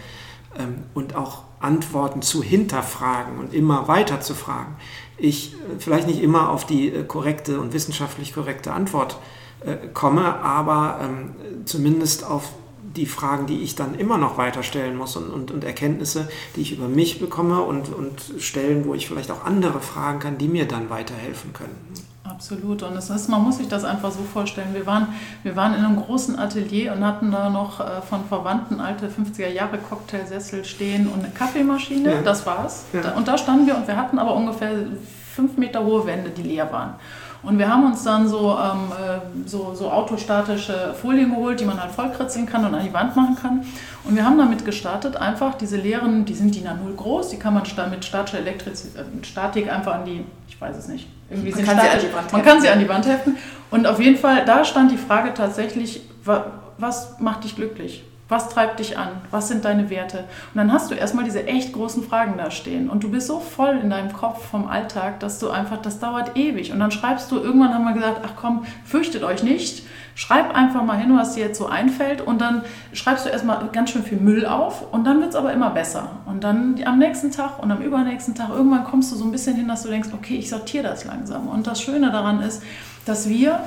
ähm, 0.58 0.82
und 0.92 1.16
auch 1.16 1.44
Antworten 1.58 2.20
zu 2.20 2.42
hinterfragen 2.42 3.38
und 3.38 3.54
immer 3.54 3.88
weiter 3.88 4.20
zu 4.20 4.34
fragen, 4.34 4.76
ich 5.16 5.54
äh, 5.54 5.56
vielleicht 5.78 6.06
nicht 6.06 6.22
immer 6.22 6.50
auf 6.50 6.66
die 6.66 6.88
äh, 6.88 7.04
korrekte 7.04 7.60
und 7.60 7.72
wissenschaftlich 7.72 8.34
korrekte 8.34 8.74
Antwort 8.74 9.16
äh, 9.64 9.76
komme, 9.94 10.36
aber 10.40 11.00
ähm, 11.00 11.64
zumindest 11.64 12.24
auf 12.24 12.50
die 12.94 13.06
Fragen, 13.06 13.46
die 13.46 13.62
ich 13.62 13.74
dann 13.74 13.94
immer 13.94 14.18
noch 14.18 14.36
weiter 14.36 14.62
stellen 14.62 14.98
muss 14.98 15.16
und, 15.16 15.30
und, 15.30 15.50
und 15.50 15.64
Erkenntnisse, 15.64 16.28
die 16.56 16.60
ich 16.60 16.72
über 16.72 16.88
mich 16.88 17.20
bekomme 17.20 17.62
und, 17.62 17.88
und 17.88 18.34
Stellen, 18.38 18.84
wo 18.84 18.92
ich 18.92 19.08
vielleicht 19.08 19.30
auch 19.30 19.46
andere 19.46 19.80
fragen 19.80 20.18
kann, 20.18 20.36
die 20.36 20.48
mir 20.48 20.68
dann 20.68 20.90
weiterhelfen 20.90 21.54
können. 21.54 22.11
Absolut. 22.24 22.82
Und 22.82 22.96
es 22.96 23.10
ist, 23.10 23.28
man 23.28 23.42
muss 23.42 23.58
sich 23.58 23.68
das 23.68 23.84
einfach 23.84 24.12
so 24.12 24.22
vorstellen. 24.22 24.74
Wir 24.74 24.86
waren, 24.86 25.08
wir 25.42 25.56
waren 25.56 25.74
in 25.74 25.84
einem 25.84 26.00
großen 26.00 26.38
Atelier 26.38 26.92
und 26.92 27.04
hatten 27.04 27.32
da 27.32 27.50
noch 27.50 27.80
äh, 27.80 28.00
von 28.02 28.24
Verwandten 28.26 28.80
alte 28.80 29.08
50er 29.08 29.48
Jahre 29.48 29.78
Cocktailsessel 29.78 30.64
stehen 30.64 31.08
und 31.08 31.24
eine 31.24 31.32
Kaffeemaschine. 31.32 32.14
Ja. 32.14 32.22
Das 32.22 32.46
war's. 32.46 32.84
Ja. 32.92 33.12
Und 33.12 33.26
da 33.26 33.36
standen 33.36 33.66
wir 33.66 33.76
und 33.76 33.88
wir 33.88 33.96
hatten 33.96 34.18
aber 34.18 34.34
ungefähr 34.34 34.70
fünf 35.34 35.56
Meter 35.56 35.84
hohe 35.84 36.06
Wände, 36.06 36.30
die 36.30 36.42
leer 36.42 36.70
waren. 36.70 36.94
Und 37.42 37.58
wir 37.58 37.68
haben 37.68 37.84
uns 37.86 38.04
dann 38.04 38.28
so, 38.28 38.56
ähm, 38.56 38.92
äh, 38.92 39.48
so, 39.48 39.74
so 39.74 39.90
autostatische 39.90 40.94
Folien 41.00 41.30
geholt, 41.30 41.58
die 41.58 41.64
man 41.64 41.80
halt 41.80 41.90
vollkritzeln 41.90 42.46
kann 42.46 42.64
und 42.64 42.74
an 42.74 42.84
die 42.84 42.92
Wand 42.92 43.16
machen 43.16 43.36
kann. 43.40 43.66
Und 44.04 44.14
wir 44.14 44.24
haben 44.24 44.38
damit 44.38 44.64
gestartet, 44.64 45.16
einfach 45.16 45.54
diese 45.54 45.76
leeren, 45.76 46.24
die 46.24 46.34
sind 46.34 46.54
DIN 46.54 46.68
A0 46.68 46.94
groß, 46.96 47.30
die 47.30 47.38
kann 47.38 47.54
man 47.54 47.64
mit 47.90 48.04
statischer 48.04 48.38
Elektriz 48.38 48.94
äh, 48.94 49.24
Statik 49.24 49.72
einfach 49.72 49.94
an 49.94 50.04
die, 50.04 50.24
ich 50.48 50.60
weiß 50.60 50.76
es 50.76 50.86
nicht, 50.86 51.08
irgendwie 51.30 51.50
man 51.50 51.58
sind 51.58 51.66
kann 51.66 51.78
statisch, 51.78 52.04
man 52.30 52.42
kann 52.42 52.60
sie 52.60 52.68
an 52.68 52.78
die 52.78 52.88
Wand 52.88 53.06
heften. 53.06 53.36
Und 53.70 53.86
auf 53.86 53.98
jeden 54.00 54.18
Fall, 54.18 54.44
da 54.44 54.64
stand 54.64 54.92
die 54.92 54.98
Frage 54.98 55.34
tatsächlich, 55.34 56.02
was 56.78 57.18
macht 57.18 57.42
dich 57.42 57.56
glücklich? 57.56 58.04
Was 58.32 58.48
treibt 58.48 58.80
dich 58.80 58.96
an? 58.96 59.08
Was 59.30 59.48
sind 59.48 59.66
deine 59.66 59.90
Werte? 59.90 60.20
Und 60.20 60.54
dann 60.54 60.72
hast 60.72 60.90
du 60.90 60.94
erstmal 60.94 61.24
diese 61.24 61.46
echt 61.46 61.74
großen 61.74 62.02
Fragen 62.02 62.38
da 62.38 62.50
stehen. 62.50 62.88
Und 62.88 63.04
du 63.04 63.10
bist 63.10 63.26
so 63.26 63.40
voll 63.40 63.78
in 63.82 63.90
deinem 63.90 64.10
Kopf 64.10 64.46
vom 64.46 64.68
Alltag, 64.68 65.20
dass 65.20 65.38
du 65.38 65.50
einfach, 65.50 65.82
das 65.82 66.00
dauert 66.00 66.34
ewig. 66.34 66.72
Und 66.72 66.80
dann 66.80 66.90
schreibst 66.90 67.30
du, 67.30 67.36
irgendwann 67.36 67.74
haben 67.74 67.84
wir 67.84 67.92
gesagt, 67.92 68.22
ach 68.24 68.32
komm, 68.34 68.64
fürchtet 68.86 69.22
euch 69.22 69.42
nicht. 69.42 69.82
Schreib 70.14 70.56
einfach 70.56 70.82
mal 70.82 70.96
hin, 70.96 71.14
was 71.14 71.34
dir 71.34 71.44
jetzt 71.44 71.58
so 71.58 71.66
einfällt. 71.66 72.22
Und 72.22 72.40
dann 72.40 72.62
schreibst 72.94 73.26
du 73.26 73.28
erstmal 73.28 73.68
ganz 73.70 73.90
schön 73.90 74.02
viel 74.02 74.18
Müll 74.18 74.46
auf. 74.46 74.90
Und 74.94 75.04
dann 75.04 75.20
wird 75.20 75.28
es 75.28 75.36
aber 75.36 75.52
immer 75.52 75.68
besser. 75.68 76.12
Und 76.24 76.42
dann 76.42 76.82
am 76.86 76.98
nächsten 76.98 77.32
Tag 77.32 77.62
und 77.62 77.70
am 77.70 77.82
übernächsten 77.82 78.34
Tag, 78.34 78.48
irgendwann 78.48 78.84
kommst 78.84 79.12
du 79.12 79.16
so 79.16 79.24
ein 79.24 79.30
bisschen 79.30 79.56
hin, 79.56 79.68
dass 79.68 79.82
du 79.82 79.90
denkst, 79.90 80.08
okay, 80.14 80.36
ich 80.36 80.48
sortiere 80.48 80.84
das 80.84 81.04
langsam. 81.04 81.48
Und 81.48 81.66
das 81.66 81.82
Schöne 81.82 82.10
daran 82.10 82.40
ist, 82.40 82.62
dass 83.04 83.28
wir 83.28 83.60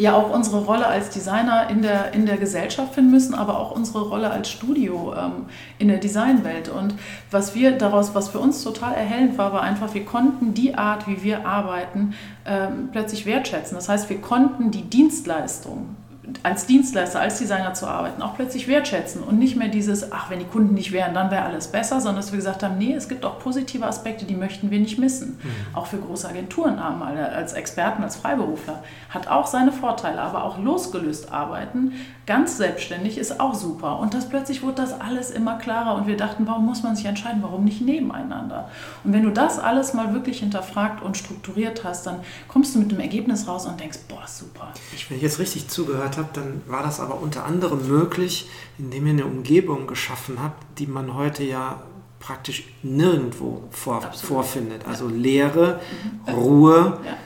ja 0.00 0.14
auch 0.14 0.30
unsere 0.30 0.64
Rolle 0.64 0.86
als 0.86 1.10
Designer 1.10 1.68
in 1.68 1.82
der, 1.82 2.14
in 2.14 2.26
der 2.26 2.38
Gesellschaft 2.38 2.94
finden 2.94 3.10
müssen, 3.10 3.34
aber 3.34 3.58
auch 3.58 3.70
unsere 3.72 4.08
Rolle 4.08 4.30
als 4.30 4.50
Studio 4.50 5.14
ähm, 5.14 5.46
in 5.78 5.88
der 5.88 5.98
Designwelt. 5.98 6.68
Und 6.68 6.94
was 7.30 7.54
wir 7.54 7.72
daraus, 7.72 8.14
was 8.14 8.30
für 8.30 8.38
uns 8.38 8.62
total 8.64 8.94
erhellend 8.94 9.36
war, 9.36 9.52
war 9.52 9.62
einfach, 9.62 9.92
wir 9.94 10.04
konnten 10.04 10.54
die 10.54 10.74
Art, 10.74 11.06
wie 11.06 11.22
wir 11.22 11.46
arbeiten, 11.46 12.14
ähm, 12.46 12.88
plötzlich 12.92 13.26
wertschätzen. 13.26 13.74
Das 13.74 13.88
heißt, 13.88 14.08
wir 14.08 14.20
konnten 14.20 14.70
die 14.70 14.82
Dienstleistung 14.82 15.96
als 16.42 16.66
Dienstleister, 16.66 17.20
als 17.20 17.38
Designer 17.38 17.74
zu 17.74 17.86
arbeiten, 17.86 18.22
auch 18.22 18.34
plötzlich 18.34 18.68
wertschätzen 18.68 19.22
und 19.22 19.38
nicht 19.38 19.56
mehr 19.56 19.68
dieses, 19.68 20.12
ach, 20.12 20.30
wenn 20.30 20.38
die 20.38 20.44
Kunden 20.44 20.74
nicht 20.74 20.92
wären, 20.92 21.14
dann 21.14 21.30
wäre 21.30 21.44
alles 21.44 21.68
besser, 21.68 22.00
sondern 22.00 22.16
dass 22.16 22.32
wir 22.32 22.38
gesagt 22.38 22.62
haben, 22.62 22.78
nee, 22.78 22.92
es 22.92 23.08
gibt 23.08 23.24
auch 23.24 23.38
positive 23.38 23.86
Aspekte, 23.86 24.24
die 24.24 24.34
möchten 24.34 24.70
wir 24.70 24.80
nicht 24.80 24.98
missen. 24.98 25.38
Mhm. 25.42 25.76
Auch 25.76 25.86
für 25.86 25.98
große 25.98 26.28
Agenturen 26.28 26.78
einmal 26.78 27.16
als 27.18 27.52
Experten, 27.52 28.02
als 28.02 28.16
Freiberufler, 28.16 28.82
hat 29.08 29.28
auch 29.28 29.46
seine 29.46 29.72
Vorteile, 29.72 30.20
aber 30.20 30.44
auch 30.44 30.58
losgelöst 30.58 31.32
arbeiten, 31.32 31.92
ganz 32.30 32.58
selbstständig 32.58 33.18
ist 33.18 33.40
auch 33.40 33.56
super. 33.56 33.98
Und 33.98 34.14
das 34.14 34.28
plötzlich 34.28 34.62
wurde 34.62 34.76
das 34.76 35.00
alles 35.00 35.32
immer 35.32 35.58
klarer 35.58 35.96
und 35.96 36.06
wir 36.06 36.16
dachten, 36.16 36.46
warum 36.46 36.64
muss 36.64 36.84
man 36.84 36.94
sich 36.94 37.06
entscheiden, 37.06 37.42
warum 37.42 37.64
nicht 37.64 37.80
nebeneinander? 37.80 38.70
Und 39.02 39.12
wenn 39.12 39.24
du 39.24 39.30
das 39.30 39.58
alles 39.58 39.94
mal 39.94 40.14
wirklich 40.14 40.38
hinterfragt 40.38 41.02
und 41.02 41.16
strukturiert 41.16 41.82
hast, 41.82 42.06
dann 42.06 42.20
kommst 42.46 42.72
du 42.72 42.78
mit 42.78 42.92
dem 42.92 43.00
Ergebnis 43.00 43.48
raus 43.48 43.66
und 43.66 43.80
denkst, 43.80 43.98
boah, 44.08 44.22
super. 44.28 44.72
Wenn 45.08 45.16
ich 45.16 45.24
jetzt 45.24 45.40
richtig 45.40 45.66
zugehört 45.66 46.18
habe, 46.18 46.28
dann 46.32 46.62
war 46.68 46.84
das 46.84 47.00
aber 47.00 47.20
unter 47.20 47.44
anderem 47.44 47.88
möglich, 47.88 48.48
indem 48.78 49.06
ihr 49.06 49.12
eine 49.14 49.26
Umgebung 49.26 49.88
geschaffen 49.88 50.40
habt, 50.40 50.78
die 50.78 50.86
man 50.86 51.14
heute 51.14 51.42
ja 51.42 51.82
praktisch 52.20 52.62
nirgendwo 52.84 53.64
vor, 53.72 54.02
vorfindet. 54.02 54.86
Also 54.86 55.08
Leere, 55.08 55.80
mhm. 56.26 56.32
Ruhe. 56.32 57.00
Ja. 57.04 57.16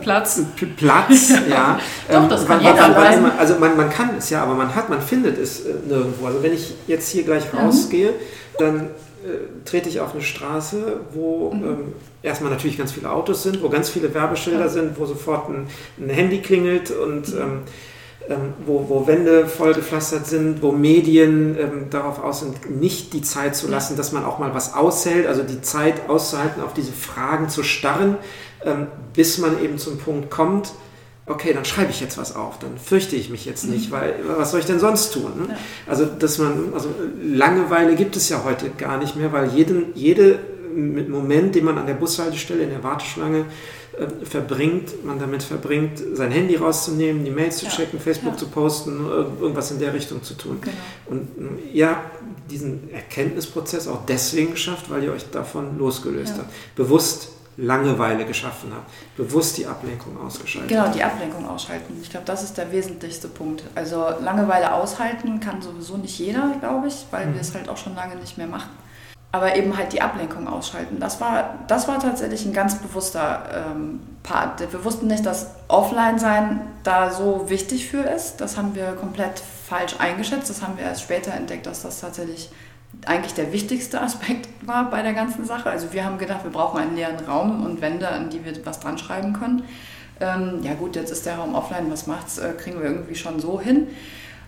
Platz. 0.00 0.40
Platz, 0.76 1.32
ja. 1.48 1.78
Doch, 2.10 2.28
das 2.28 2.42
ähm, 2.42 2.48
kann 2.48 2.60
jeder 2.60 2.88
man, 2.88 3.22
man, 3.22 3.38
Also 3.38 3.54
man, 3.58 3.76
man 3.76 3.90
kann 3.90 4.10
es 4.18 4.30
ja, 4.30 4.42
aber 4.42 4.54
man 4.54 4.74
hat, 4.74 4.88
man 4.88 5.00
findet 5.00 5.38
es 5.38 5.60
äh, 5.60 5.74
nirgendwo. 5.86 6.26
Also 6.26 6.42
wenn 6.42 6.52
ich 6.52 6.74
jetzt 6.86 7.08
hier 7.10 7.24
gleich 7.24 7.52
mhm. 7.52 7.58
rausgehe, 7.58 8.12
dann 8.58 8.80
äh, 8.80 9.64
trete 9.64 9.88
ich 9.88 10.00
auf 10.00 10.12
eine 10.12 10.22
Straße, 10.22 11.00
wo 11.12 11.52
mhm. 11.52 11.64
ähm, 11.64 11.92
erstmal 12.22 12.50
natürlich 12.50 12.78
ganz 12.78 12.92
viele 12.92 13.10
Autos 13.10 13.42
sind, 13.42 13.62
wo 13.62 13.68
ganz 13.68 13.88
viele 13.88 14.12
Werbeschilder 14.12 14.60
ja. 14.60 14.68
sind, 14.68 14.98
wo 14.98 15.06
sofort 15.06 15.48
ein, 15.48 15.66
ein 15.98 16.10
Handy 16.10 16.40
klingelt 16.40 16.90
und 16.90 17.34
mhm. 17.34 17.40
ähm, 17.40 17.60
ähm, 18.26 18.54
wo, 18.64 18.86
wo 18.88 19.06
Wände 19.06 19.46
vollgepflastert 19.46 20.26
sind, 20.26 20.62
wo 20.62 20.72
Medien 20.72 21.58
ähm, 21.58 21.90
darauf 21.90 22.24
aus 22.24 22.40
sind, 22.40 22.70
nicht 22.80 23.12
die 23.12 23.20
Zeit 23.20 23.54
zu 23.54 23.68
lassen, 23.68 23.98
dass 23.98 24.12
man 24.12 24.24
auch 24.24 24.38
mal 24.38 24.54
was 24.54 24.72
aushält, 24.72 25.26
also 25.26 25.42
die 25.42 25.60
Zeit 25.60 26.08
auszuhalten, 26.08 26.62
auf 26.62 26.72
diese 26.72 26.92
Fragen 26.92 27.50
zu 27.50 27.62
starren, 27.62 28.16
bis 29.12 29.38
man 29.38 29.62
eben 29.62 29.78
zum 29.78 29.98
Punkt 29.98 30.30
kommt, 30.30 30.72
okay, 31.26 31.52
dann 31.54 31.64
schreibe 31.64 31.90
ich 31.90 32.00
jetzt 32.00 32.18
was 32.18 32.36
auf, 32.36 32.58
dann 32.58 32.76
fürchte 32.78 33.16
ich 33.16 33.30
mich 33.30 33.44
jetzt 33.44 33.64
nicht, 33.64 33.88
mhm. 33.88 33.94
weil 33.94 34.14
was 34.36 34.50
soll 34.50 34.60
ich 34.60 34.66
denn 34.66 34.78
sonst 34.78 35.12
tun? 35.12 35.32
Ne? 35.38 35.46
Ja. 35.50 35.56
Also, 35.86 36.04
dass 36.04 36.38
man, 36.38 36.72
also 36.74 36.88
Langeweile 37.22 37.94
gibt 37.96 38.16
es 38.16 38.28
ja 38.28 38.44
heute 38.44 38.70
gar 38.70 38.98
nicht 38.98 39.16
mehr, 39.16 39.32
weil 39.32 39.48
jeden, 39.54 39.94
jede 39.94 40.38
Moment, 40.74 41.54
den 41.54 41.64
man 41.64 41.78
an 41.78 41.86
der 41.86 41.94
Bushaltestelle 41.94 42.64
in 42.64 42.70
der 42.70 42.82
Warteschlange 42.82 43.46
äh, 43.96 44.26
verbringt, 44.26 45.04
man 45.04 45.20
damit 45.20 45.44
verbringt, 45.44 46.02
sein 46.14 46.32
Handy 46.32 46.56
rauszunehmen, 46.56 47.24
die 47.24 47.30
Mails 47.30 47.58
zu 47.58 47.66
ja. 47.66 47.70
checken, 47.70 48.00
Facebook 48.00 48.32
ja. 48.32 48.38
zu 48.38 48.48
posten, 48.48 49.06
irgendwas 49.40 49.70
in 49.70 49.78
der 49.78 49.94
Richtung 49.94 50.22
zu 50.22 50.34
tun. 50.34 50.58
Genau. 50.60 50.76
Und 51.06 51.28
ihr 51.72 51.90
habt 51.90 52.18
diesen 52.50 52.92
Erkenntnisprozess 52.92 53.86
auch 53.86 54.04
deswegen 54.06 54.52
geschafft, 54.52 54.90
weil 54.90 55.04
ihr 55.04 55.12
euch 55.12 55.30
davon 55.30 55.78
losgelöst 55.78 56.32
ja. 56.36 56.38
habt. 56.38 56.52
Bewusst 56.74 57.28
Langeweile 57.56 58.24
geschaffen 58.24 58.72
habt, 58.74 58.90
bewusst 59.16 59.56
die 59.58 59.66
Ablenkung 59.66 60.20
ausgeschaltet. 60.20 60.70
Genau, 60.70 60.88
die 60.88 61.02
Ablenkung 61.02 61.48
ausschalten. 61.48 61.98
Ich 62.02 62.10
glaube, 62.10 62.26
das 62.26 62.42
ist 62.42 62.58
der 62.58 62.72
wesentlichste 62.72 63.28
Punkt. 63.28 63.62
Also 63.74 64.06
Langeweile 64.20 64.72
aushalten 64.74 65.40
kann 65.40 65.62
sowieso 65.62 65.96
nicht 65.96 66.18
jeder, 66.18 66.56
glaube 66.60 66.88
ich, 66.88 67.06
weil 67.10 67.26
mhm. 67.26 67.34
wir 67.34 67.40
es 67.40 67.54
halt 67.54 67.68
auch 67.68 67.76
schon 67.76 67.94
lange 67.94 68.16
nicht 68.16 68.38
mehr 68.38 68.46
machen 68.48 68.70
aber 69.34 69.56
eben 69.56 69.76
halt 69.76 69.92
die 69.92 70.00
Ablenkung 70.00 70.46
ausschalten. 70.46 71.00
Das 71.00 71.20
war, 71.20 71.58
das 71.66 71.88
war 71.88 71.98
tatsächlich 71.98 72.44
ein 72.44 72.52
ganz 72.52 72.76
bewusster 72.76 73.72
ähm, 73.72 73.98
Part. 74.22 74.60
Wir 74.60 74.84
wussten 74.84 75.08
nicht, 75.08 75.26
dass 75.26 75.48
Offline-Sein 75.66 76.60
da 76.84 77.10
so 77.10 77.50
wichtig 77.50 77.88
für 77.88 78.02
ist. 78.02 78.36
Das 78.36 78.56
haben 78.56 78.76
wir 78.76 78.92
komplett 78.92 79.42
falsch 79.68 79.96
eingeschätzt. 79.98 80.50
Das 80.50 80.62
haben 80.62 80.76
wir 80.76 80.84
erst 80.84 81.02
später 81.02 81.32
entdeckt, 81.32 81.66
dass 81.66 81.82
das 81.82 82.00
tatsächlich 82.00 82.48
eigentlich 83.06 83.34
der 83.34 83.52
wichtigste 83.52 84.00
Aspekt 84.00 84.48
war 84.62 84.90
bei 84.90 85.02
der 85.02 85.12
ganzen 85.12 85.44
Sache. 85.44 85.70
Also 85.70 85.92
wir 85.92 86.04
haben 86.04 86.18
gedacht, 86.18 86.44
wir 86.44 86.50
brauchen 86.50 86.80
einen 86.80 86.96
leeren 86.96 87.18
Raum 87.26 87.64
und 87.64 87.80
Wände, 87.80 88.08
an 88.08 88.30
die 88.30 88.44
wir 88.44 88.52
was 88.64 88.80
dran 88.80 88.98
schreiben 88.98 89.32
können. 89.32 89.64
Ähm, 90.20 90.60
ja 90.62 90.74
gut, 90.74 90.96
jetzt 90.96 91.10
ist 91.10 91.26
der 91.26 91.36
Raum 91.36 91.54
offline, 91.54 91.90
was 91.90 92.06
macht's? 92.06 92.38
Äh, 92.38 92.52
kriegen 92.52 92.78
wir 92.80 92.86
irgendwie 92.86 93.16
schon 93.16 93.40
so 93.40 93.60
hin. 93.60 93.88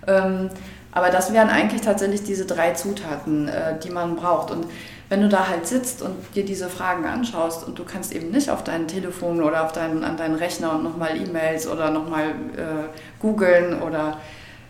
Ähm, 0.06 0.50
Aber 0.92 1.10
das 1.10 1.32
wären 1.32 1.50
eigentlich 1.50 1.82
tatsächlich 1.82 2.22
diese 2.22 2.46
drei 2.46 2.72
Zutaten, 2.72 3.48
äh, 3.48 3.78
die 3.78 3.90
man 3.90 4.16
braucht. 4.16 4.50
Und 4.50 4.66
wenn 5.10 5.20
du 5.20 5.28
da 5.28 5.48
halt 5.48 5.66
sitzt 5.66 6.00
und 6.00 6.14
dir 6.34 6.44
diese 6.44 6.68
Fragen 6.68 7.04
anschaust 7.04 7.66
und 7.66 7.78
du 7.78 7.84
kannst 7.84 8.14
eben 8.14 8.30
nicht 8.30 8.48
auf 8.48 8.64
dein 8.64 8.88
Telefon 8.88 9.42
oder 9.42 9.64
auf 9.64 9.72
deinen, 9.72 10.04
an 10.04 10.16
deinen 10.16 10.36
Rechner 10.36 10.72
und 10.72 10.84
nochmal 10.84 11.16
E-Mails 11.16 11.68
oder 11.68 11.90
nochmal 11.90 12.28
äh, 12.56 12.88
googeln 13.20 13.82
oder 13.82 14.18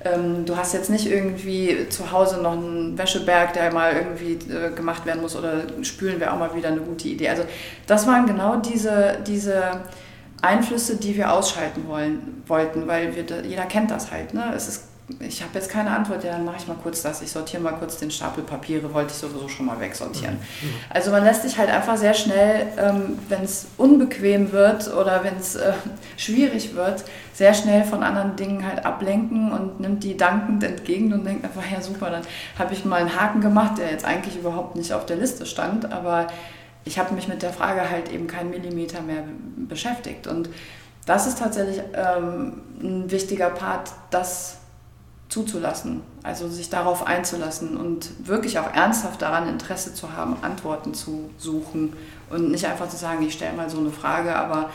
du 0.05 0.57
hast 0.57 0.73
jetzt 0.75 0.91
nicht 0.91 1.07
irgendwie 1.07 1.89
zu 1.89 2.13
Hause 2.13 2.41
noch 2.41 2.53
einen 2.53 2.97
Wäscheberg, 2.97 3.55
der 3.55 3.73
mal 3.73 3.93
irgendwie 3.93 4.39
äh, 4.53 4.71
gemacht 4.75 5.07
werden 5.07 5.23
muss 5.23 5.35
oder 5.35 5.63
spülen 5.83 6.21
wäre 6.21 6.33
auch 6.33 6.39
mal 6.39 6.55
wieder 6.55 6.69
eine 6.69 6.81
gute 6.81 7.09
Idee. 7.09 7.29
Also 7.29 7.45
das 7.87 8.07
waren 8.07 8.27
genau 8.27 8.57
diese, 8.57 9.19
diese 9.27 9.81
Einflüsse, 10.43 10.97
die 10.97 11.17
wir 11.17 11.33
ausschalten 11.33 11.89
wollen, 11.89 12.43
wollten, 12.47 12.87
weil 12.87 13.17
wir, 13.17 13.25
jeder 13.43 13.65
kennt 13.65 13.91
das 13.91 14.11
halt. 14.11 14.35
Ne? 14.35 14.53
Es 14.55 14.69
ist 14.69 14.85
ich 15.21 15.41
habe 15.41 15.53
jetzt 15.55 15.71
keine 15.71 15.91
Antwort, 15.91 16.25
ja, 16.25 16.33
dann 16.33 16.45
mache 16.45 16.57
ich 16.59 16.67
mal 16.67 16.77
kurz 16.83 17.03
das. 17.03 17.23
Ich 17.23 17.31
sortiere 17.31 17.63
mal 17.63 17.73
kurz 17.73 17.97
den 17.99 18.11
Stapel 18.11 18.43
Papiere, 18.43 18.93
wollte 18.93 19.13
ich 19.13 19.19
sowieso 19.19 19.49
schon 19.49 19.67
mal 19.67 19.79
wegsortieren. 19.79 20.37
Also 20.91 21.13
man 21.13 21.23
lässt 21.23 21.43
sich 21.43 21.57
halt 21.59 21.71
einfach 21.71 21.97
sehr 21.97 22.13
schnell, 22.13 22.67
ähm, 22.77 23.17
wenn 23.29 23.43
es 23.45 23.67
unbequem 23.77 24.51
wird 24.51 24.93
oder 24.93 25.23
wenn 25.23 25.37
es 25.37 25.55
äh, 25.55 25.75
schwierig 26.17 26.75
wird, 26.75 27.05
sehr 27.35 27.55
schnell 27.55 27.85
von 27.85 28.03
anderen 28.03 28.35
Dingen 28.35 28.67
halt 28.67 28.85
ablenken 28.85 29.53
und 29.53 29.79
nimmt 29.79 30.03
die 30.03 30.17
dankend 30.17 30.65
entgegen 30.65 31.13
und 31.13 31.25
denkt 31.25 31.45
einfach, 31.45 31.71
ja 31.71 31.81
super, 31.81 32.11
dann 32.11 32.23
habe 32.59 32.75
ich 32.75 32.85
mal 32.85 33.01
einen 33.01 33.15
Haken 33.15 33.41
gemacht, 33.41 33.79
der 33.79 33.91
jetzt 33.91 34.05
eigentlich 34.05 34.37
überhaupt 34.37 34.75
nicht 34.75 34.93
auf 34.93 35.07
der 35.07 35.17
Liste 35.17 35.47
stand, 35.47 35.93
aber 35.93 36.27
ich 36.85 36.99
habe 36.99 37.15
mich 37.15 37.29
mit 37.29 37.43
der 37.43 37.53
Frage 37.53 37.91
halt 37.91 38.11
eben 38.11 38.27
keinen 38.27 38.51
Millimeter 38.51 39.03
mehr 39.03 39.23
beschäftigt. 39.57 40.27
Und 40.27 40.49
das 41.05 41.29
ist 41.29 41.39
tatsächlich 41.39 41.81
ähm, 41.95 42.63
ein 42.81 43.11
wichtiger 43.11 43.51
Part, 43.51 43.93
dass 44.11 44.59
zuzulassen, 45.29 46.03
also 46.23 46.49
sich 46.49 46.71
darauf 46.71 47.07
einzulassen 47.07 47.77
und 47.77 48.11
wirklich 48.27 48.59
auch 48.59 48.73
ernsthaft 48.73 49.23
daran 49.23 49.49
Interesse 49.49 49.93
zu 49.93 50.13
haben, 50.13 50.37
Antworten 50.43 50.95
zu 50.95 51.31
suchen 51.37 51.95
und 52.31 52.51
nicht 52.51 52.67
einfach 52.67 52.89
zu 52.89 52.97
sagen, 52.97 53.27
ich 53.27 53.35
stelle 53.35 53.57
mal 53.57 53.69
so 53.69 53.79
eine 53.79 53.91
Frage, 53.91 54.37
aber 54.37 54.71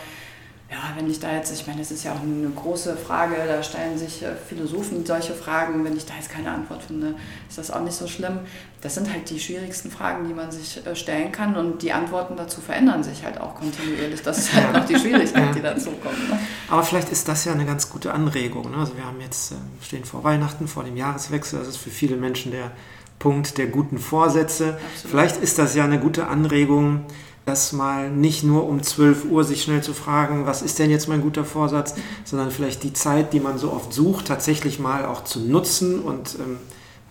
ja, 0.71 0.93
wenn 0.95 1.11
ich 1.11 1.19
da 1.19 1.35
jetzt, 1.35 1.51
ich 1.51 1.67
meine, 1.67 1.79
das 1.79 1.91
ist 1.91 2.05
ja 2.05 2.13
auch 2.13 2.21
eine 2.21 2.49
große 2.49 2.95
Frage, 2.95 3.35
da 3.45 3.61
stellen 3.61 3.97
sich 3.97 4.23
äh, 4.23 4.35
Philosophen 4.35 5.05
solche 5.05 5.33
Fragen, 5.33 5.83
wenn 5.83 5.97
ich 5.97 6.05
da 6.05 6.13
jetzt 6.15 6.29
keine 6.29 6.49
Antwort 6.49 6.81
finde, 6.83 7.15
ist 7.49 7.57
das 7.57 7.71
auch 7.71 7.81
nicht 7.81 7.95
so 7.95 8.07
schlimm. 8.07 8.39
Das 8.79 8.95
sind 8.95 9.11
halt 9.11 9.29
die 9.29 9.37
schwierigsten 9.37 9.91
Fragen, 9.91 10.29
die 10.29 10.33
man 10.33 10.49
sich 10.49 10.85
äh, 10.85 10.95
stellen 10.95 11.33
kann 11.33 11.57
und 11.57 11.81
die 11.81 11.91
Antworten 11.91 12.37
dazu 12.37 12.61
verändern 12.61 13.03
sich 13.03 13.25
halt 13.25 13.41
auch 13.41 13.55
kontinuierlich. 13.55 14.21
Das 14.21 14.37
ist 14.37 14.53
halt 14.53 14.71
noch 14.71 14.85
die 14.85 14.97
Schwierigkeit, 14.97 15.53
die 15.53 15.61
dazu 15.61 15.89
kommt. 16.01 16.29
Ne? 16.29 16.39
Aber 16.69 16.83
vielleicht 16.83 17.09
ist 17.09 17.27
das 17.27 17.43
ja 17.43 17.51
eine 17.51 17.65
ganz 17.65 17.89
gute 17.89 18.13
Anregung. 18.13 18.71
Ne? 18.71 18.77
Also 18.77 18.95
wir 18.95 19.05
haben 19.05 19.19
jetzt, 19.19 19.51
ähm, 19.51 19.57
stehen 19.81 20.05
vor 20.05 20.23
Weihnachten, 20.23 20.69
vor 20.69 20.85
dem 20.85 20.95
Jahreswechsel, 20.95 21.59
das 21.59 21.67
ist 21.67 21.77
für 21.77 21.89
viele 21.89 22.15
Menschen 22.15 22.53
der 22.53 22.71
Punkt 23.19 23.57
der 23.57 23.67
guten 23.67 23.99
Vorsätze. 23.99 24.77
Absolut. 24.93 25.11
Vielleicht 25.11 25.43
ist 25.43 25.59
das 25.59 25.75
ja 25.75 25.83
eine 25.83 25.99
gute 25.99 26.27
Anregung, 26.27 27.05
das 27.45 27.73
mal 27.73 28.09
nicht 28.09 28.43
nur 28.43 28.67
um 28.67 28.83
12 28.83 29.25
Uhr 29.25 29.43
sich 29.43 29.63
schnell 29.63 29.81
zu 29.81 29.93
fragen, 29.93 30.45
was 30.45 30.61
ist 30.61 30.79
denn 30.79 30.91
jetzt 30.91 31.07
mein 31.07 31.21
guter 31.21 31.43
Vorsatz, 31.43 31.95
sondern 32.23 32.51
vielleicht 32.51 32.83
die 32.83 32.93
Zeit, 32.93 33.33
die 33.33 33.39
man 33.39 33.57
so 33.57 33.71
oft 33.71 33.93
sucht, 33.93 34.27
tatsächlich 34.27 34.79
mal 34.79 35.05
auch 35.05 35.23
zu 35.23 35.39
nutzen 35.39 35.99
und 35.99 36.35
ähm, 36.35 36.57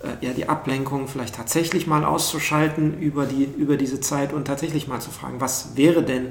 äh, 0.02 0.26
ja, 0.26 0.32
die 0.32 0.48
Ablenkung 0.48 1.08
vielleicht 1.08 1.34
tatsächlich 1.34 1.86
mal 1.86 2.04
auszuschalten 2.04 2.98
über, 3.00 3.26
die, 3.26 3.44
über 3.44 3.76
diese 3.76 4.00
Zeit 4.00 4.32
und 4.32 4.46
tatsächlich 4.46 4.88
mal 4.88 5.00
zu 5.00 5.10
fragen, 5.10 5.40
was 5.40 5.76
wäre 5.76 6.02
denn 6.02 6.28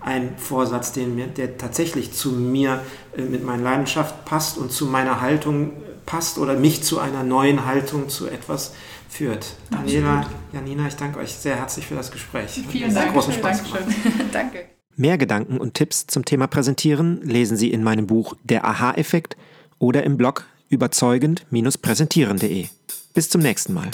ein 0.00 0.36
Vorsatz, 0.38 0.92
den 0.92 1.14
mir, 1.14 1.26
der 1.26 1.56
tatsächlich 1.56 2.12
zu 2.12 2.30
mir 2.30 2.80
äh, 3.16 3.22
mit 3.22 3.44
meiner 3.44 3.62
Leidenschaft 3.62 4.24
passt 4.24 4.58
und 4.58 4.72
zu 4.72 4.86
meiner 4.86 5.20
Haltung 5.20 5.72
passt 6.04 6.38
oder 6.38 6.54
mich 6.54 6.82
zu 6.84 7.00
einer 7.00 7.24
neuen 7.24 7.64
Haltung, 7.64 8.08
zu 8.08 8.28
etwas 8.28 8.72
führt. 9.16 9.56
Daniela, 9.70 10.26
Janina, 10.52 10.86
ich 10.86 10.96
danke 10.96 11.18
euch 11.18 11.32
sehr 11.32 11.56
herzlich 11.56 11.86
für 11.86 11.94
das 11.94 12.10
Gespräch. 12.10 12.62
Vielen 12.68 12.94
Dank. 12.94 13.12
Großen 13.12 13.32
Spaß 13.32 13.62
danke. 14.32 14.66
Mehr 14.96 15.18
Gedanken 15.18 15.58
und 15.58 15.74
Tipps 15.74 16.06
zum 16.06 16.24
Thema 16.24 16.46
Präsentieren 16.46 17.20
lesen 17.22 17.56
Sie 17.56 17.70
in 17.70 17.82
meinem 17.82 18.06
Buch 18.06 18.34
Der 18.44 18.64
Aha-Effekt 18.64 19.36
oder 19.78 20.04
im 20.04 20.16
Blog 20.16 20.46
überzeugend-präsentieren.de. 20.68 22.66
Bis 23.14 23.28
zum 23.28 23.42
nächsten 23.42 23.74
Mal. 23.74 23.90